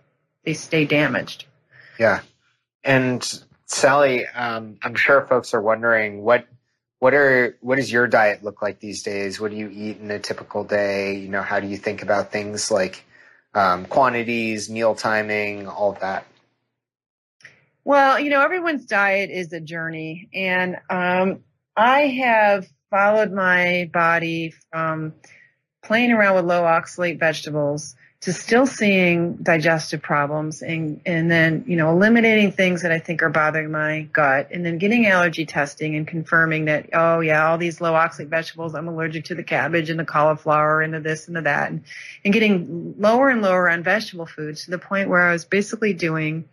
they 0.45 0.53
stay 0.53 0.85
damaged. 0.85 1.45
Yeah. 1.97 2.19
And 2.83 3.27
Sally, 3.65 4.27
um, 4.27 4.77
I'm 4.83 4.93
sure 4.93 5.25
folks 5.25 5.55
are 5.55 5.61
wondering 5.61 6.21
what, 6.21 6.45
what 6.99 7.15
are, 7.15 7.57
what 7.61 7.77
does 7.77 7.91
your 7.91 8.05
diet 8.05 8.43
look 8.43 8.61
like 8.61 8.79
these 8.79 9.01
days? 9.01 9.41
What 9.41 9.49
do 9.49 9.57
you 9.57 9.67
eat 9.73 9.97
in 9.97 10.11
a 10.11 10.19
typical 10.19 10.63
day? 10.63 11.15
You 11.15 11.29
know, 11.29 11.41
how 11.41 11.59
do 11.59 11.65
you 11.65 11.77
think 11.77 12.03
about 12.03 12.31
things 12.31 12.69
like, 12.69 13.03
um, 13.55 13.85
quantities, 13.85 14.69
meal 14.69 14.93
timing, 14.93 15.67
all 15.67 15.93
of 15.93 16.01
that? 16.01 16.27
Well, 17.83 18.19
you 18.19 18.29
know, 18.29 18.41
everyone's 18.41 18.85
diet 18.85 19.31
is 19.31 19.53
a 19.53 19.59
journey, 19.59 20.29
and 20.33 20.77
um, 20.89 21.43
I 21.75 22.01
have 22.01 22.67
followed 22.89 23.31
my 23.31 23.89
body 23.91 24.53
from 24.71 25.13
playing 25.81 26.11
around 26.11 26.35
with 26.35 26.45
low 26.45 26.63
oxalate 26.63 27.19
vegetables 27.19 27.95
to 28.21 28.31
still 28.31 28.67
seeing 28.67 29.37
digestive 29.37 30.01
problems 30.01 30.61
and 30.61 31.01
and 31.07 31.29
then 31.31 31.63
you 31.67 31.75
know 31.75 31.89
eliminating 31.89 32.51
things 32.51 32.83
that 32.83 32.91
I 32.91 32.99
think 32.99 33.23
are 33.23 33.29
bothering 33.29 33.71
my 33.71 34.01
gut 34.13 34.49
and 34.51 34.63
then 34.63 34.77
getting 34.77 35.07
allergy 35.07 35.45
testing 35.45 35.95
and 35.95 36.07
confirming 36.07 36.65
that 36.65 36.89
oh 36.93 37.21
yeah 37.21 37.49
all 37.49 37.57
these 37.57 37.81
low 37.81 37.93
oxalate 37.93 38.27
vegetables 38.27 38.75
I'm 38.75 38.87
allergic 38.87 39.25
to 39.25 39.35
the 39.35 39.43
cabbage 39.43 39.89
and 39.89 39.99
the 39.99 40.05
cauliflower 40.05 40.83
and 40.83 40.93
the 40.93 40.99
this 40.99 41.27
and 41.27 41.35
the 41.35 41.41
that 41.41 41.71
and, 41.71 41.83
and 42.23 42.31
getting 42.31 42.93
lower 42.99 43.29
and 43.29 43.41
lower 43.41 43.67
on 43.67 43.81
vegetable 43.81 44.27
foods 44.27 44.65
to 44.65 44.71
the 44.71 44.77
point 44.77 45.09
where 45.09 45.23
I 45.23 45.33
was 45.33 45.45
basically 45.45 45.93
doing 45.93 46.47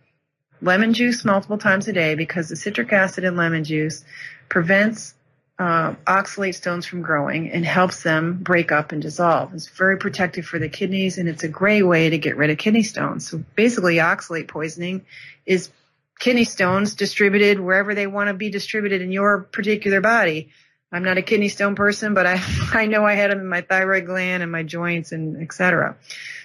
lemon 0.61 0.93
juice 0.93 1.23
multiple 1.25 1.57
times 1.57 1.87
a 1.87 1.93
day 1.93 2.15
because 2.15 2.49
the 2.49 2.55
citric 2.55 2.91
acid 2.93 3.23
in 3.23 3.35
lemon 3.35 3.63
juice 3.63 4.03
prevents 4.49 5.13
uh, 5.59 5.93
oxalate 6.07 6.55
stones 6.55 6.85
from 6.85 7.01
growing 7.01 7.51
and 7.51 7.65
helps 7.65 8.01
them 8.03 8.37
break 8.41 8.71
up 8.71 8.93
and 8.93 9.01
dissolve. 9.01 9.53
It's 9.53 9.67
very 9.67 9.97
protective 9.97 10.45
for 10.45 10.57
the 10.57 10.69
kidneys 10.69 11.17
and 11.17 11.27
it's 11.27 11.43
a 11.43 11.49
great 11.49 11.83
way 11.83 12.09
to 12.09 12.17
get 12.17 12.37
rid 12.37 12.49
of 12.49 12.57
kidney 12.57 12.83
stones. 12.83 13.29
So 13.29 13.43
basically 13.55 13.95
oxalate 13.95 14.47
poisoning 14.47 15.05
is 15.45 15.69
kidney 16.17 16.45
stones 16.45 16.95
distributed 16.95 17.59
wherever 17.59 17.93
they 17.93 18.07
want 18.07 18.29
to 18.29 18.33
be 18.33 18.49
distributed 18.49 19.01
in 19.01 19.11
your 19.11 19.41
particular 19.41 19.99
body. 19.99 20.49
I'm 20.91 21.03
not 21.03 21.17
a 21.17 21.21
kidney 21.21 21.49
stone 21.49 21.75
person, 21.75 22.13
but 22.13 22.25
I, 22.25 22.41
I 22.73 22.85
know 22.85 23.05
I 23.05 23.15
had 23.15 23.31
them 23.31 23.39
in 23.39 23.47
my 23.47 23.61
thyroid 23.61 24.05
gland 24.05 24.41
and 24.41 24.51
my 24.51 24.63
joints 24.63 25.11
and 25.11 25.41
etc. 25.41 25.97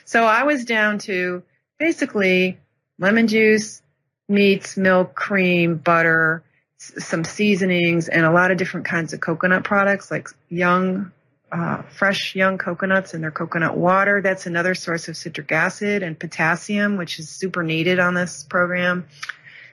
So 0.05 0.25
I 0.25 0.43
was 0.43 0.65
down 0.65 0.99
to 1.01 1.45
basically 1.79 2.59
lemon 2.99 3.29
juice, 3.29 3.81
meats, 4.29 4.77
milk, 4.77 5.15
cream, 5.15 5.77
butter, 5.77 6.43
some 6.79 7.25
seasonings 7.25 8.09
and 8.09 8.25
a 8.25 8.31
lot 8.31 8.51
of 8.51 8.59
different 8.59 8.87
kinds 8.87 9.13
of 9.13 9.21
coconut 9.21 9.65
products 9.65 10.11
like 10.11 10.29
young 10.51 11.11
uh, 11.53 11.83
fresh 11.83 12.35
young 12.35 12.59
coconuts 12.59 13.15
and 13.15 13.23
their 13.23 13.31
coconut 13.31 13.77
water. 13.77 14.21
That's 14.21 14.47
another 14.47 14.75
source 14.75 15.09
of 15.09 15.17
citric 15.17 15.53
acid 15.53 16.03
and 16.03 16.19
potassium, 16.19 16.97
which 16.97 17.19
is 17.21 17.29
super 17.29 17.63
needed 17.63 18.01
on 18.01 18.15
this 18.15 18.43
program. 18.43 19.07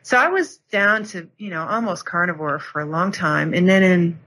So 0.04 0.18
I 0.18 0.28
was 0.28 0.58
down 0.72 1.06
to, 1.06 1.28
you 1.38 1.49
know, 1.49 1.64
almost 1.64 2.06
carnivore 2.06 2.60
for 2.60 2.82
a 2.82 2.86
long 2.86 3.12
time. 3.12 3.54
And 3.54 3.68
then 3.68 3.84
in, 3.84 4.20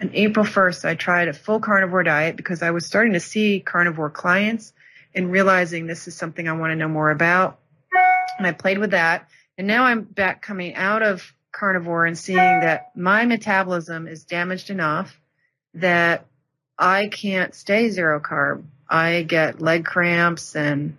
in 0.00 0.10
April 0.14 0.44
1st, 0.44 0.84
I 0.84 0.94
tried 0.94 1.28
a 1.28 1.32
full 1.32 1.60
carnivore 1.60 2.04
diet 2.04 2.36
because 2.36 2.62
I 2.62 2.70
was 2.70 2.86
starting 2.86 3.14
to 3.14 3.20
see 3.20 3.60
carnivore 3.60 4.10
clients 4.10 4.72
and 5.14 5.30
realizing 5.30 5.86
this 5.86 6.06
is 6.06 6.16
something 6.16 6.48
I 6.48 6.52
want 6.52 6.70
to 6.70 6.76
know 6.76 6.88
more 6.88 7.10
about. 7.10 7.58
And 8.40 8.46
I 8.46 8.52
played 8.52 8.78
with 8.78 8.92
that. 8.92 9.28
And 9.58 9.66
now 9.66 9.84
I'm 9.84 10.00
back 10.00 10.40
coming 10.40 10.74
out 10.74 11.02
of 11.02 11.34
carnivore 11.52 12.06
and 12.06 12.16
seeing 12.16 12.38
that 12.38 12.96
my 12.96 13.26
metabolism 13.26 14.06
is 14.06 14.24
damaged 14.24 14.70
enough 14.70 15.20
that 15.74 16.24
I 16.78 17.08
can't 17.08 17.54
stay 17.54 17.90
zero 17.90 18.18
carb. 18.18 18.64
I 18.88 19.24
get 19.24 19.60
leg 19.60 19.84
cramps 19.84 20.56
and 20.56 20.96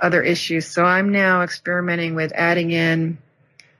other 0.00 0.22
issues. 0.22 0.66
So 0.66 0.84
I'm 0.84 1.12
now 1.12 1.42
experimenting 1.42 2.16
with 2.16 2.32
adding 2.34 2.72
in 2.72 3.18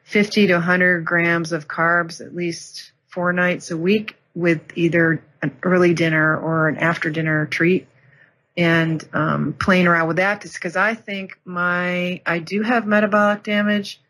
50 0.05 0.47
to 0.47 0.55
100 0.55 1.05
grams 1.05 1.51
of 1.51 1.67
carbs 1.67 2.25
at 2.25 2.37
least 2.37 2.93
four 3.09 3.33
nights 3.33 3.73
a 3.73 3.77
week 3.77 4.17
with 4.33 4.61
either 4.77 5.25
an 5.43 5.57
early 5.65 5.93
dinner 5.93 6.39
or 6.39 6.69
an 6.69 6.77
after 6.77 7.11
dinner 7.11 7.47
treat 7.47 7.89
and 8.57 9.07
um, 9.13 9.55
playing 9.55 9.87
around 9.87 10.09
with 10.09 10.17
that 10.19 10.43
just 10.43 10.55
because 10.55 10.77
I 10.77 10.95
think 10.95 11.39
my 11.45 12.21
I 12.27 12.39
do 12.39 12.63
have 12.63 12.87
metabolic 12.87 13.43
damage 13.43 14.01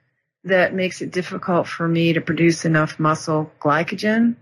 that 0.44 0.74
makes 0.74 1.00
it 1.00 1.12
difficult 1.12 1.68
for 1.68 1.86
me 1.86 2.14
to 2.14 2.20
produce 2.20 2.64
enough 2.64 2.98
muscle 2.98 3.52
glycogen. 3.60 4.36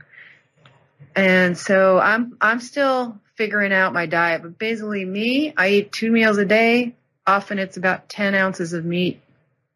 And 1.14 1.58
so 1.58 1.98
I'm 1.98 2.36
I'm 2.40 2.60
still 2.60 3.20
figuring 3.34 3.72
out 3.72 3.92
my 3.92 4.06
diet, 4.06 4.42
but 4.42 4.58
basically 4.58 5.04
me, 5.04 5.52
I 5.56 5.68
eat 5.68 5.92
two 5.92 6.10
meals 6.10 6.38
a 6.38 6.44
day. 6.44 6.94
Often 7.26 7.58
it's 7.58 7.76
about 7.76 8.08
10 8.08 8.34
ounces 8.34 8.72
of 8.72 8.84
meat 8.84 9.20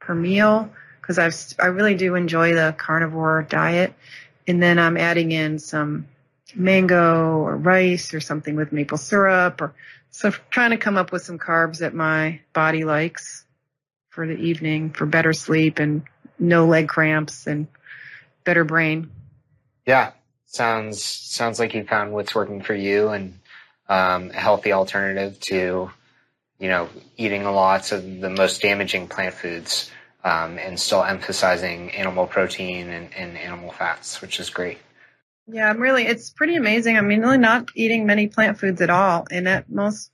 per 0.00 0.14
meal 0.14 0.70
because 1.00 1.18
I've 1.18 1.36
I 1.58 1.66
really 1.66 1.94
do 1.94 2.14
enjoy 2.14 2.54
the 2.54 2.74
carnivore 2.76 3.42
diet. 3.42 3.94
And 4.46 4.62
then 4.62 4.78
I'm 4.78 4.96
adding 4.96 5.32
in 5.32 5.58
some 5.58 6.08
mango 6.54 7.38
or 7.38 7.56
rice 7.56 8.12
or 8.12 8.20
something 8.20 8.56
with 8.56 8.72
maple 8.72 8.98
syrup 8.98 9.60
or 9.60 9.74
so 10.10 10.30
trying 10.50 10.70
to 10.70 10.76
come 10.76 10.96
up 10.96 11.10
with 11.10 11.22
some 11.22 11.38
carbs 11.38 11.78
that 11.78 11.94
my 11.94 12.40
body 12.52 12.84
likes 12.84 13.44
for 14.10 14.26
the 14.26 14.36
evening 14.36 14.90
for 14.90 15.06
better 15.06 15.32
sleep 15.32 15.78
and 15.78 16.02
no 16.38 16.66
leg 16.66 16.88
cramps 16.88 17.46
and 17.46 17.66
better 18.44 18.64
brain. 18.64 19.10
Yeah, 19.86 20.12
sounds 20.46 21.02
sounds 21.02 21.58
like 21.58 21.74
you 21.74 21.84
found 21.84 22.12
what's 22.12 22.34
working 22.34 22.62
for 22.62 22.74
you 22.74 23.08
and 23.08 23.38
um, 23.88 24.30
a 24.30 24.34
healthy 24.34 24.72
alternative 24.72 25.40
to 25.40 25.90
you 26.58 26.68
know 26.68 26.88
eating 27.16 27.44
lots 27.44 27.90
of 27.90 28.20
the 28.20 28.30
most 28.30 28.62
damaging 28.62 29.08
plant 29.08 29.34
foods 29.34 29.90
um, 30.22 30.58
and 30.58 30.78
still 30.78 31.02
emphasizing 31.02 31.90
animal 31.90 32.26
protein 32.26 32.88
and, 32.88 33.12
and 33.14 33.36
animal 33.36 33.72
fats, 33.72 34.22
which 34.22 34.40
is 34.40 34.48
great. 34.48 34.78
Yeah, 35.46 35.68
I'm 35.68 35.78
really, 35.78 36.06
it's 36.06 36.30
pretty 36.30 36.56
amazing. 36.56 36.96
I 36.96 37.02
mean, 37.02 37.20
really 37.20 37.38
not 37.38 37.68
eating 37.74 38.06
many 38.06 38.28
plant 38.28 38.58
foods 38.58 38.80
at 38.80 38.90
all. 38.90 39.26
And 39.30 39.46
at 39.46 39.70
most 39.70 40.10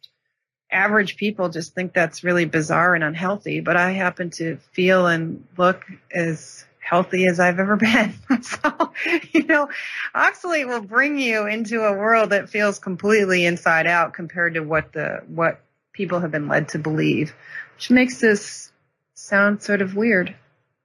average 0.71 1.17
people 1.17 1.49
just 1.49 1.75
think 1.75 1.93
that's 1.93 2.25
really 2.25 2.45
bizarre 2.45 2.95
and 2.95 3.05
unhealthy, 3.05 3.61
but 3.61 3.77
I 3.77 3.93
happen 3.93 4.31
to 4.31 4.59
feel 4.73 5.07
and 5.07 5.47
look 5.57 5.85
as 6.13 6.65
healthy 6.81 7.27
as 7.27 7.39
I've 7.39 7.61
ever 7.61 7.77
been. 7.77 8.15
so, 8.43 8.93
you 9.33 9.45
know, 9.45 9.69
oxalate 10.15 10.67
will 10.67 10.83
bring 10.83 11.19
you 11.19 11.47
into 11.47 11.83
a 11.83 11.93
world 11.93 12.31
that 12.31 12.49
feels 12.49 12.79
completely 12.79 13.45
inside 13.45 13.87
out 13.87 14.15
compared 14.15 14.55
to 14.55 14.61
what 14.61 14.93
the, 14.93 15.23
what 15.29 15.61
people 15.93 16.21
have 16.21 16.31
been 16.31 16.49
led 16.49 16.71
to 16.71 16.79
believe, 16.79 17.35
which 17.75 17.91
makes 17.91 18.21
this 18.21 18.73
sound 19.15 19.63
sort 19.63 19.83
of 19.83 19.95
weird. 19.95 20.35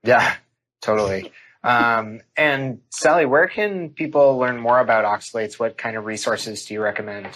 Yeah, 0.03 0.35
totally. 0.81 1.31
Um, 1.65 2.21
and 2.37 2.79
Sally, 2.91 3.25
where 3.25 3.47
can 3.47 3.89
people 3.89 4.37
learn 4.37 4.59
more 4.59 4.79
about 4.79 5.03
oxalates? 5.03 5.59
What 5.59 5.77
kind 5.77 5.97
of 5.97 6.05
resources 6.05 6.65
do 6.65 6.75
you 6.75 6.81
recommend? 6.81 7.27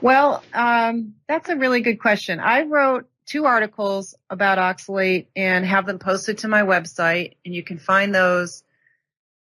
Well, 0.00 0.42
um, 0.54 1.14
that's 1.28 1.50
a 1.50 1.56
really 1.56 1.82
good 1.82 2.00
question. 2.00 2.40
I 2.40 2.62
wrote 2.62 3.06
two 3.26 3.44
articles 3.44 4.14
about 4.30 4.56
oxalate 4.56 5.26
and 5.36 5.66
have 5.66 5.84
them 5.84 5.98
posted 5.98 6.38
to 6.38 6.48
my 6.48 6.62
website, 6.62 7.34
and 7.44 7.54
you 7.54 7.62
can 7.62 7.78
find 7.78 8.14
those 8.14 8.64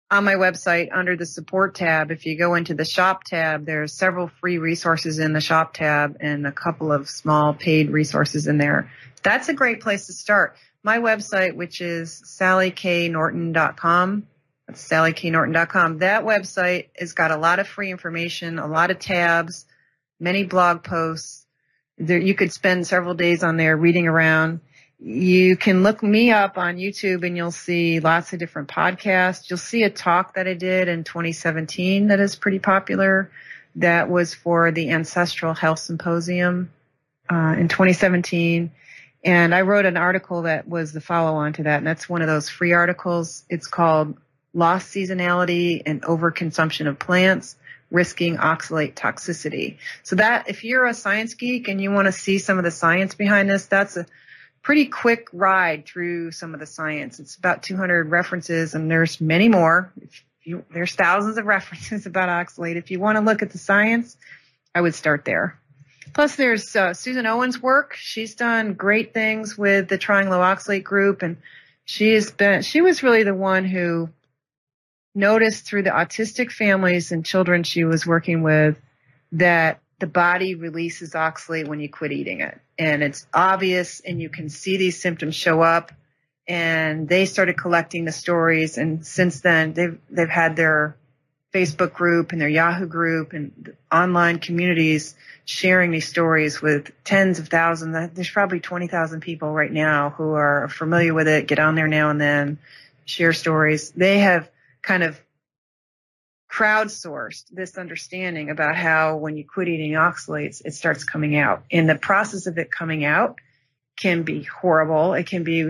on 0.10 0.24
my 0.24 0.36
website 0.36 0.90
under 0.94 1.18
the 1.18 1.26
support 1.26 1.76
tab. 1.76 2.12
If 2.12 2.26
you 2.26 2.38
go 2.38 2.56
into 2.56 2.74
the 2.74 2.86
shop 2.86 3.26
tab, 3.26 3.66
there's 3.66 3.94
several 3.94 4.32
free 4.40 4.58
resources 4.58 5.20
in 5.20 5.34
the 5.34 5.42
shop 5.42 5.74
tab 5.74 6.18
and 6.22 6.48
a 6.48 6.52
couple 6.52 6.94
of 6.94 7.10
small 7.10 7.54
paid 7.54 7.92
resources 7.92 8.48
in 8.48 8.58
there. 8.58 8.90
That's 9.22 9.50
a 9.50 9.54
great 9.54 9.82
place 9.82 10.08
to 10.08 10.14
start. 10.14 10.56
My 10.84 11.00
website, 11.00 11.56
which 11.56 11.82
is 11.82 12.22
sallyknorton.com, 12.26 14.28
that's 14.68 14.88
sallyknorton.com. 14.88 15.98
That 15.98 16.24
website 16.24 16.88
has 16.98 17.14
got 17.14 17.32
a 17.32 17.38
lot 17.38 17.60
of 17.60 17.68
free 17.68 17.92
information, 17.92 18.60
a 18.60 18.68
lot 18.68 18.92
of 18.92 19.00
tabs, 19.00 19.66
many 20.20 20.44
blog 20.44 20.84
posts. 20.84 21.46
There, 21.98 22.20
you 22.20 22.34
could 22.34 22.54
spend 22.54 22.88
several 22.88 23.14
days 23.14 23.44
on 23.44 23.58
there 23.58 23.76
reading 23.76 24.08
around. 24.08 24.62
You 25.00 25.58
can 25.58 25.84
look 25.84 26.04
me 26.04 26.32
up 26.32 26.58
on 26.58 26.78
YouTube 26.78 27.26
and 27.26 27.36
you'll 27.36 27.52
see 27.52 28.00
lots 28.00 28.34
of 28.34 28.40
different 28.40 28.68
podcasts. 28.68 29.50
You'll 29.50 29.58
see 29.58 29.84
a 29.84 29.90
talk 29.90 30.36
that 30.36 30.48
I 30.48 30.54
did 30.54 30.88
in 30.88 31.04
2017 31.04 32.08
that 32.08 32.20
is 32.20 32.36
pretty 32.36 32.60
popular. 32.60 33.32
That 33.76 34.10
was 34.10 34.34
for 34.34 34.72
the 34.72 34.92
Ancestral 34.92 35.54
Health 35.54 35.80
Symposium 35.80 36.72
uh, 37.30 37.56
in 37.58 37.70
2017. 37.70 38.72
And 39.24 39.54
I 39.54 39.62
wrote 39.62 39.86
an 39.86 39.98
article 39.98 40.44
that 40.44 40.68
was 40.68 40.94
the 40.94 41.02
follow 41.02 41.38
on 41.38 41.54
to 41.54 41.64
that. 41.64 41.80
And 41.80 41.88
that's 41.88 42.08
one 42.08 42.22
of 42.22 42.28
those 42.28 42.50
free 42.50 42.74
articles. 42.74 43.44
It's 43.50 43.68
called 43.68 44.18
Lost 44.54 44.94
Seasonality 44.94 45.82
and 45.86 46.02
Overconsumption 46.02 46.88
of 46.88 47.00
Plants 47.00 47.56
risking 47.92 48.38
oxalate 48.38 48.94
toxicity. 48.94 49.78
So 50.04 50.16
that 50.18 50.50
if 50.50 50.64
you're 50.64 50.86
a 50.86 50.94
science 50.94 51.34
geek 51.34 51.68
and 51.68 51.82
you 51.82 51.92
want 51.92 52.06
to 52.06 52.12
see 52.12 52.38
some 52.38 52.58
of 52.58 52.64
the 52.64 52.72
science 52.72 53.16
behind 53.16 53.50
this, 53.50 53.66
that's 53.66 53.98
a 53.98 54.06
pretty 54.62 54.86
quick 54.86 55.28
ride 55.34 55.86
through 55.86 56.32
some 56.32 56.54
of 56.54 56.60
the 56.60 56.66
science. 56.66 57.20
It's 57.20 57.36
about 57.36 57.64
200 57.64 58.10
references 58.10 58.76
and 58.76 58.90
there's 58.90 59.20
many 59.20 59.50
more. 59.50 59.92
You, 60.44 60.66
there's 60.72 60.94
thousands 60.94 61.38
of 61.38 61.46
references 61.48 62.06
about 62.06 62.30
oxalate. 62.30 62.76
If 62.76 62.92
you 62.92 63.00
want 63.00 63.18
to 63.18 63.24
look 63.24 63.42
at 63.42 63.52
the 63.52 63.58
science, 63.58 64.18
I 64.74 64.82
would 64.82 64.96
start 64.96 65.26
there. 65.26 65.59
Plus 66.14 66.36
there's 66.36 66.76
uh, 66.76 66.94
Susan 66.94 67.26
Owens' 67.26 67.62
work. 67.62 67.96
She's 67.96 68.36
done 68.36 68.74
great 68.74 69.14
things 69.14 69.58
with 69.58 69.88
the 69.88 69.98
Trying 69.98 70.30
Low 70.30 70.40
Oxalate 70.40 70.84
group 70.84 71.22
and 71.22 71.38
she 71.86 72.14
has 72.14 72.32
been, 72.32 72.62
she 72.62 72.82
was 72.82 73.02
really 73.02 73.24
the 73.24 73.34
one 73.34 73.66
who 73.66 74.10
noticed 75.16 75.66
through 75.66 75.84
the 75.84 75.90
autistic 75.90 76.52
families 76.52 77.12
and 77.12 77.26
children 77.26 77.64
she 77.64 77.84
was 77.84 78.06
working 78.06 78.44
with 78.44 78.80
that 79.32 79.80
the 80.00 80.08
body 80.08 80.56
releases 80.56 81.14
oxalate 81.14 81.68
when 81.68 81.80
you 81.80 81.90
quit 81.90 82.12
eating 82.12 82.42
it. 82.42 82.60
And 82.78 83.04
it's 83.04 83.28
obvious 83.34 84.00
and 84.00 84.22
you 84.22 84.30
can 84.30 84.50
see 84.50 84.78
these 84.78 85.02
symptoms 85.02 85.36
show 85.36 85.62
up 85.62 85.92
and 86.48 87.08
they 87.08 87.26
started 87.26 87.58
collecting 87.58 88.06
the 88.06 88.12
stories. 88.12 88.78
And 88.78 89.06
since 89.06 89.42
then, 89.42 89.74
they've 89.74 90.00
they've 90.10 90.30
had 90.30 90.56
their 90.56 90.98
Facebook 91.54 91.94
group 91.94 92.32
and 92.32 92.40
their 92.40 92.50
Yahoo 92.50 92.86
group 92.86 93.34
and 93.34 93.76
online 93.92 94.40
communities 94.40 95.16
sharing 95.46 95.90
these 95.92 96.08
stories 96.08 96.62
with 96.62 96.92
tens 97.04 97.40
of 97.40 97.48
thousands. 97.48 98.12
There's 98.14 98.30
probably 98.30 98.60
20,000 98.60 99.22
people 99.22 99.52
right 99.52 99.72
now 99.72 100.12
who 100.12 100.34
are 100.34 100.68
familiar 100.70 101.14
with 101.14 101.28
it, 101.28 101.48
get 101.48 101.58
on 101.58 101.76
there 101.76 101.88
now 101.88 102.12
and 102.12 102.22
then, 102.22 102.60
share 103.06 103.34
stories. 103.34 103.92
They 103.92 104.20
have 104.20 104.50
kind 104.84 105.02
of 105.02 105.20
crowdsourced 106.52 107.46
this 107.52 107.78
understanding 107.78 108.50
about 108.50 108.76
how 108.76 109.18
when 109.18 109.38
you 109.38 109.46
quit 109.46 109.68
eating 109.68 109.94
oxalates, 109.94 110.62
it 110.66 110.74
starts 110.74 111.04
coming 111.04 111.36
out. 111.36 111.64
And 111.72 111.90
the 111.90 111.96
process 111.96 112.48
of 112.48 112.58
it 112.58 112.72
coming 112.72 113.06
out 113.06 113.38
can 114.00 114.24
be 114.24 114.44
horrible. 114.44 115.14
It 115.14 115.28
can 115.28 115.44
be, 115.44 115.70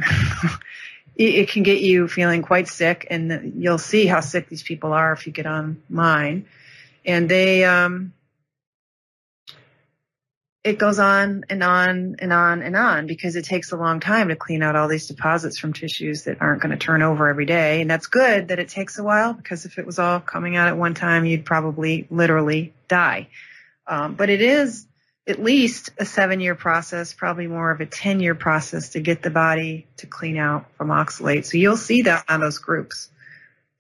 it 1.20 1.50
can 1.50 1.64
get 1.64 1.82
you 1.82 2.08
feeling 2.08 2.42
quite 2.42 2.70
sick 2.70 3.06
and 3.10 3.54
you'll 3.58 3.78
see 3.78 4.06
how 4.06 4.22
sick 4.22 4.48
these 4.48 4.64
people 4.64 4.94
are 4.94 5.12
if 5.12 5.28
you 5.28 5.34
get 5.34 5.46
on 5.46 5.82
online. 5.92 6.46
And 7.06 7.28
they, 7.28 7.66
um, 7.66 8.14
it 10.64 10.78
goes 10.78 10.98
on 11.00 11.44
and 11.50 11.62
on 11.62 12.16
and 12.20 12.32
on 12.32 12.62
and 12.62 12.76
on 12.76 13.06
because 13.06 13.36
it 13.36 13.44
takes 13.44 13.72
a 13.72 13.78
long 13.78 14.00
time 14.00 14.30
to 14.30 14.36
clean 14.36 14.64
out 14.64 14.78
all 14.78 14.88
these 14.88 15.08
deposits 15.08 15.58
from 15.58 15.74
tissues 15.74 16.24
that 16.24 16.42
aren't 16.42 16.62
going 16.62 16.72
to 16.72 16.78
turn 16.78 17.02
over 17.02 17.28
every 17.28 17.46
day. 17.46 17.82
And 17.82 17.90
that's 17.90 18.08
good 18.08 18.48
that 18.50 18.60
it 18.60 18.70
takes 18.70 18.98
a 18.98 19.04
while 19.04 19.34
because 19.34 19.66
if 19.66 19.78
it 19.78 19.86
was 19.86 20.00
all 20.00 20.22
coming 20.22 20.56
out 20.56 20.70
at 20.70 20.78
one 20.78 20.94
time, 20.94 21.26
you'd 21.26 21.46
probably 21.46 22.08
literally 22.10 22.74
die. 22.88 23.28
Um, 23.88 24.16
but 24.16 24.30
it 24.30 24.42
is 24.42 24.86
at 25.28 25.42
least 25.42 25.92
a 25.98 26.06
seven 26.06 26.40
year 26.40 26.56
process, 26.56 27.14
probably 27.14 27.48
more 27.48 27.72
of 27.72 27.82
a 27.82 27.86
10 27.86 28.20
year 28.20 28.36
process 28.36 28.90
to 28.90 29.00
get 29.00 29.22
the 29.22 29.30
body 29.30 29.88
to 29.98 30.08
clean 30.08 30.38
out 30.38 30.66
from 30.76 30.90
oxalate. 30.90 31.46
So 31.46 31.58
you'll 31.58 31.78
see 31.78 32.04
that 32.04 32.26
on 32.28 32.40
those 32.40 32.58
groups. 32.58 33.10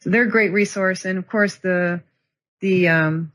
So 0.01 0.09
they're 0.09 0.23
a 0.23 0.29
great 0.29 0.53
resource. 0.53 1.05
And 1.05 1.17
of 1.17 1.27
course, 1.27 1.55
the, 1.55 2.01
the, 2.59 2.89
um, 2.89 3.31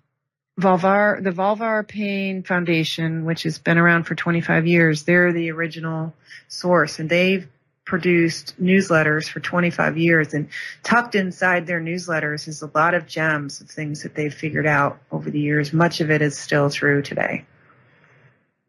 Vulvar, 0.61 1.21
the 1.21 1.33
Vulvar 1.33 1.87
Pain 1.87 2.45
Foundation, 2.45 3.25
which 3.25 3.43
has 3.43 3.59
been 3.59 3.77
around 3.77 4.05
for 4.05 4.15
25 4.15 4.69
years, 4.69 5.03
they're 5.03 5.33
the 5.33 5.51
original 5.51 6.15
source 6.47 7.01
and 7.01 7.11
they've 7.11 7.49
produced 7.85 8.55
newsletters 8.63 9.29
for 9.29 9.41
25 9.41 9.99
years 9.99 10.33
and 10.33 10.49
tucked 10.83 11.15
inside 11.15 11.67
their 11.67 11.81
newsletters 11.81 12.49
is 12.49 12.63
a 12.63 12.71
lot 12.75 12.95
of 12.95 13.07
gems 13.07 13.61
of 13.61 13.69
things 13.69 14.03
that 14.05 14.15
they've 14.15 14.33
figured 14.33 14.67
out 14.67 14.99
over 15.13 15.31
the 15.31 15.41
years. 15.41 15.73
Much 15.73 16.01
of 16.01 16.11
it 16.11 16.23
is 16.23 16.39
still 16.39 16.71
true 16.71 17.03
today. 17.03 17.45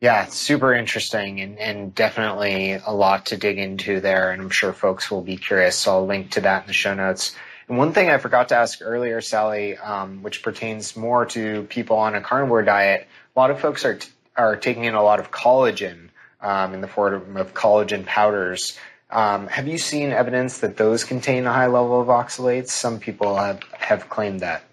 Yeah, 0.01 0.25
super 0.25 0.73
interesting 0.73 1.39
and, 1.39 1.57
and 1.57 1.95
definitely 1.95 2.73
a 2.73 2.93
lot 2.93 3.27
to 3.27 3.37
dig 3.37 3.57
into 3.57 4.01
there. 4.01 4.31
And 4.31 4.41
I'm 4.41 4.49
sure 4.49 4.73
folks 4.73 5.09
will 5.09 5.21
be 5.21 5.37
curious. 5.37 5.77
So 5.77 5.91
I'll 5.91 6.05
link 6.05 6.31
to 6.31 6.41
that 6.41 6.63
in 6.63 6.67
the 6.67 6.73
show 6.73 6.93
notes. 6.93 7.35
And 7.67 7.77
one 7.77 7.93
thing 7.93 8.09
I 8.09 8.17
forgot 8.17 8.49
to 8.49 8.55
ask 8.55 8.79
earlier, 8.81 9.21
Sally, 9.21 9.77
um, 9.77 10.21
which 10.21 10.43
pertains 10.43 10.95
more 10.95 11.25
to 11.27 11.63
people 11.63 11.97
on 11.97 12.13
a 12.13 12.21
carnivore 12.21 12.61
diet, 12.61 13.07
a 13.35 13.39
lot 13.39 13.49
of 13.49 13.59
folks 13.59 13.85
are, 13.85 13.95
t- 13.95 14.09
are 14.35 14.55
taking 14.55 14.83
in 14.83 14.93
a 14.93 15.01
lot 15.01 15.19
of 15.19 15.31
collagen 15.31 16.09
um, 16.41 16.73
in 16.73 16.81
the 16.81 16.87
form 16.87 17.37
of 17.37 17.53
collagen 17.53 18.05
powders. 18.05 18.77
Um, 19.09 19.47
have 19.47 19.67
you 19.67 19.77
seen 19.77 20.11
evidence 20.11 20.59
that 20.59 20.77
those 20.77 21.03
contain 21.03 21.47
a 21.47 21.53
high 21.53 21.67
level 21.67 22.01
of 22.01 22.07
oxalates? 22.07 22.69
Some 22.69 22.99
people 22.99 23.35
have, 23.37 23.63
have 23.71 24.09
claimed 24.09 24.41
that. 24.41 24.63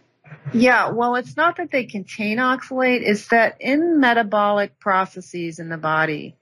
Yeah, 0.53 0.91
well, 0.91 1.17
it's 1.17 1.37
not 1.37 1.57
that 1.57 1.71
they 1.71 1.85
contain 1.85 2.39
oxalate, 2.39 3.03
it's 3.03 3.29
that 3.29 3.57
in 3.61 4.01
metabolic 4.01 4.79
processes 4.79 5.59
in 5.59 5.69
the 5.69 5.77
body, 5.77 6.37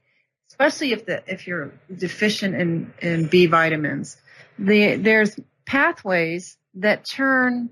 especially 0.48 0.92
if 0.92 1.06
the 1.06 1.22
if 1.26 1.46
you're 1.46 1.72
deficient 1.94 2.54
in, 2.54 2.92
in 3.00 3.26
B 3.26 3.46
vitamins, 3.46 4.16
the 4.58 4.96
there's 4.96 5.38
pathways 5.64 6.56
that 6.74 7.04
turn 7.04 7.70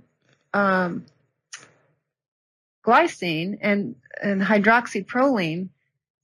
um, 0.55 1.07
glycine 2.85 3.59
and 3.61 3.97
and 4.23 4.43
hydroxyproline 4.43 5.69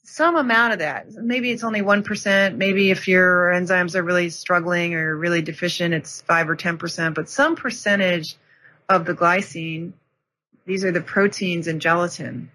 some 0.04 0.36
amount 0.36 0.74
of 0.74 0.78
that. 0.80 1.10
Maybe 1.12 1.50
it's 1.50 1.64
only 1.64 1.80
1%. 1.80 2.56
Maybe 2.56 2.90
if 2.90 3.08
your 3.08 3.46
enzymes 3.46 3.94
are 3.94 4.02
really 4.02 4.28
struggling 4.28 4.94
or 4.94 5.16
really 5.16 5.40
deficient, 5.40 5.94
it's 5.94 6.20
5 6.22 6.50
or 6.50 6.56
10%, 6.56 7.14
but 7.14 7.28
some 7.28 7.56
percentage 7.56 8.36
of 8.88 9.04
the 9.04 9.14
glycine, 9.14 9.92
these 10.66 10.84
are 10.84 10.92
the 10.92 11.00
proteins 11.00 11.66
in 11.66 11.80
gelatin, 11.80 12.50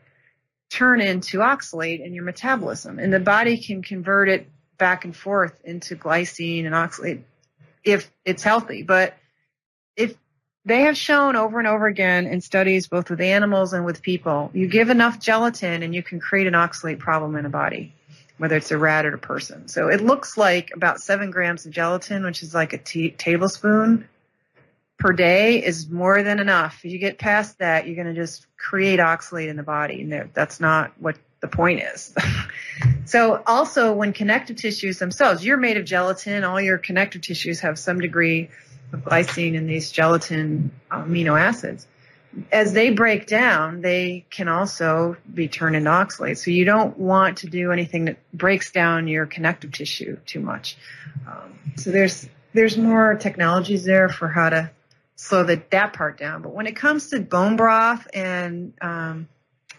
turn 0.70 1.02
into 1.02 1.40
oxalate 1.40 2.04
in 2.04 2.14
your 2.14 2.24
metabolism. 2.24 3.00
And 3.00 3.14
the 3.14 3.20
body 3.20 3.58
can 3.58 3.82
convert 3.82 4.30
it 4.30 4.50
back 4.78 5.06
and 5.06 5.16
forth 5.16 5.60
into 5.64 5.96
glycine 5.96 6.66
and 6.66 6.74
oxalate 6.74 7.22
if 7.84 8.12
it's 8.26 8.44
healthy. 8.44 8.84
But 8.84 9.16
if 9.96 10.16
they 10.66 10.82
have 10.82 10.98
shown 10.98 11.36
over 11.36 11.60
and 11.60 11.68
over 11.68 11.88
again 11.88 12.28
in 12.28 12.42
studies 12.42 12.88
both 12.88 13.10
with 13.10 13.22
animals 13.22 13.74
and 13.74 13.86
with 13.86 14.02
people, 14.02 14.52
you 14.54 14.68
give 14.68 14.90
enough 14.90 15.20
gelatin 15.20 15.84
and 15.84 15.94
you 15.94 16.04
can 16.04 16.20
create 16.20 16.48
an 16.48 16.54
oxalate 16.54 17.00
problem 17.00 17.36
in 17.36 17.46
a 17.46 17.50
body, 17.50 17.94
whether 18.38 18.58
it's 18.58 18.72
a 18.72 18.78
rat 18.78 19.06
or 19.06 19.16
a 19.16 19.20
person. 19.20 19.68
So 19.68 19.88
it 19.88 20.02
looks 20.02 20.38
like 20.38 20.72
about 20.74 21.02
seven 21.02 21.32
grams 21.32 21.66
of 21.66 21.72
gelatin, 21.72 22.24
which 22.24 22.44
is 22.44 22.54
like 22.54 22.74
a 22.74 22.78
t- 22.78 23.12
tablespoon 23.12 24.08
per 25.00 25.14
day 25.14 25.64
is 25.64 25.90
more 25.90 26.22
than 26.22 26.40
enough. 26.40 26.82
If 26.84 26.92
you 26.92 27.00
get 27.00 27.18
past 27.18 27.58
that, 27.60 27.88
you're 27.88 27.96
going 27.96 28.14
to 28.14 28.22
just 28.22 28.46
create 28.58 29.00
oxalate 29.00 29.48
in 29.48 29.56
the 29.56 29.64
body. 29.64 30.02
And 30.02 30.30
that's 30.34 30.60
not 30.60 30.92
what 31.00 31.18
the 31.40 31.48
point 31.48 31.82
is. 31.82 32.14
so 33.06 33.42
also 33.48 33.94
when 33.94 34.12
connective 34.12 34.58
tissues 34.58 35.00
themselves, 35.00 35.44
you're 35.44 35.58
made 35.58 35.78
of 35.78 35.86
gelatin, 35.86 36.44
all 36.44 36.60
your 36.60 36.78
connective 36.78 37.22
tissues 37.22 37.62
have 37.62 37.80
some 37.80 38.02
degree 38.02 38.50
of 38.92 39.00
glycine 39.06 39.56
in 39.56 39.68
these 39.68 39.90
gelatin 39.92 40.72
amino 40.92 41.40
acids. 41.40 41.88
As 42.52 42.74
they 42.74 42.92
break 42.92 43.26
down, 43.26 43.82
they 43.82 44.26
can 44.30 44.50
also 44.50 45.16
be 45.34 45.48
turned 45.48 45.76
into 45.76 45.90
oxalate. 45.90 46.38
So 46.38 46.52
you 46.52 46.66
don't 46.66 46.98
want 46.98 47.38
to 47.40 47.48
do 47.48 47.72
anything 47.72 48.06
that 48.06 48.18
breaks 48.34 48.72
down 48.72 49.08
your 49.08 49.26
connective 49.26 49.72
tissue 49.72 50.18
too 50.26 50.42
much. 50.42 50.78
Um, 51.26 51.58
so 51.78 51.90
there's 51.90 52.30
there's 52.54 52.78
more 52.78 53.16
technologies 53.16 53.84
there 53.84 54.10
for 54.10 54.28
how 54.28 54.50
to 54.50 54.70
slow 55.20 55.44
the, 55.44 55.62
that 55.72 55.92
part 55.92 56.18
down. 56.18 56.42
But 56.42 56.54
when 56.54 56.66
it 56.66 56.78
comes 56.78 57.10
to 57.10 57.20
bone 57.20 57.58
broth 57.58 58.08
and 58.14 58.74
um, 58.82 59.28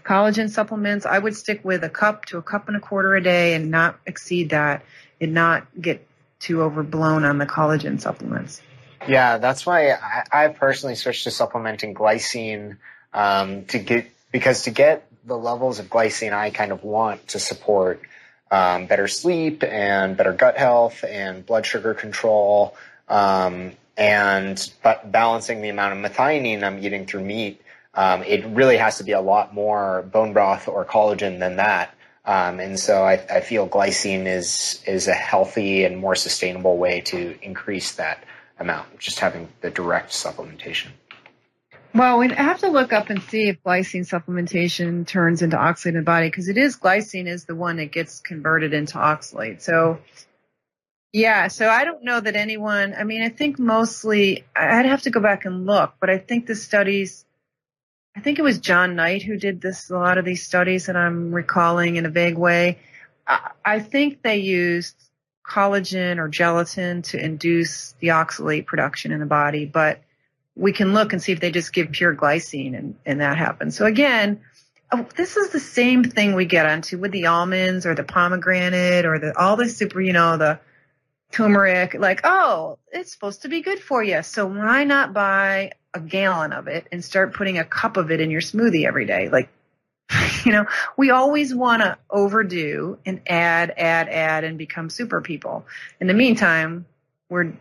collagen 0.04 0.50
supplements, 0.50 1.06
I 1.06 1.18
would 1.18 1.34
stick 1.34 1.64
with 1.64 1.82
a 1.82 1.88
cup 1.88 2.26
to 2.26 2.38
a 2.38 2.42
cup 2.42 2.68
and 2.68 2.76
a 2.76 2.80
quarter 2.80 3.14
a 3.14 3.22
day 3.22 3.54
and 3.54 3.70
not 3.70 3.98
exceed 4.06 4.50
that 4.50 4.84
and 5.18 5.32
not 5.32 5.66
get 5.80 6.06
too 6.40 6.62
overblown 6.62 7.24
on 7.24 7.38
the 7.38 7.46
collagen 7.46 7.98
supplements. 7.98 8.60
Yeah, 9.08 9.38
that's 9.38 9.64
why 9.64 9.92
I, 9.92 10.24
I 10.30 10.48
personally 10.48 10.94
switched 10.94 11.24
to 11.24 11.30
supplementing 11.30 11.94
glycine 11.94 12.76
um, 13.14 13.64
to 13.66 13.78
get 13.78 14.10
because 14.30 14.64
to 14.64 14.70
get 14.70 15.06
the 15.24 15.38
levels 15.38 15.78
of 15.78 15.86
glycine 15.86 16.34
I 16.34 16.50
kind 16.50 16.70
of 16.70 16.84
want 16.84 17.28
to 17.28 17.38
support 17.38 18.02
um, 18.50 18.86
better 18.86 19.08
sleep 19.08 19.64
and 19.64 20.18
better 20.18 20.34
gut 20.34 20.58
health 20.58 21.02
and 21.02 21.46
blood 21.46 21.64
sugar 21.64 21.94
control. 21.94 22.76
Um, 23.08 23.72
and 23.96 24.72
but 24.82 25.10
balancing 25.10 25.62
the 25.62 25.68
amount 25.68 25.92
of 25.92 26.12
methionine 26.12 26.62
I'm 26.62 26.78
eating 26.78 27.06
through 27.06 27.24
meat, 27.24 27.60
um, 27.94 28.22
it 28.22 28.44
really 28.46 28.76
has 28.76 28.98
to 28.98 29.04
be 29.04 29.12
a 29.12 29.20
lot 29.20 29.54
more 29.54 30.02
bone 30.02 30.32
broth 30.32 30.68
or 30.68 30.84
collagen 30.84 31.38
than 31.38 31.56
that. 31.56 31.94
Um, 32.24 32.60
and 32.60 32.78
so 32.78 33.02
I, 33.02 33.14
I, 33.30 33.40
feel 33.40 33.66
glycine 33.66 34.26
is 34.26 34.82
is 34.86 35.08
a 35.08 35.14
healthy 35.14 35.84
and 35.84 35.96
more 35.96 36.14
sustainable 36.14 36.76
way 36.76 37.00
to 37.02 37.36
increase 37.42 37.92
that 37.92 38.22
amount, 38.58 38.98
just 38.98 39.20
having 39.20 39.48
the 39.62 39.70
direct 39.70 40.10
supplementation. 40.10 40.88
Well, 41.94 42.18
we 42.18 42.28
have 42.28 42.60
to 42.60 42.68
look 42.68 42.92
up 42.92 43.10
and 43.10 43.20
see 43.22 43.48
if 43.48 43.62
glycine 43.64 44.08
supplementation 44.08 45.06
turns 45.06 45.42
into 45.42 45.56
oxalate 45.56 45.86
in 45.86 45.94
the 45.96 46.02
body 46.02 46.28
because 46.28 46.48
it 46.48 46.56
is 46.56 46.76
glycine 46.76 47.26
is 47.26 47.46
the 47.46 47.56
one 47.56 47.78
that 47.78 47.90
gets 47.90 48.20
converted 48.20 48.74
into 48.74 48.98
oxalate. 48.98 49.60
So 49.60 49.98
yeah, 51.12 51.48
so 51.48 51.68
I 51.68 51.84
don't 51.84 52.04
know 52.04 52.20
that 52.20 52.36
anyone, 52.36 52.94
I 52.96 53.04
mean, 53.04 53.22
I 53.22 53.30
think 53.30 53.58
mostly, 53.58 54.44
I'd 54.54 54.86
have 54.86 55.02
to 55.02 55.10
go 55.10 55.20
back 55.20 55.44
and 55.44 55.66
look, 55.66 55.94
but 56.00 56.08
I 56.08 56.18
think 56.18 56.46
the 56.46 56.54
studies, 56.54 57.24
I 58.16 58.20
think 58.20 58.38
it 58.38 58.42
was 58.42 58.60
John 58.60 58.94
Knight 58.94 59.22
who 59.22 59.36
did 59.36 59.60
this, 59.60 59.90
a 59.90 59.96
lot 59.96 60.18
of 60.18 60.24
these 60.24 60.46
studies 60.46 60.86
that 60.86 60.96
I'm 60.96 61.32
recalling 61.32 61.96
in 61.96 62.06
a 62.06 62.10
vague 62.10 62.38
way. 62.38 62.78
I, 63.26 63.50
I 63.64 63.78
think 63.80 64.22
they 64.22 64.38
used 64.38 64.94
collagen 65.44 66.18
or 66.18 66.28
gelatin 66.28 67.02
to 67.02 67.22
induce 67.22 67.92
the 67.98 68.08
oxalate 68.08 68.66
production 68.66 69.10
in 69.10 69.18
the 69.18 69.26
body, 69.26 69.64
but 69.66 70.00
we 70.54 70.72
can 70.72 70.94
look 70.94 71.12
and 71.12 71.20
see 71.20 71.32
if 71.32 71.40
they 71.40 71.50
just 71.50 71.72
give 71.72 71.90
pure 71.90 72.14
glycine 72.14 72.78
and, 72.78 72.94
and 73.04 73.20
that 73.20 73.36
happens. 73.36 73.76
So 73.76 73.84
again, 73.84 74.42
oh, 74.92 75.08
this 75.16 75.36
is 75.36 75.50
the 75.50 75.58
same 75.58 76.04
thing 76.04 76.34
we 76.34 76.44
get 76.44 76.66
onto 76.66 76.98
with 76.98 77.10
the 77.10 77.26
almonds 77.26 77.84
or 77.84 77.96
the 77.96 78.04
pomegranate 78.04 79.06
or 79.06 79.18
the, 79.18 79.36
all 79.36 79.56
the 79.56 79.68
super, 79.68 80.00
you 80.00 80.12
know, 80.12 80.36
the, 80.36 80.60
turmeric, 81.30 81.94
like, 81.94 82.20
oh, 82.24 82.78
it's 82.92 83.12
supposed 83.12 83.42
to 83.42 83.48
be 83.48 83.60
good 83.60 83.80
for 83.80 84.02
you. 84.02 84.22
So 84.22 84.46
why 84.46 84.84
not 84.84 85.12
buy 85.12 85.72
a 85.94 86.00
gallon 86.00 86.52
of 86.52 86.68
it 86.68 86.86
and 86.92 87.04
start 87.04 87.34
putting 87.34 87.58
a 87.58 87.64
cup 87.64 87.96
of 87.96 88.10
it 88.10 88.20
in 88.20 88.30
your 88.30 88.40
smoothie 88.40 88.86
every 88.86 89.06
day? 89.06 89.28
Like, 89.28 89.48
you 90.44 90.52
know, 90.52 90.66
we 90.96 91.10
always 91.10 91.54
want 91.54 91.82
to 91.82 91.98
overdo 92.10 92.98
and 93.06 93.20
add, 93.26 93.74
add, 93.76 94.08
add 94.08 94.44
and 94.44 94.58
become 94.58 94.90
super 94.90 95.20
people. 95.20 95.66
In 96.00 96.06
the 96.06 96.14
meantime, 96.14 96.86
we're 97.28 97.52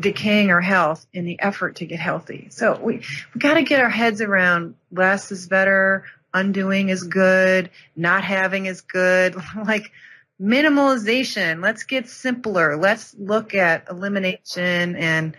decaying 0.00 0.50
our 0.50 0.60
health 0.60 1.06
in 1.12 1.24
the 1.24 1.38
effort 1.40 1.76
to 1.76 1.86
get 1.86 2.00
healthy. 2.00 2.48
So 2.50 2.78
we 2.80 3.02
we 3.34 3.38
got 3.38 3.54
to 3.54 3.62
get 3.62 3.80
our 3.80 3.90
heads 3.90 4.20
around 4.20 4.74
less 4.90 5.30
is 5.30 5.46
better, 5.46 6.04
undoing 6.34 6.88
is 6.88 7.04
good, 7.04 7.70
not 7.94 8.24
having 8.24 8.66
is 8.66 8.80
good. 8.80 9.36
like 9.66 9.92
minimalization. 10.40 11.62
Let's 11.62 11.84
get 11.84 12.08
simpler. 12.08 12.76
Let's 12.76 13.14
look 13.18 13.54
at 13.54 13.88
elimination 13.90 14.96
and 14.96 15.36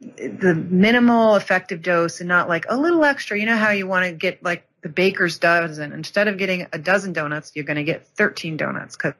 the 0.00 0.54
minimal 0.54 1.36
effective 1.36 1.82
dose 1.82 2.20
and 2.20 2.28
not 2.28 2.48
like 2.48 2.66
a 2.68 2.76
little 2.76 3.04
extra. 3.04 3.38
You 3.38 3.46
know 3.46 3.56
how 3.56 3.70
you 3.70 3.86
want 3.86 4.06
to 4.06 4.12
get 4.12 4.42
like 4.42 4.66
the 4.82 4.88
baker's 4.88 5.38
dozen. 5.38 5.92
Instead 5.92 6.28
of 6.28 6.38
getting 6.38 6.66
a 6.72 6.78
dozen 6.78 7.12
donuts, 7.12 7.52
you're 7.54 7.64
going 7.64 7.76
to 7.76 7.84
get 7.84 8.06
13 8.08 8.56
donuts 8.56 8.96
because 8.96 9.14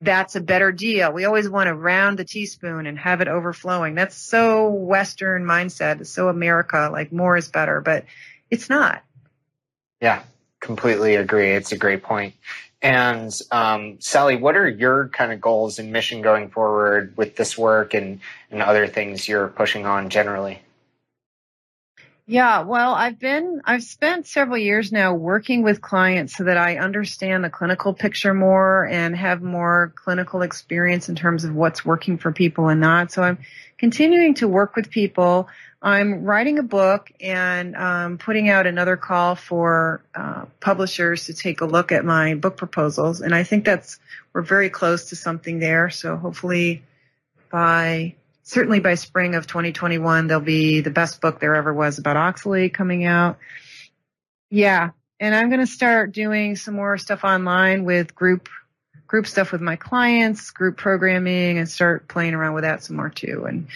that's 0.00 0.34
a 0.34 0.40
better 0.40 0.72
deal. 0.72 1.12
We 1.12 1.24
always 1.24 1.48
want 1.48 1.68
to 1.68 1.74
round 1.74 2.18
the 2.18 2.24
teaspoon 2.24 2.86
and 2.86 2.98
have 2.98 3.20
it 3.20 3.28
overflowing. 3.28 3.94
That's 3.94 4.16
so 4.16 4.68
Western 4.70 5.44
mindset. 5.44 6.00
It's 6.00 6.10
so 6.10 6.28
America, 6.28 6.90
like 6.92 7.12
more 7.12 7.36
is 7.36 7.48
better, 7.48 7.80
but 7.80 8.04
it's 8.50 8.68
not. 8.68 9.02
Yeah, 10.00 10.24
completely 10.62 11.16
agree. 11.16 11.50
It's 11.50 11.72
a 11.72 11.76
great 11.76 12.02
point. 12.02 12.34
And 12.80 13.32
um, 13.50 13.98
Sally, 14.00 14.36
what 14.36 14.56
are 14.56 14.68
your 14.68 15.08
kind 15.08 15.32
of 15.32 15.40
goals 15.40 15.78
and 15.78 15.92
mission 15.92 16.22
going 16.22 16.48
forward 16.48 17.14
with 17.16 17.36
this 17.36 17.58
work 17.58 17.94
and, 17.94 18.20
and 18.50 18.62
other 18.62 18.86
things 18.86 19.28
you're 19.28 19.48
pushing 19.48 19.84
on 19.84 20.08
generally? 20.08 20.60
Yeah, 22.24 22.62
well, 22.62 22.94
I've 22.94 23.18
been, 23.18 23.62
I've 23.64 23.82
spent 23.82 24.28
several 24.28 24.56
years 24.56 24.92
now 24.92 25.12
working 25.12 25.64
with 25.64 25.80
clients 25.80 26.36
so 26.36 26.44
that 26.44 26.56
I 26.56 26.76
understand 26.76 27.42
the 27.42 27.50
clinical 27.50 27.94
picture 27.94 28.32
more 28.32 28.86
and 28.86 29.16
have 29.16 29.42
more 29.42 29.92
clinical 29.96 30.42
experience 30.42 31.08
in 31.08 31.16
terms 31.16 31.42
of 31.42 31.52
what's 31.52 31.84
working 31.84 32.18
for 32.18 32.30
people 32.30 32.68
and 32.68 32.80
not. 32.80 33.10
So 33.10 33.24
I'm 33.24 33.38
continuing 33.76 34.34
to 34.34 34.46
work 34.46 34.76
with 34.76 34.88
people. 34.88 35.48
I'm 35.82 36.22
writing 36.22 36.60
a 36.60 36.62
book 36.62 37.10
and 37.20 37.74
um, 37.74 38.18
putting 38.18 38.48
out 38.48 38.68
another 38.68 38.96
call 38.96 39.34
for 39.34 40.04
uh, 40.14 40.44
publishers 40.60 41.26
to 41.26 41.34
take 41.34 41.60
a 41.60 41.66
look 41.66 41.90
at 41.90 42.04
my 42.04 42.36
book 42.36 42.56
proposals. 42.56 43.20
And 43.20 43.34
I 43.34 43.42
think 43.42 43.64
that's, 43.64 43.98
we're 44.32 44.42
very 44.42 44.70
close 44.70 45.08
to 45.08 45.16
something 45.16 45.58
there. 45.58 45.90
So 45.90 46.16
hopefully 46.16 46.84
by 47.50 48.14
certainly 48.42 48.80
by 48.80 48.94
spring 48.94 49.34
of 49.34 49.46
2021, 49.46 50.26
there'll 50.26 50.42
be 50.42 50.80
the 50.80 50.90
best 50.90 51.20
book 51.20 51.40
there 51.40 51.54
ever 51.54 51.72
was 51.72 51.98
about 51.98 52.16
oxalate 52.16 52.74
coming 52.74 53.04
out. 53.04 53.38
Yeah. 54.50 54.90
And 55.20 55.34
I'm 55.34 55.48
going 55.48 55.60
to 55.60 55.66
start 55.66 56.12
doing 56.12 56.56
some 56.56 56.74
more 56.74 56.98
stuff 56.98 57.24
online 57.24 57.84
with 57.84 58.14
group, 58.14 58.48
group 59.06 59.26
stuff 59.26 59.52
with 59.52 59.60
my 59.60 59.76
clients, 59.76 60.50
group 60.50 60.76
programming 60.76 61.58
and 61.58 61.68
start 61.68 62.08
playing 62.08 62.34
around 62.34 62.54
with 62.54 62.64
that 62.64 62.82
some 62.82 62.96
more 62.96 63.10
too. 63.10 63.44
And 63.46 63.68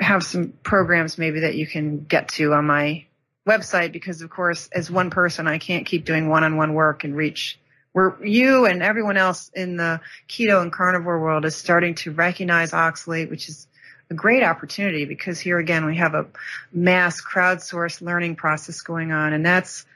have 0.00 0.24
some 0.24 0.54
programs 0.62 1.18
maybe 1.18 1.40
that 1.40 1.54
you 1.54 1.66
can 1.66 2.04
get 2.04 2.28
to 2.28 2.54
on 2.54 2.66
my 2.66 3.04
website 3.46 3.92
because 3.92 4.22
of 4.22 4.30
course 4.30 4.68
as 4.72 4.90
one 4.90 5.10
person 5.10 5.46
I 5.46 5.58
can't 5.58 5.86
keep 5.86 6.04
doing 6.04 6.28
one-on-one 6.28 6.74
work 6.74 7.04
and 7.04 7.16
reach 7.16 7.58
where 7.92 8.16
you 8.24 8.66
and 8.66 8.82
everyone 8.82 9.16
else 9.16 9.50
in 9.54 9.76
the 9.76 10.00
keto 10.28 10.62
and 10.62 10.72
carnivore 10.72 11.20
world 11.20 11.44
is 11.44 11.56
starting 11.56 11.96
to 11.96 12.12
recognize 12.12 12.70
oxalate, 12.70 13.30
which 13.30 13.48
is 13.48 13.66
a 14.10 14.14
great 14.14 14.42
opportunity 14.42 15.04
because 15.04 15.38
here 15.38 15.58
again 15.58 15.86
we 15.86 15.96
have 15.96 16.14
a 16.14 16.26
mass 16.72 17.20
crowdsourced 17.22 18.02
learning 18.02 18.36
process 18.36 18.82
going 18.82 19.12
on 19.12 19.32
and 19.32 19.46
that's 19.46 19.86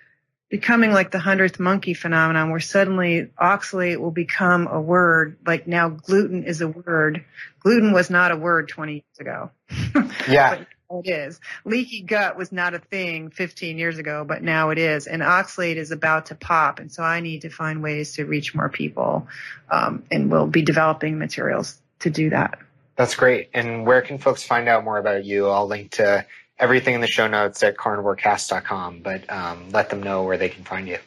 becoming 0.48 0.92
like 0.92 1.10
the 1.10 1.18
hundredth 1.18 1.58
monkey 1.58 1.94
phenomenon 1.94 2.50
where 2.50 2.60
suddenly 2.60 3.28
oxalate 3.40 3.98
will 3.98 4.12
become 4.12 4.68
a 4.68 4.80
word 4.80 5.36
like 5.44 5.66
now 5.66 5.88
gluten 5.88 6.44
is 6.44 6.60
a 6.60 6.68
word. 6.68 7.24
Gluten 7.58 7.92
was 7.92 8.08
not 8.08 8.30
a 8.30 8.36
word 8.36 8.68
20 8.68 8.92
years 8.92 9.18
ago. 9.18 9.50
Yeah. 10.28 10.64
It 10.90 11.08
is. 11.08 11.40
Leaky 11.64 12.02
gut 12.02 12.36
was 12.36 12.52
not 12.52 12.74
a 12.74 12.78
thing 12.78 13.30
15 13.30 13.78
years 13.78 13.98
ago 13.98 14.24
but 14.24 14.44
now 14.44 14.70
it 14.70 14.78
is 14.78 15.08
and 15.08 15.22
oxalate 15.22 15.74
is 15.74 15.90
about 15.90 16.26
to 16.26 16.36
pop 16.36 16.78
and 16.78 16.92
so 16.92 17.02
i 17.02 17.20
need 17.20 17.42
to 17.42 17.48
find 17.48 17.82
ways 17.82 18.14
to 18.14 18.24
reach 18.24 18.54
more 18.54 18.68
people 18.68 19.26
um, 19.70 20.04
and 20.12 20.30
we'll 20.30 20.46
be 20.46 20.62
developing 20.62 21.18
materials 21.18 21.80
to 22.00 22.10
do 22.10 22.30
that 22.30 22.58
that's 22.96 23.14
great. 23.14 23.50
And 23.54 23.86
where 23.86 24.02
can 24.02 24.18
folks 24.18 24.42
find 24.42 24.68
out 24.68 24.84
more 24.84 24.98
about 24.98 25.24
you? 25.24 25.48
I'll 25.48 25.66
link 25.66 25.92
to 25.92 26.26
everything 26.58 26.94
in 26.94 27.00
the 27.00 27.06
show 27.06 27.26
notes 27.26 27.62
at 27.62 27.76
carnivorecast.com, 27.76 29.00
but 29.00 29.30
um, 29.30 29.70
let 29.70 29.90
them 29.90 30.02
know 30.02 30.22
where 30.22 30.38
they 30.38 30.48
can 30.48 30.64
find 30.64 30.88
you. 30.88 30.98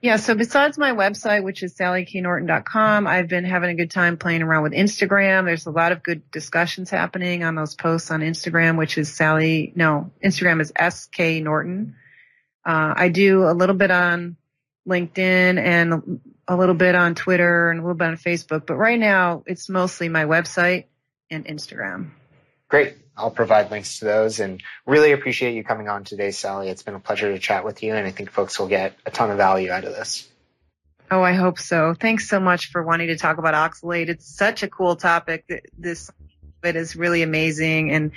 Yeah, 0.00 0.16
so 0.16 0.34
besides 0.34 0.76
my 0.76 0.92
website, 0.92 1.42
which 1.44 1.62
is 1.62 1.74
sallyknorton.com, 1.74 3.06
I've 3.06 3.26
been 3.26 3.44
having 3.44 3.70
a 3.70 3.74
good 3.74 3.90
time 3.90 4.18
playing 4.18 4.42
around 4.42 4.62
with 4.62 4.74
Instagram. 4.74 5.46
There's 5.46 5.64
a 5.64 5.70
lot 5.70 5.92
of 5.92 6.02
good 6.02 6.30
discussions 6.30 6.90
happening 6.90 7.42
on 7.42 7.54
those 7.54 7.74
posts 7.74 8.10
on 8.10 8.20
Instagram, 8.20 8.76
which 8.76 8.98
is 8.98 9.10
Sally, 9.10 9.72
no, 9.74 10.10
Instagram 10.22 10.60
is 10.60 10.72
SK 10.78 11.42
Norton. 11.42 11.96
Uh, 12.66 12.92
I 12.96 13.08
do 13.08 13.44
a 13.44 13.54
little 13.54 13.74
bit 13.74 13.90
on 13.90 14.36
LinkedIn 14.86 15.58
and 15.58 16.20
a 16.46 16.56
little 16.56 16.74
bit 16.74 16.94
on 16.94 17.14
Twitter 17.14 17.70
and 17.70 17.80
a 17.80 17.82
little 17.82 17.96
bit 17.96 18.08
on 18.08 18.16
Facebook, 18.18 18.66
but 18.66 18.76
right 18.76 19.00
now 19.00 19.42
it's 19.46 19.70
mostly 19.70 20.10
my 20.10 20.26
website 20.26 20.84
and 21.34 21.46
Instagram. 21.46 22.10
Great. 22.68 22.96
I'll 23.16 23.30
provide 23.30 23.70
links 23.70 24.00
to 24.00 24.06
those 24.06 24.40
and 24.40 24.62
really 24.86 25.12
appreciate 25.12 25.54
you 25.54 25.62
coming 25.62 25.88
on 25.88 26.04
today, 26.04 26.32
Sally. 26.32 26.68
It's 26.68 26.82
been 26.82 26.94
a 26.94 27.00
pleasure 27.00 27.32
to 27.32 27.38
chat 27.38 27.64
with 27.64 27.82
you 27.82 27.94
and 27.94 28.06
I 28.06 28.10
think 28.10 28.30
folks 28.30 28.58
will 28.58 28.68
get 28.68 28.94
a 29.06 29.10
ton 29.10 29.30
of 29.30 29.36
value 29.36 29.70
out 29.70 29.84
of 29.84 29.94
this. 29.94 30.28
Oh, 31.10 31.22
I 31.22 31.34
hope 31.34 31.58
so. 31.58 31.94
Thanks 31.94 32.28
so 32.28 32.40
much 32.40 32.70
for 32.70 32.82
wanting 32.82 33.08
to 33.08 33.16
talk 33.16 33.38
about 33.38 33.54
oxalate. 33.54 34.08
It's 34.08 34.26
such 34.26 34.62
a 34.62 34.68
cool 34.68 34.96
topic. 34.96 35.44
This 35.78 36.10
it 36.64 36.76
is 36.76 36.96
really 36.96 37.22
amazing 37.22 37.92
and 37.92 38.12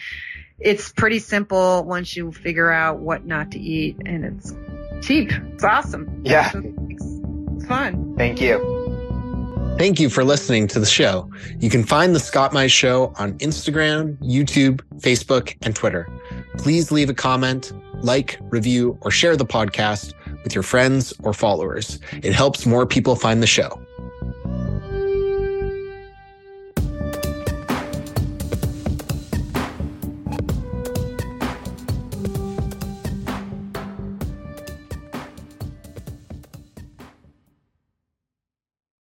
it's 0.58 0.92
pretty 0.92 1.20
simple 1.20 1.84
once 1.84 2.16
you 2.16 2.32
figure 2.32 2.72
out 2.72 3.00
what 3.00 3.26
not 3.26 3.52
to 3.52 3.60
eat 3.60 3.98
and 4.06 4.26
it's 4.26 4.54
cheap. 5.06 5.32
It's 5.32 5.64
awesome. 5.64 6.22
Yeah. 6.26 6.52
It's 6.56 7.68
fun. 7.68 8.16
Thank 8.18 8.42
you. 8.42 8.77
Thank 9.78 10.00
you 10.00 10.10
for 10.10 10.24
listening 10.24 10.66
to 10.70 10.80
the 10.80 10.88
show. 10.88 11.32
You 11.60 11.70
can 11.70 11.84
find 11.84 12.16
The 12.16 12.20
Scott 12.20 12.52
Mys 12.52 12.72
Show 12.72 13.14
on 13.20 13.38
Instagram, 13.38 14.18
YouTube, 14.18 14.82
Facebook, 14.98 15.56
and 15.62 15.76
Twitter. 15.76 16.08
Please 16.58 16.92
leave 16.92 17.12
a 17.12 17.14
comment, 17.14 17.72
like, 18.02 18.40
review, 18.42 18.98
or 19.02 19.12
share 19.12 19.38
the 19.38 19.46
podcast 19.46 20.14
with 20.44 20.56
your 20.56 20.64
friends 20.64 21.14
or 21.22 21.32
followers. 21.32 22.00
It 22.24 22.34
helps 22.34 22.66
more 22.66 22.88
people 22.88 23.16
find 23.16 23.44
the 23.44 23.48
show. 23.48 23.80